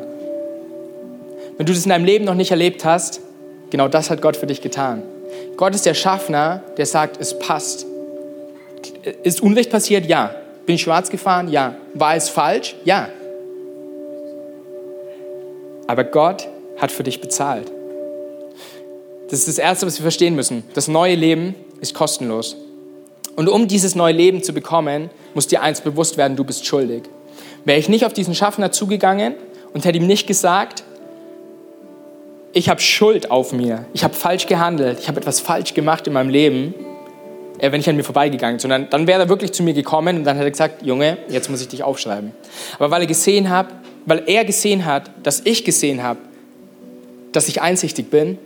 Wenn 1.57 1.65
du 1.65 1.73
das 1.73 1.83
in 1.83 1.89
deinem 1.89 2.05
Leben 2.05 2.25
noch 2.25 2.35
nicht 2.35 2.51
erlebt 2.51 2.85
hast, 2.85 3.21
genau 3.69 3.87
das 3.87 4.09
hat 4.09 4.21
Gott 4.21 4.37
für 4.37 4.47
dich 4.47 4.61
getan. 4.61 5.03
Gott 5.57 5.73
ist 5.75 5.85
der 5.85 5.93
Schaffner, 5.93 6.61
der 6.77 6.85
sagt, 6.85 7.19
es 7.19 7.37
passt. 7.39 7.85
Ist 9.23 9.41
Unrecht 9.41 9.69
passiert? 9.69 10.05
Ja. 10.05 10.35
Bin 10.65 10.75
ich 10.75 10.81
schwarz 10.81 11.09
gefahren? 11.09 11.49
Ja. 11.49 11.75
War 11.93 12.15
es 12.15 12.29
falsch? 12.29 12.75
Ja. 12.83 13.09
Aber 15.87 16.03
Gott 16.03 16.47
hat 16.77 16.91
für 16.91 17.03
dich 17.03 17.21
bezahlt. 17.21 17.71
Das 19.29 19.39
ist 19.39 19.47
das 19.47 19.57
Erste, 19.57 19.85
was 19.85 19.97
wir 19.97 20.03
verstehen 20.03 20.35
müssen. 20.35 20.63
Das 20.73 20.87
neue 20.87 21.15
Leben 21.15 21.55
ist 21.81 21.93
kostenlos. 21.93 22.57
Und 23.35 23.49
um 23.49 23.67
dieses 23.67 23.95
neue 23.95 24.13
Leben 24.13 24.43
zu 24.43 24.53
bekommen, 24.53 25.09
muss 25.33 25.47
dir 25.47 25.61
eins 25.61 25.81
bewusst 25.81 26.17
werden, 26.17 26.37
du 26.37 26.43
bist 26.43 26.65
schuldig. 26.65 27.03
Wäre 27.65 27.79
ich 27.79 27.89
nicht 27.89 28.05
auf 28.05 28.13
diesen 28.13 28.35
Schaffner 28.35 28.71
zugegangen 28.71 29.35
und 29.73 29.85
hätte 29.85 29.97
ihm 29.97 30.07
nicht 30.07 30.27
gesagt, 30.27 30.83
ich 32.55 32.69
habe 32.69 32.79
Schuld 32.79 33.31
auf 33.31 33.51
mir, 33.51 33.85
ich 33.93 34.05
habe 34.05 34.13
falsch 34.13 34.47
gehandelt, 34.47 34.99
ich 35.01 35.09
habe 35.09 35.19
etwas 35.19 35.41
falsch 35.41 35.73
gemacht 35.73 36.07
in 36.07 36.13
meinem 36.13 36.29
Leben, 36.29 36.73
er 37.59 37.71
wäre 37.71 37.77
nicht 37.77 37.89
an 37.89 37.97
mir 37.97 38.03
vorbeigegangen, 38.05 38.59
sondern 38.59 38.89
dann 38.89 39.07
wäre 39.07 39.23
er 39.23 39.29
wirklich 39.29 39.51
zu 39.51 39.61
mir 39.61 39.73
gekommen 39.73 40.17
und 40.17 40.23
dann 40.23 40.37
hätte 40.37 40.47
er 40.47 40.51
gesagt, 40.51 40.81
Junge, 40.81 41.17
jetzt 41.27 41.49
muss 41.49 41.59
ich 41.59 41.67
dich 41.67 41.83
aufschreiben. 41.83 42.31
Aber 42.79 42.91
weil 42.91 43.01
er 43.01 43.07
gesehen 43.07 43.49
hat, 43.49 43.67
weil 44.05 44.23
er 44.25 44.45
gesehen 44.45 44.85
hat, 44.85 45.11
dass 45.21 45.41
ich 45.43 45.65
gesehen 45.65 46.01
habe, 46.01 46.19
dass 47.33 47.49
ich 47.49 47.61
einsichtig 47.61 48.09
bin, 48.09 48.37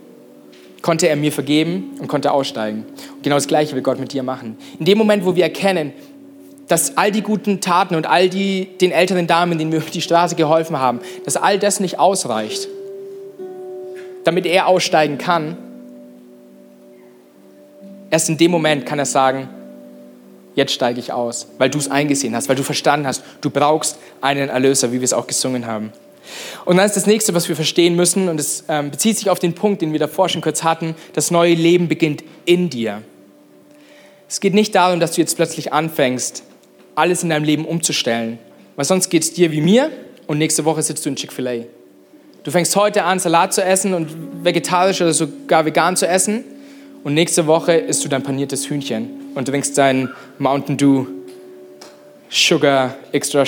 konnte 0.82 1.08
er 1.08 1.14
mir 1.14 1.30
vergeben 1.30 1.96
und 2.00 2.08
konnte 2.08 2.32
aussteigen. 2.32 2.86
Und 3.14 3.22
genau 3.22 3.36
das 3.36 3.46
Gleiche 3.46 3.76
will 3.76 3.82
Gott 3.82 4.00
mit 4.00 4.12
dir 4.12 4.24
machen. 4.24 4.58
In 4.80 4.86
dem 4.86 4.98
Moment, 4.98 5.24
wo 5.24 5.36
wir 5.36 5.44
erkennen, 5.44 5.92
dass 6.66 6.96
all 6.96 7.12
die 7.12 7.22
guten 7.22 7.60
Taten 7.60 7.94
und 7.94 8.08
all 8.08 8.28
die 8.28 8.70
den 8.80 8.90
älteren 8.90 9.28
Damen, 9.28 9.56
denen 9.56 9.70
wir 9.70 9.78
über 9.78 9.90
die 9.90 10.00
Straße 10.00 10.34
geholfen 10.34 10.80
haben, 10.80 10.98
dass 11.24 11.36
all 11.36 11.60
das 11.60 11.78
nicht 11.78 12.00
ausreicht, 12.00 12.68
damit 14.24 14.46
er 14.46 14.66
aussteigen 14.66 15.18
kann, 15.18 15.56
erst 18.10 18.28
in 18.28 18.36
dem 18.36 18.50
Moment 18.50 18.86
kann 18.86 18.98
er 18.98 19.06
sagen, 19.06 19.48
jetzt 20.54 20.72
steige 20.72 21.00
ich 21.00 21.12
aus, 21.12 21.48
weil 21.58 21.70
du 21.70 21.78
es 21.78 21.90
eingesehen 21.90 22.34
hast, 22.34 22.48
weil 22.48 22.56
du 22.56 22.62
verstanden 22.62 23.06
hast, 23.06 23.22
du 23.40 23.50
brauchst 23.50 23.98
einen 24.20 24.48
Erlöser, 24.48 24.92
wie 24.92 25.00
wir 25.00 25.04
es 25.04 25.12
auch 25.12 25.26
gesungen 25.26 25.66
haben. 25.66 25.92
Und 26.64 26.76
dann 26.76 26.86
ist 26.86 26.96
das 26.96 27.06
nächste, 27.06 27.34
was 27.34 27.48
wir 27.48 27.56
verstehen 27.56 27.96
müssen, 27.96 28.28
und 28.28 28.38
es 28.38 28.64
ähm, 28.68 28.90
bezieht 28.90 29.18
sich 29.18 29.30
auf 29.30 29.38
den 29.38 29.54
Punkt, 29.54 29.82
den 29.82 29.92
wir 29.92 29.98
davor 29.98 30.28
schon 30.28 30.42
kurz 30.42 30.62
hatten, 30.62 30.94
das 31.12 31.30
neue 31.30 31.54
Leben 31.54 31.88
beginnt 31.88 32.22
in 32.44 32.70
dir. 32.70 33.02
Es 34.28 34.40
geht 34.40 34.54
nicht 34.54 34.74
darum, 34.74 35.00
dass 35.00 35.12
du 35.12 35.20
jetzt 35.20 35.36
plötzlich 35.36 35.72
anfängst, 35.72 36.44
alles 36.94 37.22
in 37.22 37.30
deinem 37.30 37.44
Leben 37.44 37.64
umzustellen, 37.64 38.38
weil 38.76 38.84
sonst 38.84 39.10
geht 39.10 39.22
es 39.22 39.32
dir 39.32 39.50
wie 39.50 39.60
mir 39.60 39.90
und 40.26 40.38
nächste 40.38 40.64
Woche 40.64 40.82
sitzt 40.82 41.04
du 41.04 41.08
in 41.08 41.16
Chick-fil-A. 41.16 41.64
Du 42.42 42.50
fängst 42.50 42.74
heute 42.74 43.04
an, 43.04 43.18
Salat 43.18 43.52
zu 43.52 43.62
essen 43.62 43.92
und 43.92 44.44
vegetarisch 44.44 45.02
oder 45.02 45.12
sogar 45.12 45.66
vegan 45.66 45.96
zu 45.96 46.06
essen 46.06 46.42
und 47.04 47.12
nächste 47.12 47.46
Woche 47.46 47.74
isst 47.74 48.02
du 48.04 48.08
dein 48.08 48.22
paniertes 48.22 48.68
Hühnchen 48.70 49.10
und 49.34 49.46
trinkst 49.46 49.76
dein 49.76 50.08
Mountain 50.38 50.78
Dew, 50.78 51.06
Sugar, 52.30 52.94
extra, 53.12 53.44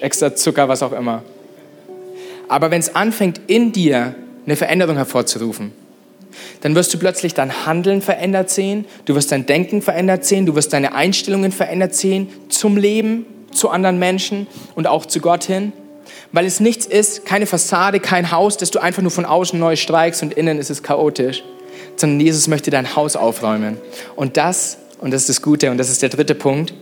extra 0.00 0.34
Zucker, 0.36 0.68
was 0.68 0.82
auch 0.82 0.92
immer. 0.92 1.22
Aber 2.48 2.70
wenn 2.70 2.80
es 2.80 2.94
anfängt, 2.94 3.40
in 3.48 3.72
dir 3.72 4.14
eine 4.46 4.54
Veränderung 4.54 4.96
hervorzurufen, 4.96 5.72
dann 6.60 6.74
wirst 6.76 6.94
du 6.94 6.98
plötzlich 6.98 7.34
dein 7.34 7.66
Handeln 7.66 8.02
verändert 8.02 8.50
sehen, 8.50 8.84
du 9.06 9.16
wirst 9.16 9.32
dein 9.32 9.46
Denken 9.46 9.82
verändert 9.82 10.24
sehen, 10.24 10.46
du 10.46 10.54
wirst 10.54 10.72
deine 10.72 10.94
Einstellungen 10.94 11.50
verändert 11.50 11.94
sehen 11.94 12.28
zum 12.48 12.76
Leben, 12.76 13.26
zu 13.50 13.70
anderen 13.70 13.98
Menschen 13.98 14.46
und 14.76 14.86
auch 14.86 15.06
zu 15.06 15.20
Gott 15.20 15.44
hin. 15.44 15.72
Weil 16.32 16.46
es 16.46 16.60
nichts 16.60 16.86
ist, 16.86 17.24
keine 17.24 17.46
Fassade, 17.46 18.00
kein 18.00 18.30
Haus, 18.30 18.56
das 18.56 18.70
du 18.70 18.78
einfach 18.78 19.02
nur 19.02 19.10
von 19.10 19.24
außen 19.24 19.58
neu 19.58 19.76
streichst 19.76 20.22
und 20.22 20.34
innen 20.34 20.58
ist 20.58 20.70
es 20.70 20.82
chaotisch, 20.82 21.42
sondern 21.96 22.20
Jesus 22.20 22.48
möchte 22.48 22.70
dein 22.70 22.96
Haus 22.96 23.16
aufräumen. 23.16 23.78
Und 24.16 24.36
das, 24.36 24.78
und 25.00 25.12
das 25.12 25.22
ist 25.22 25.28
das 25.28 25.42
Gute, 25.42 25.70
und 25.70 25.78
das 25.78 25.90
ist 25.90 26.02
der 26.02 26.08
dritte 26.08 26.34
Punkt, 26.34 26.74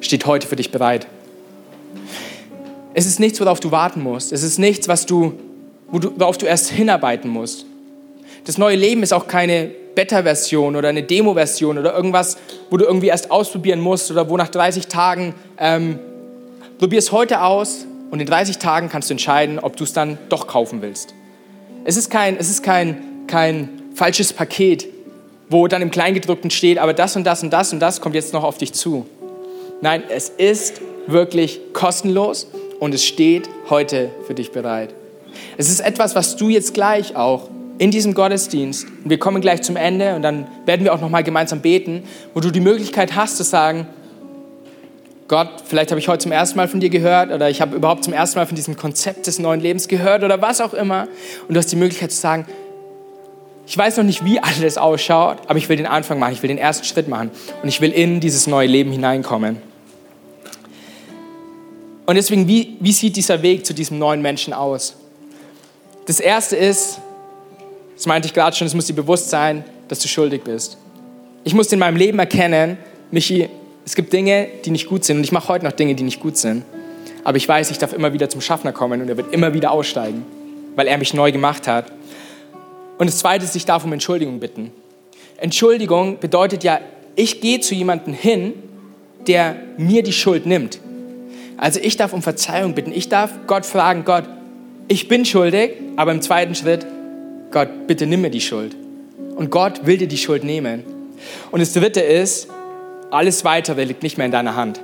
steht 0.00 0.26
heute 0.26 0.46
für 0.46 0.56
dich 0.56 0.70
bereit. 0.70 1.06
Es 2.94 3.06
ist 3.06 3.20
nichts, 3.20 3.40
worauf 3.40 3.60
du 3.60 3.70
warten 3.70 4.02
musst. 4.02 4.32
Es 4.32 4.42
ist 4.42 4.58
nichts, 4.58 4.88
was 4.88 5.06
du, 5.06 5.34
worauf 5.88 6.38
du 6.38 6.46
erst 6.46 6.70
hinarbeiten 6.70 7.30
musst. 7.30 7.66
Das 8.44 8.58
neue 8.58 8.76
Leben 8.76 9.02
ist 9.02 9.12
auch 9.12 9.28
keine 9.28 9.70
Beta-Version 9.94 10.76
oder 10.76 10.88
eine 10.88 11.02
Demo-Version 11.02 11.78
oder 11.78 11.94
irgendwas, 11.94 12.36
wo 12.70 12.76
du 12.76 12.84
irgendwie 12.84 13.08
erst 13.08 13.30
ausprobieren 13.30 13.80
musst 13.80 14.10
oder 14.10 14.28
wo 14.28 14.36
nach 14.36 14.48
30 14.48 14.88
Tagen, 14.88 15.34
ähm, 15.58 15.98
probier 16.78 16.98
es 16.98 17.12
heute 17.12 17.42
aus 17.42 17.86
und 18.12 18.20
in 18.20 18.26
30 18.26 18.58
Tagen 18.58 18.90
kannst 18.90 19.08
du 19.08 19.14
entscheiden, 19.14 19.58
ob 19.58 19.74
du 19.76 19.84
es 19.84 19.94
dann 19.94 20.18
doch 20.28 20.46
kaufen 20.46 20.82
willst. 20.82 21.14
Es 21.84 21.96
ist 21.96 22.10
kein, 22.10 22.36
es 22.36 22.50
ist 22.50 22.62
kein, 22.62 23.26
kein 23.26 23.70
falsches 23.94 24.34
Paket, 24.34 24.86
wo 25.48 25.66
dann 25.66 25.80
im 25.80 25.90
Kleingedruckten 25.90 26.50
steht, 26.50 26.78
aber 26.78 26.92
das 26.92 27.16
und 27.16 27.24
das 27.24 27.42
und 27.42 27.50
das 27.50 27.72
und 27.72 27.80
das 27.80 28.02
kommt 28.02 28.14
jetzt 28.14 28.34
noch 28.34 28.44
auf 28.44 28.58
dich 28.58 28.74
zu. 28.74 29.06
Nein, 29.80 30.02
es 30.10 30.28
ist 30.28 30.82
wirklich 31.06 31.58
kostenlos 31.72 32.48
und 32.80 32.94
es 32.94 33.02
steht 33.02 33.48
heute 33.70 34.10
für 34.26 34.34
dich 34.34 34.52
bereit. 34.52 34.94
Es 35.56 35.70
ist 35.70 35.80
etwas, 35.80 36.14
was 36.14 36.36
du 36.36 36.50
jetzt 36.50 36.74
gleich 36.74 37.16
auch 37.16 37.48
in 37.78 37.90
diesem 37.90 38.12
Gottesdienst, 38.12 38.86
und 39.04 39.08
wir 39.08 39.18
kommen 39.18 39.40
gleich 39.40 39.62
zum 39.62 39.76
Ende 39.76 40.14
und 40.16 40.22
dann 40.22 40.46
werden 40.66 40.84
wir 40.84 40.92
auch 40.92 41.00
nochmal 41.00 41.24
gemeinsam 41.24 41.62
beten, 41.62 42.02
wo 42.34 42.40
du 42.40 42.50
die 42.50 42.60
Möglichkeit 42.60 43.16
hast 43.16 43.38
zu 43.38 43.42
sagen, 43.42 43.86
Gott, 45.32 45.48
vielleicht 45.64 45.90
habe 45.90 45.98
ich 45.98 46.08
heute 46.08 46.24
zum 46.24 46.32
ersten 46.32 46.58
Mal 46.58 46.68
von 46.68 46.78
dir 46.78 46.90
gehört 46.90 47.32
oder 47.32 47.48
ich 47.48 47.62
habe 47.62 47.74
überhaupt 47.74 48.04
zum 48.04 48.12
ersten 48.12 48.38
Mal 48.38 48.44
von 48.44 48.54
diesem 48.54 48.76
Konzept 48.76 49.26
des 49.26 49.38
neuen 49.38 49.62
Lebens 49.62 49.88
gehört 49.88 50.24
oder 50.24 50.42
was 50.42 50.60
auch 50.60 50.74
immer. 50.74 51.08
Und 51.48 51.54
du 51.54 51.58
hast 51.58 51.72
die 51.72 51.76
Möglichkeit 51.76 52.12
zu 52.12 52.20
sagen, 52.20 52.44
ich 53.66 53.78
weiß 53.78 53.96
noch 53.96 54.04
nicht, 54.04 54.26
wie 54.26 54.40
alles 54.40 54.76
ausschaut, 54.76 55.38
aber 55.46 55.58
ich 55.58 55.70
will 55.70 55.78
den 55.78 55.86
Anfang 55.86 56.18
machen, 56.18 56.34
ich 56.34 56.42
will 56.42 56.48
den 56.48 56.58
ersten 56.58 56.84
Schritt 56.84 57.08
machen 57.08 57.30
und 57.62 57.68
ich 57.70 57.80
will 57.80 57.92
in 57.92 58.20
dieses 58.20 58.46
neue 58.46 58.68
Leben 58.68 58.92
hineinkommen. 58.92 59.56
Und 62.04 62.14
deswegen, 62.14 62.46
wie, 62.46 62.76
wie 62.80 62.92
sieht 62.92 63.16
dieser 63.16 63.40
Weg 63.40 63.64
zu 63.64 63.72
diesem 63.72 63.98
neuen 63.98 64.20
Menschen 64.20 64.52
aus? 64.52 64.96
Das 66.04 66.20
erste 66.20 66.56
ist, 66.56 66.98
das 67.96 68.04
meinte 68.04 68.28
ich 68.28 68.34
gerade 68.34 68.54
schon, 68.54 68.66
es 68.66 68.74
muss 68.74 68.84
dir 68.84 68.92
bewusst 68.92 69.30
sein, 69.30 69.64
dass 69.88 70.00
du 70.00 70.08
schuldig 70.08 70.42
bist. 70.44 70.76
Ich 71.42 71.54
muss 71.54 71.72
in 71.72 71.78
meinem 71.78 71.96
Leben 71.96 72.18
erkennen, 72.18 72.76
Michi, 73.10 73.48
es 73.84 73.94
gibt 73.94 74.12
Dinge, 74.12 74.48
die 74.64 74.70
nicht 74.70 74.88
gut 74.88 75.04
sind 75.04 75.18
und 75.18 75.24
ich 75.24 75.32
mache 75.32 75.48
heute 75.48 75.64
noch 75.64 75.72
Dinge, 75.72 75.94
die 75.94 76.04
nicht 76.04 76.20
gut 76.20 76.36
sind. 76.36 76.64
Aber 77.24 77.36
ich 77.36 77.48
weiß, 77.48 77.70
ich 77.70 77.78
darf 77.78 77.92
immer 77.92 78.12
wieder 78.12 78.28
zum 78.28 78.40
Schaffner 78.40 78.72
kommen 78.72 79.00
und 79.00 79.08
er 79.08 79.16
wird 79.16 79.32
immer 79.32 79.54
wieder 79.54 79.70
aussteigen, 79.70 80.24
weil 80.76 80.86
er 80.86 80.98
mich 80.98 81.14
neu 81.14 81.32
gemacht 81.32 81.66
hat. 81.68 81.92
Und 82.98 83.08
das 83.08 83.18
Zweite 83.18 83.44
ist, 83.44 83.56
ich 83.56 83.64
darf 83.64 83.84
um 83.84 83.92
Entschuldigung 83.92 84.40
bitten. 84.40 84.70
Entschuldigung 85.36 86.18
bedeutet 86.20 86.62
ja, 86.64 86.80
ich 87.16 87.40
gehe 87.40 87.60
zu 87.60 87.74
jemandem 87.74 88.14
hin, 88.14 88.54
der 89.26 89.56
mir 89.76 90.02
die 90.02 90.12
Schuld 90.12 90.46
nimmt. 90.46 90.80
Also 91.56 91.80
ich 91.80 91.96
darf 91.96 92.12
um 92.12 92.22
Verzeihung 92.22 92.74
bitten. 92.74 92.92
Ich 92.92 93.08
darf 93.08 93.32
Gott 93.46 93.66
fragen, 93.66 94.04
Gott, 94.04 94.24
ich 94.88 95.08
bin 95.08 95.24
schuldig, 95.24 95.72
aber 95.96 96.12
im 96.12 96.22
zweiten 96.22 96.54
Schritt, 96.54 96.86
Gott, 97.50 97.86
bitte 97.86 98.06
nimm 98.06 98.22
mir 98.22 98.30
die 98.30 98.40
Schuld. 98.40 98.76
Und 99.36 99.50
Gott 99.50 99.86
will 99.86 99.96
dir 99.96 100.08
die 100.08 100.18
Schuld 100.18 100.44
nehmen. 100.44 100.82
Und 101.50 101.60
das 101.60 101.72
Dritte 101.72 102.00
ist, 102.00 102.48
alles 103.12 103.44
Weitere 103.44 103.84
liegt 103.84 104.02
nicht 104.02 104.16
mehr 104.16 104.26
in 104.26 104.32
deiner 104.32 104.56
Hand. 104.56 104.80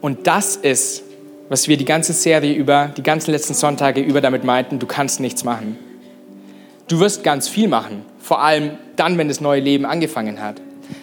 Und 0.00 0.26
das 0.26 0.56
ist, 0.56 1.02
was 1.48 1.68
wir 1.68 1.76
die 1.76 1.84
ganze 1.84 2.12
Serie 2.12 2.54
über, 2.54 2.92
die 2.96 3.02
ganzen 3.02 3.30
letzten 3.30 3.54
Sonntage 3.54 4.00
über 4.00 4.20
damit 4.20 4.44
meinten, 4.44 4.78
du 4.78 4.86
kannst 4.86 5.20
nichts 5.20 5.44
machen. 5.44 5.78
Du 6.88 7.00
wirst 7.00 7.22
ganz 7.24 7.48
viel 7.48 7.68
machen, 7.68 8.04
vor 8.18 8.42
allem 8.42 8.72
dann, 8.96 9.18
wenn 9.18 9.28
das 9.28 9.40
neue 9.40 9.60
Leben 9.60 9.84
angefangen 9.86 10.42
hat. 10.42 10.60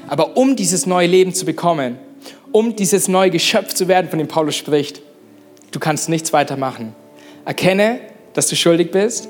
Aber 0.08 0.38
um 0.38 0.56
dieses 0.56 0.86
neue 0.86 1.08
Leben 1.08 1.34
zu 1.34 1.46
bekommen, 1.46 1.98
um 2.52 2.76
dieses 2.76 3.08
neue 3.08 3.32
Geschöpf 3.32 3.74
zu 3.74 3.88
werden, 3.88 4.10
von 4.10 4.20
dem 4.20 4.28
Paulus 4.28 4.56
spricht, 4.56 5.02
du 5.72 5.80
kannst 5.80 6.10
nichts 6.10 6.34
weiter 6.34 6.58
machen. 6.58 6.94
Erkenne, 7.46 8.00
dass 8.34 8.48
du 8.48 8.56
schuldig 8.56 8.92
bist 8.92 9.28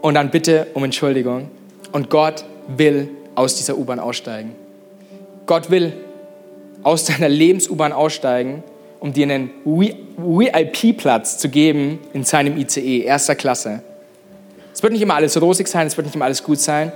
und 0.00 0.14
dann 0.14 0.30
bitte 0.30 0.68
um 0.74 0.84
Entschuldigung. 0.84 1.50
Und 1.92 2.08
Gott 2.08 2.44
will 2.68 3.08
aus 3.34 3.56
dieser 3.56 3.76
U-Bahn 3.76 4.00
aussteigen. 4.00 4.61
Gott 5.52 5.70
will 5.70 5.92
aus 6.82 7.04
deiner 7.04 7.28
Lebens-U-Bahn 7.28 7.92
aussteigen, 7.92 8.64
um 9.00 9.12
dir 9.12 9.24
einen 9.24 9.50
VIP-Platz 9.66 11.36
zu 11.36 11.50
geben 11.50 11.98
in 12.14 12.24
seinem 12.24 12.56
ICE, 12.56 13.02
erster 13.02 13.34
Klasse. 13.34 13.82
Es 14.72 14.82
wird 14.82 14.94
nicht 14.94 15.02
immer 15.02 15.14
alles 15.14 15.38
rosig 15.38 15.68
sein, 15.68 15.86
es 15.86 15.98
wird 15.98 16.06
nicht 16.06 16.14
immer 16.14 16.24
alles 16.24 16.42
gut 16.42 16.58
sein, 16.58 16.90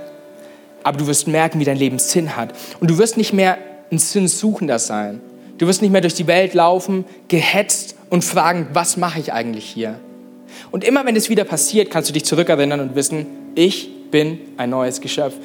aber 0.81 0.97
du 0.97 1.05
wirst 1.05 1.27
merken, 1.27 1.59
wie 1.59 1.65
dein 1.65 1.77
Leben 1.77 1.99
Sinn 1.99 2.35
hat. 2.35 2.51
Und 2.79 2.89
du 2.89 2.97
wirst 2.97 3.15
nicht 3.15 3.31
mehr 3.31 3.59
ein 3.91 3.99
Sinnsuchender 3.99 4.79
sein. 4.79 5.21
Du 5.59 5.67
wirst 5.67 5.83
nicht 5.83 5.91
mehr 5.91 6.01
durch 6.01 6.15
die 6.15 6.25
Welt 6.25 6.55
laufen, 6.55 7.05
gehetzt 7.27 7.93
und 8.09 8.23
fragen, 8.23 8.69
was 8.73 8.97
mache 8.97 9.19
ich 9.19 9.33
eigentlich 9.33 9.65
hier? 9.65 9.99
Und 10.71 10.83
immer 10.83 11.05
wenn 11.05 11.15
es 11.15 11.29
wieder 11.29 11.43
passiert, 11.43 11.91
kannst 11.91 12.09
du 12.09 12.13
dich 12.13 12.25
zurückerinnern 12.25 12.79
und 12.79 12.95
wissen, 12.95 13.27
ich 13.53 14.09
bin 14.09 14.39
ein 14.57 14.71
neues 14.71 14.99
Geschöpf. 14.99 15.35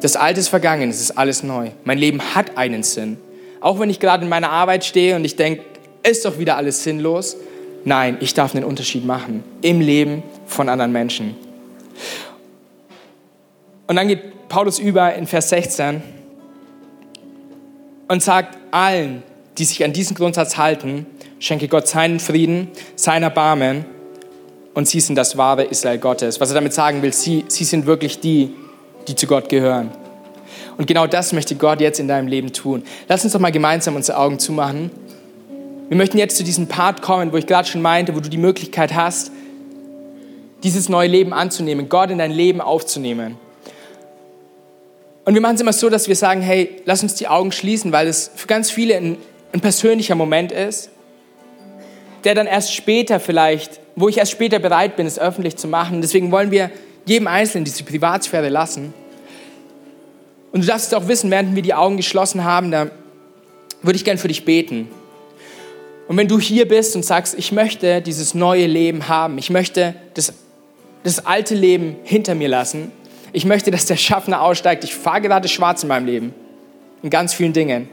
Das 0.00 0.16
Alte 0.16 0.40
ist 0.40 0.48
vergangen, 0.48 0.90
es 0.90 1.00
ist 1.00 1.12
alles 1.12 1.42
neu. 1.42 1.70
Mein 1.84 1.98
Leben 1.98 2.20
hat 2.34 2.56
einen 2.56 2.82
Sinn. 2.82 3.16
Auch 3.60 3.80
wenn 3.80 3.88
ich 3.90 4.00
gerade 4.00 4.24
in 4.24 4.28
meiner 4.28 4.50
Arbeit 4.50 4.84
stehe 4.84 5.16
und 5.16 5.24
ich 5.24 5.36
denke, 5.36 5.64
ist 6.02 6.24
doch 6.24 6.38
wieder 6.38 6.56
alles 6.56 6.82
sinnlos. 6.82 7.36
Nein, 7.84 8.18
ich 8.20 8.34
darf 8.34 8.54
einen 8.54 8.64
Unterschied 8.64 9.04
machen 9.04 9.42
im 9.62 9.80
Leben 9.80 10.22
von 10.46 10.68
anderen 10.68 10.92
Menschen. 10.92 11.36
Und 13.86 13.96
dann 13.96 14.08
geht 14.08 14.48
Paulus 14.48 14.78
über 14.78 15.14
in 15.14 15.26
Vers 15.26 15.50
16 15.50 16.02
und 18.08 18.22
sagt 18.22 18.58
allen, 18.70 19.22
die 19.58 19.64
sich 19.64 19.84
an 19.84 19.92
diesen 19.92 20.16
Grundsatz 20.16 20.56
halten, 20.56 21.06
schenke 21.38 21.68
Gott 21.68 21.88
seinen 21.88 22.20
Frieden, 22.20 22.68
sein 22.96 23.22
Erbarmen 23.22 23.84
und 24.74 24.88
sie 24.88 25.00
sind 25.00 25.16
das 25.16 25.36
wahre 25.36 25.64
Israel 25.64 25.98
Gottes. 25.98 26.40
Was 26.40 26.50
er 26.50 26.54
damit 26.54 26.74
sagen 26.74 27.02
will, 27.02 27.12
sie, 27.12 27.44
sie 27.48 27.64
sind 27.64 27.86
wirklich 27.86 28.20
die, 28.20 28.52
die 29.08 29.14
zu 29.14 29.26
Gott 29.26 29.48
gehören. 29.48 29.90
Und 30.76 30.86
genau 30.86 31.06
das 31.06 31.32
möchte 31.32 31.54
Gott 31.54 31.80
jetzt 31.80 32.00
in 32.00 32.08
deinem 32.08 32.26
Leben 32.26 32.52
tun. 32.52 32.82
Lass 33.08 33.24
uns 33.24 33.32
doch 33.32 33.40
mal 33.40 33.52
gemeinsam 33.52 33.96
unsere 33.96 34.18
Augen 34.18 34.38
zumachen. 34.38 34.90
Wir 35.88 35.96
möchten 35.96 36.18
jetzt 36.18 36.36
zu 36.36 36.44
diesem 36.44 36.66
Part 36.66 37.02
kommen, 37.02 37.32
wo 37.32 37.36
ich 37.36 37.46
gerade 37.46 37.68
schon 37.68 37.82
meinte, 37.82 38.16
wo 38.16 38.20
du 38.20 38.28
die 38.28 38.38
Möglichkeit 38.38 38.94
hast, 38.94 39.30
dieses 40.62 40.88
neue 40.88 41.08
Leben 41.08 41.32
anzunehmen, 41.32 41.88
Gott 41.88 42.10
in 42.10 42.18
dein 42.18 42.32
Leben 42.32 42.60
aufzunehmen. 42.60 43.36
Und 45.24 45.34
wir 45.34 45.40
machen 45.40 45.54
es 45.54 45.60
immer 45.60 45.72
so, 45.72 45.88
dass 45.88 46.08
wir 46.08 46.16
sagen, 46.16 46.40
hey, 46.40 46.82
lass 46.84 47.02
uns 47.02 47.14
die 47.14 47.28
Augen 47.28 47.52
schließen, 47.52 47.92
weil 47.92 48.08
es 48.08 48.30
für 48.34 48.46
ganz 48.46 48.70
viele 48.70 48.96
ein, 48.96 49.16
ein 49.52 49.60
persönlicher 49.60 50.14
Moment 50.14 50.52
ist, 50.52 50.90
der 52.24 52.34
dann 52.34 52.46
erst 52.46 52.74
später 52.74 53.20
vielleicht, 53.20 53.80
wo 53.96 54.08
ich 54.08 54.18
erst 54.18 54.32
später 54.32 54.58
bereit 54.58 54.96
bin, 54.96 55.06
es 55.06 55.18
öffentlich 55.18 55.56
zu 55.56 55.68
machen. 55.68 56.00
Deswegen 56.00 56.30
wollen 56.30 56.50
wir 56.50 56.70
jedem 57.06 57.26
Einzelnen 57.26 57.64
diese 57.64 57.84
Privatsphäre 57.84 58.48
lassen. 58.48 58.94
Und 60.52 60.62
du 60.62 60.66
darfst 60.66 60.88
es 60.88 60.94
auch 60.94 61.08
wissen, 61.08 61.30
während 61.30 61.54
wir 61.54 61.62
die 61.62 61.74
Augen 61.74 61.96
geschlossen 61.96 62.44
haben, 62.44 62.70
da 62.70 62.90
würde 63.82 63.96
ich 63.96 64.04
gern 64.04 64.18
für 64.18 64.28
dich 64.28 64.44
beten. 64.44 64.88
Und 66.06 66.16
wenn 66.16 66.28
du 66.28 66.38
hier 66.38 66.68
bist 66.68 66.96
und 66.96 67.04
sagst, 67.04 67.36
ich 67.38 67.52
möchte 67.52 68.02
dieses 68.02 68.34
neue 68.34 68.66
Leben 68.66 69.08
haben, 69.08 69.38
ich 69.38 69.50
möchte 69.50 69.94
das, 70.14 70.32
das 71.02 71.24
alte 71.26 71.54
Leben 71.54 71.96
hinter 72.04 72.34
mir 72.34 72.48
lassen, 72.48 72.92
ich 73.32 73.44
möchte, 73.46 73.70
dass 73.70 73.86
der 73.86 73.96
Schaffner 73.96 74.42
aussteigt, 74.42 74.84
ich 74.84 74.94
fahre 74.94 75.20
gerade 75.22 75.48
schwarz 75.48 75.82
in 75.82 75.88
meinem 75.88 76.06
Leben, 76.06 76.34
in 77.02 77.10
ganz 77.10 77.34
vielen 77.34 77.52
Dingen. 77.52 77.88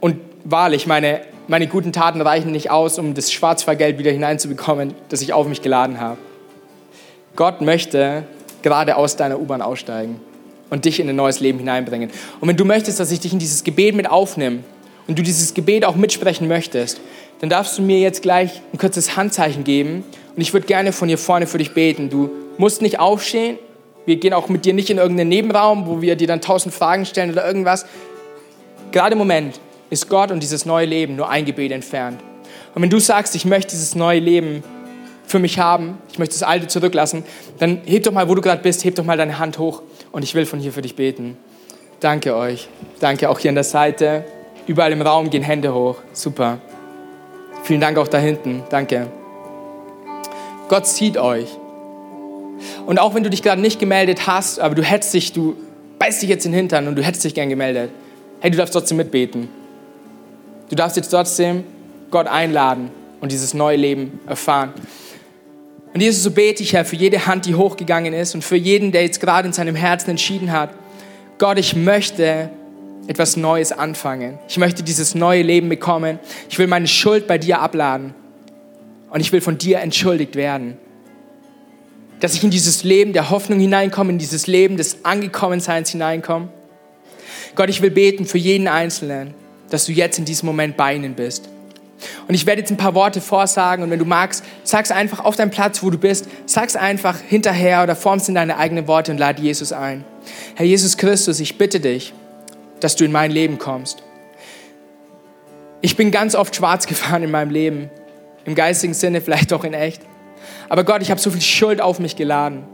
Und 0.00 0.16
wahrlich, 0.44 0.86
meine, 0.86 1.20
meine 1.46 1.68
guten 1.68 1.92
Taten 1.92 2.20
reichen 2.20 2.50
nicht 2.50 2.70
aus, 2.70 2.98
um 2.98 3.14
das 3.14 3.32
Schwarzfahrgeld 3.32 3.98
wieder 3.98 4.10
hineinzubekommen, 4.10 4.94
das 5.08 5.22
ich 5.22 5.32
auf 5.32 5.46
mich 5.46 5.62
geladen 5.62 6.00
habe. 6.00 6.18
Gott 7.36 7.60
möchte 7.60 8.24
gerade 8.62 8.96
aus 8.96 9.16
deiner 9.16 9.38
U-Bahn 9.38 9.62
aussteigen 9.62 10.20
und 10.70 10.84
dich 10.84 10.98
in 10.98 11.08
ein 11.08 11.16
neues 11.16 11.40
Leben 11.40 11.58
hineinbringen. 11.58 12.10
Und 12.40 12.48
wenn 12.48 12.56
du 12.56 12.64
möchtest, 12.64 12.98
dass 12.98 13.12
ich 13.12 13.20
dich 13.20 13.32
in 13.32 13.38
dieses 13.38 13.62
Gebet 13.62 13.94
mit 13.94 14.10
aufnehme 14.10 14.60
und 15.06 15.18
du 15.18 15.22
dieses 15.22 15.54
Gebet 15.54 15.84
auch 15.84 15.94
mitsprechen 15.94 16.48
möchtest, 16.48 17.00
dann 17.40 17.50
darfst 17.50 17.78
du 17.78 17.82
mir 17.82 18.00
jetzt 18.00 18.22
gleich 18.22 18.62
ein 18.72 18.78
kurzes 18.78 19.16
Handzeichen 19.16 19.62
geben 19.62 20.04
und 20.34 20.42
ich 20.42 20.52
würde 20.52 20.66
gerne 20.66 20.92
von 20.92 21.08
hier 21.08 21.18
vorne 21.18 21.46
für 21.46 21.58
dich 21.58 21.74
beten. 21.74 22.10
Du 22.10 22.30
musst 22.58 22.82
nicht 22.82 22.98
aufstehen. 22.98 23.58
Wir 24.06 24.16
gehen 24.16 24.32
auch 24.32 24.48
mit 24.48 24.64
dir 24.64 24.72
nicht 24.72 24.88
in 24.88 24.98
irgendeinen 24.98 25.28
Nebenraum, 25.28 25.86
wo 25.86 26.00
wir 26.00 26.16
dir 26.16 26.26
dann 26.26 26.40
tausend 26.40 26.74
Fragen 26.74 27.04
stellen 27.04 27.30
oder 27.30 27.46
irgendwas. 27.46 27.86
Gerade 28.92 29.12
im 29.12 29.18
Moment 29.18 29.60
ist 29.90 30.08
Gott 30.08 30.30
und 30.30 30.42
dieses 30.42 30.64
neue 30.64 30.86
Leben 30.86 31.16
nur 31.16 31.28
ein 31.28 31.44
Gebet 31.44 31.72
entfernt. 31.72 32.20
Und 32.74 32.82
wenn 32.82 32.90
du 32.90 32.98
sagst, 32.98 33.34
ich 33.34 33.44
möchte 33.44 33.70
dieses 33.70 33.94
neue 33.94 34.20
Leben 34.20 34.62
für 35.26 35.38
mich 35.38 35.58
haben, 35.58 35.98
ich 36.10 36.18
möchte 36.18 36.34
das 36.34 36.42
Alte 36.42 36.68
zurücklassen, 36.68 37.24
dann 37.58 37.80
heb 37.84 38.04
doch 38.04 38.12
mal, 38.12 38.28
wo 38.28 38.34
du 38.34 38.42
gerade 38.42 38.62
bist, 38.62 38.84
heb 38.84 38.94
doch 38.94 39.04
mal 39.04 39.16
deine 39.16 39.38
Hand 39.38 39.58
hoch 39.58 39.82
und 40.12 40.22
ich 40.22 40.34
will 40.34 40.46
von 40.46 40.60
hier 40.60 40.72
für 40.72 40.82
dich 40.82 40.96
beten. 40.96 41.36
Danke 42.00 42.36
euch. 42.36 42.68
Danke 43.00 43.30
auch 43.30 43.38
hier 43.38 43.50
an 43.50 43.54
der 43.54 43.64
Seite. 43.64 44.24
Überall 44.66 44.92
im 44.92 45.02
Raum 45.02 45.30
gehen 45.30 45.42
Hände 45.42 45.74
hoch. 45.74 45.96
Super. 46.12 46.58
Vielen 47.64 47.80
Dank 47.80 47.98
auch 47.98 48.08
da 48.08 48.18
hinten. 48.18 48.62
Danke. 48.70 49.08
Gott 50.68 50.86
sieht 50.86 51.16
euch. 51.16 51.48
Und 52.86 52.98
auch 52.98 53.14
wenn 53.14 53.22
du 53.22 53.30
dich 53.30 53.42
gerade 53.42 53.60
nicht 53.60 53.80
gemeldet 53.80 54.26
hast, 54.26 54.60
aber 54.60 54.74
du 54.74 54.82
hättest 54.82 55.14
dich, 55.14 55.32
du 55.32 55.56
beißt 55.98 56.22
dich 56.22 56.28
jetzt 56.28 56.46
in 56.46 56.52
den 56.52 56.58
Hintern 56.58 56.86
und 56.88 56.96
du 56.96 57.02
hättest 57.02 57.24
dich 57.24 57.34
gern 57.34 57.48
gemeldet, 57.48 57.90
hey, 58.40 58.50
du 58.50 58.56
darfst 58.56 58.74
trotzdem 58.74 58.96
mitbeten. 58.96 59.48
Du 60.68 60.76
darfst 60.76 60.96
jetzt 60.96 61.10
trotzdem 61.10 61.64
Gott 62.10 62.26
einladen 62.26 62.90
und 63.20 63.32
dieses 63.32 63.54
neue 63.54 63.76
Leben 63.76 64.20
erfahren. 64.26 64.72
Und 65.96 66.02
Jesus, 66.02 66.24
so 66.24 66.30
bete 66.30 66.62
ich, 66.62 66.74
Herr, 66.74 66.84
für 66.84 66.96
jede 66.96 67.24
Hand, 67.24 67.46
die 67.46 67.54
hochgegangen 67.54 68.12
ist 68.12 68.34
und 68.34 68.44
für 68.44 68.54
jeden, 68.56 68.92
der 68.92 69.00
jetzt 69.00 69.18
gerade 69.18 69.48
in 69.48 69.54
seinem 69.54 69.74
Herzen 69.74 70.10
entschieden 70.10 70.52
hat, 70.52 70.68
Gott, 71.38 71.58
ich 71.58 71.74
möchte 71.74 72.50
etwas 73.06 73.38
Neues 73.38 73.72
anfangen. 73.72 74.38
Ich 74.46 74.58
möchte 74.58 74.82
dieses 74.82 75.14
neue 75.14 75.40
Leben 75.40 75.70
bekommen. 75.70 76.18
Ich 76.50 76.58
will 76.58 76.66
meine 76.66 76.86
Schuld 76.86 77.26
bei 77.26 77.38
dir 77.38 77.60
abladen. 77.62 78.14
Und 79.08 79.20
ich 79.20 79.32
will 79.32 79.40
von 79.40 79.56
dir 79.56 79.78
entschuldigt 79.78 80.36
werden. 80.36 80.76
Dass 82.20 82.34
ich 82.34 82.44
in 82.44 82.50
dieses 82.50 82.84
Leben 82.84 83.14
der 83.14 83.30
Hoffnung 83.30 83.58
hineinkomme, 83.58 84.12
in 84.12 84.18
dieses 84.18 84.46
Leben 84.46 84.76
des 84.76 85.02
Angekommenseins 85.06 85.92
hineinkomme. 85.92 86.48
Gott, 87.54 87.70
ich 87.70 87.80
will 87.80 87.90
beten 87.90 88.26
für 88.26 88.36
jeden 88.36 88.68
Einzelnen, 88.68 89.32
dass 89.70 89.86
du 89.86 89.92
jetzt 89.92 90.18
in 90.18 90.26
diesem 90.26 90.44
Moment 90.44 90.76
bei 90.76 90.94
ihnen 90.94 91.14
bist. 91.14 91.48
Und 92.28 92.34
ich 92.34 92.46
werde 92.46 92.60
jetzt 92.60 92.70
ein 92.70 92.76
paar 92.76 92.94
Worte 92.94 93.20
vorsagen 93.20 93.82
und 93.82 93.90
wenn 93.90 93.98
du 93.98 94.04
magst, 94.04 94.44
sag's 94.64 94.90
einfach 94.90 95.24
auf 95.24 95.36
deinem 95.36 95.50
Platz, 95.50 95.82
wo 95.82 95.90
du 95.90 95.98
bist, 95.98 96.28
sag's 96.44 96.76
einfach 96.76 97.18
hinterher 97.18 97.82
oder 97.82 97.96
formst 97.96 98.28
in 98.28 98.34
deine 98.34 98.58
eigenen 98.58 98.86
Worte 98.86 99.12
und 99.12 99.18
lade 99.18 99.42
Jesus 99.42 99.72
ein. 99.72 100.04
Herr 100.54 100.66
Jesus 100.66 100.96
Christus, 100.96 101.40
ich 101.40 101.58
bitte 101.58 101.80
dich, 101.80 102.12
dass 102.80 102.96
du 102.96 103.04
in 103.04 103.12
mein 103.12 103.30
Leben 103.30 103.58
kommst. 103.58 104.02
Ich 105.80 105.96
bin 105.96 106.10
ganz 106.10 106.34
oft 106.34 106.54
schwarz 106.56 106.86
gefahren 106.88 107.22
in 107.22 107.30
meinem 107.30 107.50
Leben, 107.50 107.90
im 108.44 108.54
geistigen 108.54 108.94
Sinne, 108.94 109.20
vielleicht 109.20 109.52
auch 109.52 109.64
in 109.64 109.72
echt. 109.72 110.02
Aber 110.68 110.84
Gott, 110.84 111.02
ich 111.02 111.10
habe 111.10 111.20
so 111.20 111.30
viel 111.30 111.42
Schuld 111.42 111.80
auf 111.80 111.98
mich 111.98 112.16
geladen. 112.16 112.64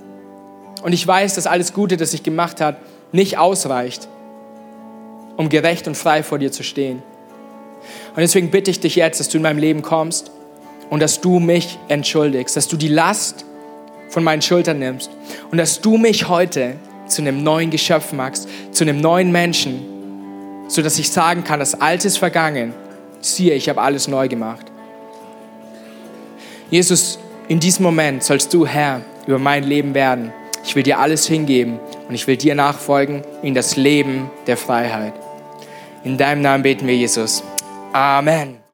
Und 0.83 0.93
ich 0.93 1.07
weiß, 1.07 1.35
dass 1.35 1.47
alles 1.47 1.73
Gute, 1.73 1.97
das 1.97 2.13
ich 2.13 2.23
gemacht 2.23 2.61
habe, 2.61 2.79
nicht 3.13 3.39
ausreicht, 3.39 4.09
um 5.37 5.49
gerecht 5.49 5.87
und 5.87 5.97
frei 5.97 6.23
vor 6.23 6.39
dir 6.39 6.51
zu 6.51 6.63
stehen. 6.63 7.03
Und 8.15 8.21
deswegen 8.21 8.51
bitte 8.51 8.71
ich 8.71 8.81
dich 8.81 8.97
jetzt, 8.97 9.21
dass 9.21 9.29
du 9.29 9.39
in 9.39 9.43
meinem 9.43 9.59
Leben 9.59 9.83
kommst 9.83 10.31
und 10.91 11.01
dass 11.01 11.21
du 11.21 11.39
mich 11.39 11.79
entschuldigst, 11.89 12.57
dass 12.57 12.69
du 12.69 12.77
die 12.77 12.89
Last 12.89 13.47
von 14.11 14.23
meinen 14.23 14.43
Schultern 14.43 14.79
nimmst 14.79 15.11
und 15.51 15.59
dass 15.59 15.81
du 15.81 15.97
mich 15.97 16.29
heute 16.29 16.75
zu 17.07 17.23
einem 17.23 17.43
neuen 17.43 17.71
Geschöpf 17.71 18.13
machst, 18.13 18.49
zu 18.73 18.85
einem 18.85 19.01
neuen 19.01 19.33
Menschen, 19.33 19.83
sodass 20.69 20.99
ich 20.99 21.11
sagen 21.11 21.45
kann, 21.45 21.61
das 21.61 21.81
Alte 21.81 22.09
ist 22.09 22.19
vergangen, 22.19 22.75
siehe, 23.21 23.55
ich 23.55 23.69
habe 23.69 23.81
alles 23.81 24.09
neu 24.09 24.29
gemacht. 24.29 24.67
Jesus, 26.71 27.19
in 27.49 27.61
diesem 27.61 27.83
Moment 27.83 28.23
sollst 28.23 28.53
du 28.53 28.67
Herr 28.67 29.03
über 29.27 29.39
mein 29.39 29.65
Leben 29.65 29.95
werden. 29.95 30.33
Ich 30.65 30.77
will 30.77 30.83
dir 30.83 30.99
alles 30.99 31.27
hingeben 31.27 31.81
und 32.09 32.15
ich 32.15 32.27
will 32.27 32.37
dir 32.37 32.55
nachfolgen 32.55 33.23
in 33.43 33.55
das 33.55 33.77
Leben 33.77 34.31
der 34.47 34.57
Freiheit. 34.57 35.13
In 36.05 36.19
deinem 36.19 36.43
Namen 36.43 36.63
beten 36.63 36.87
wir, 36.87 36.97
Jesus. 36.97 37.43
Amen. 37.95 38.62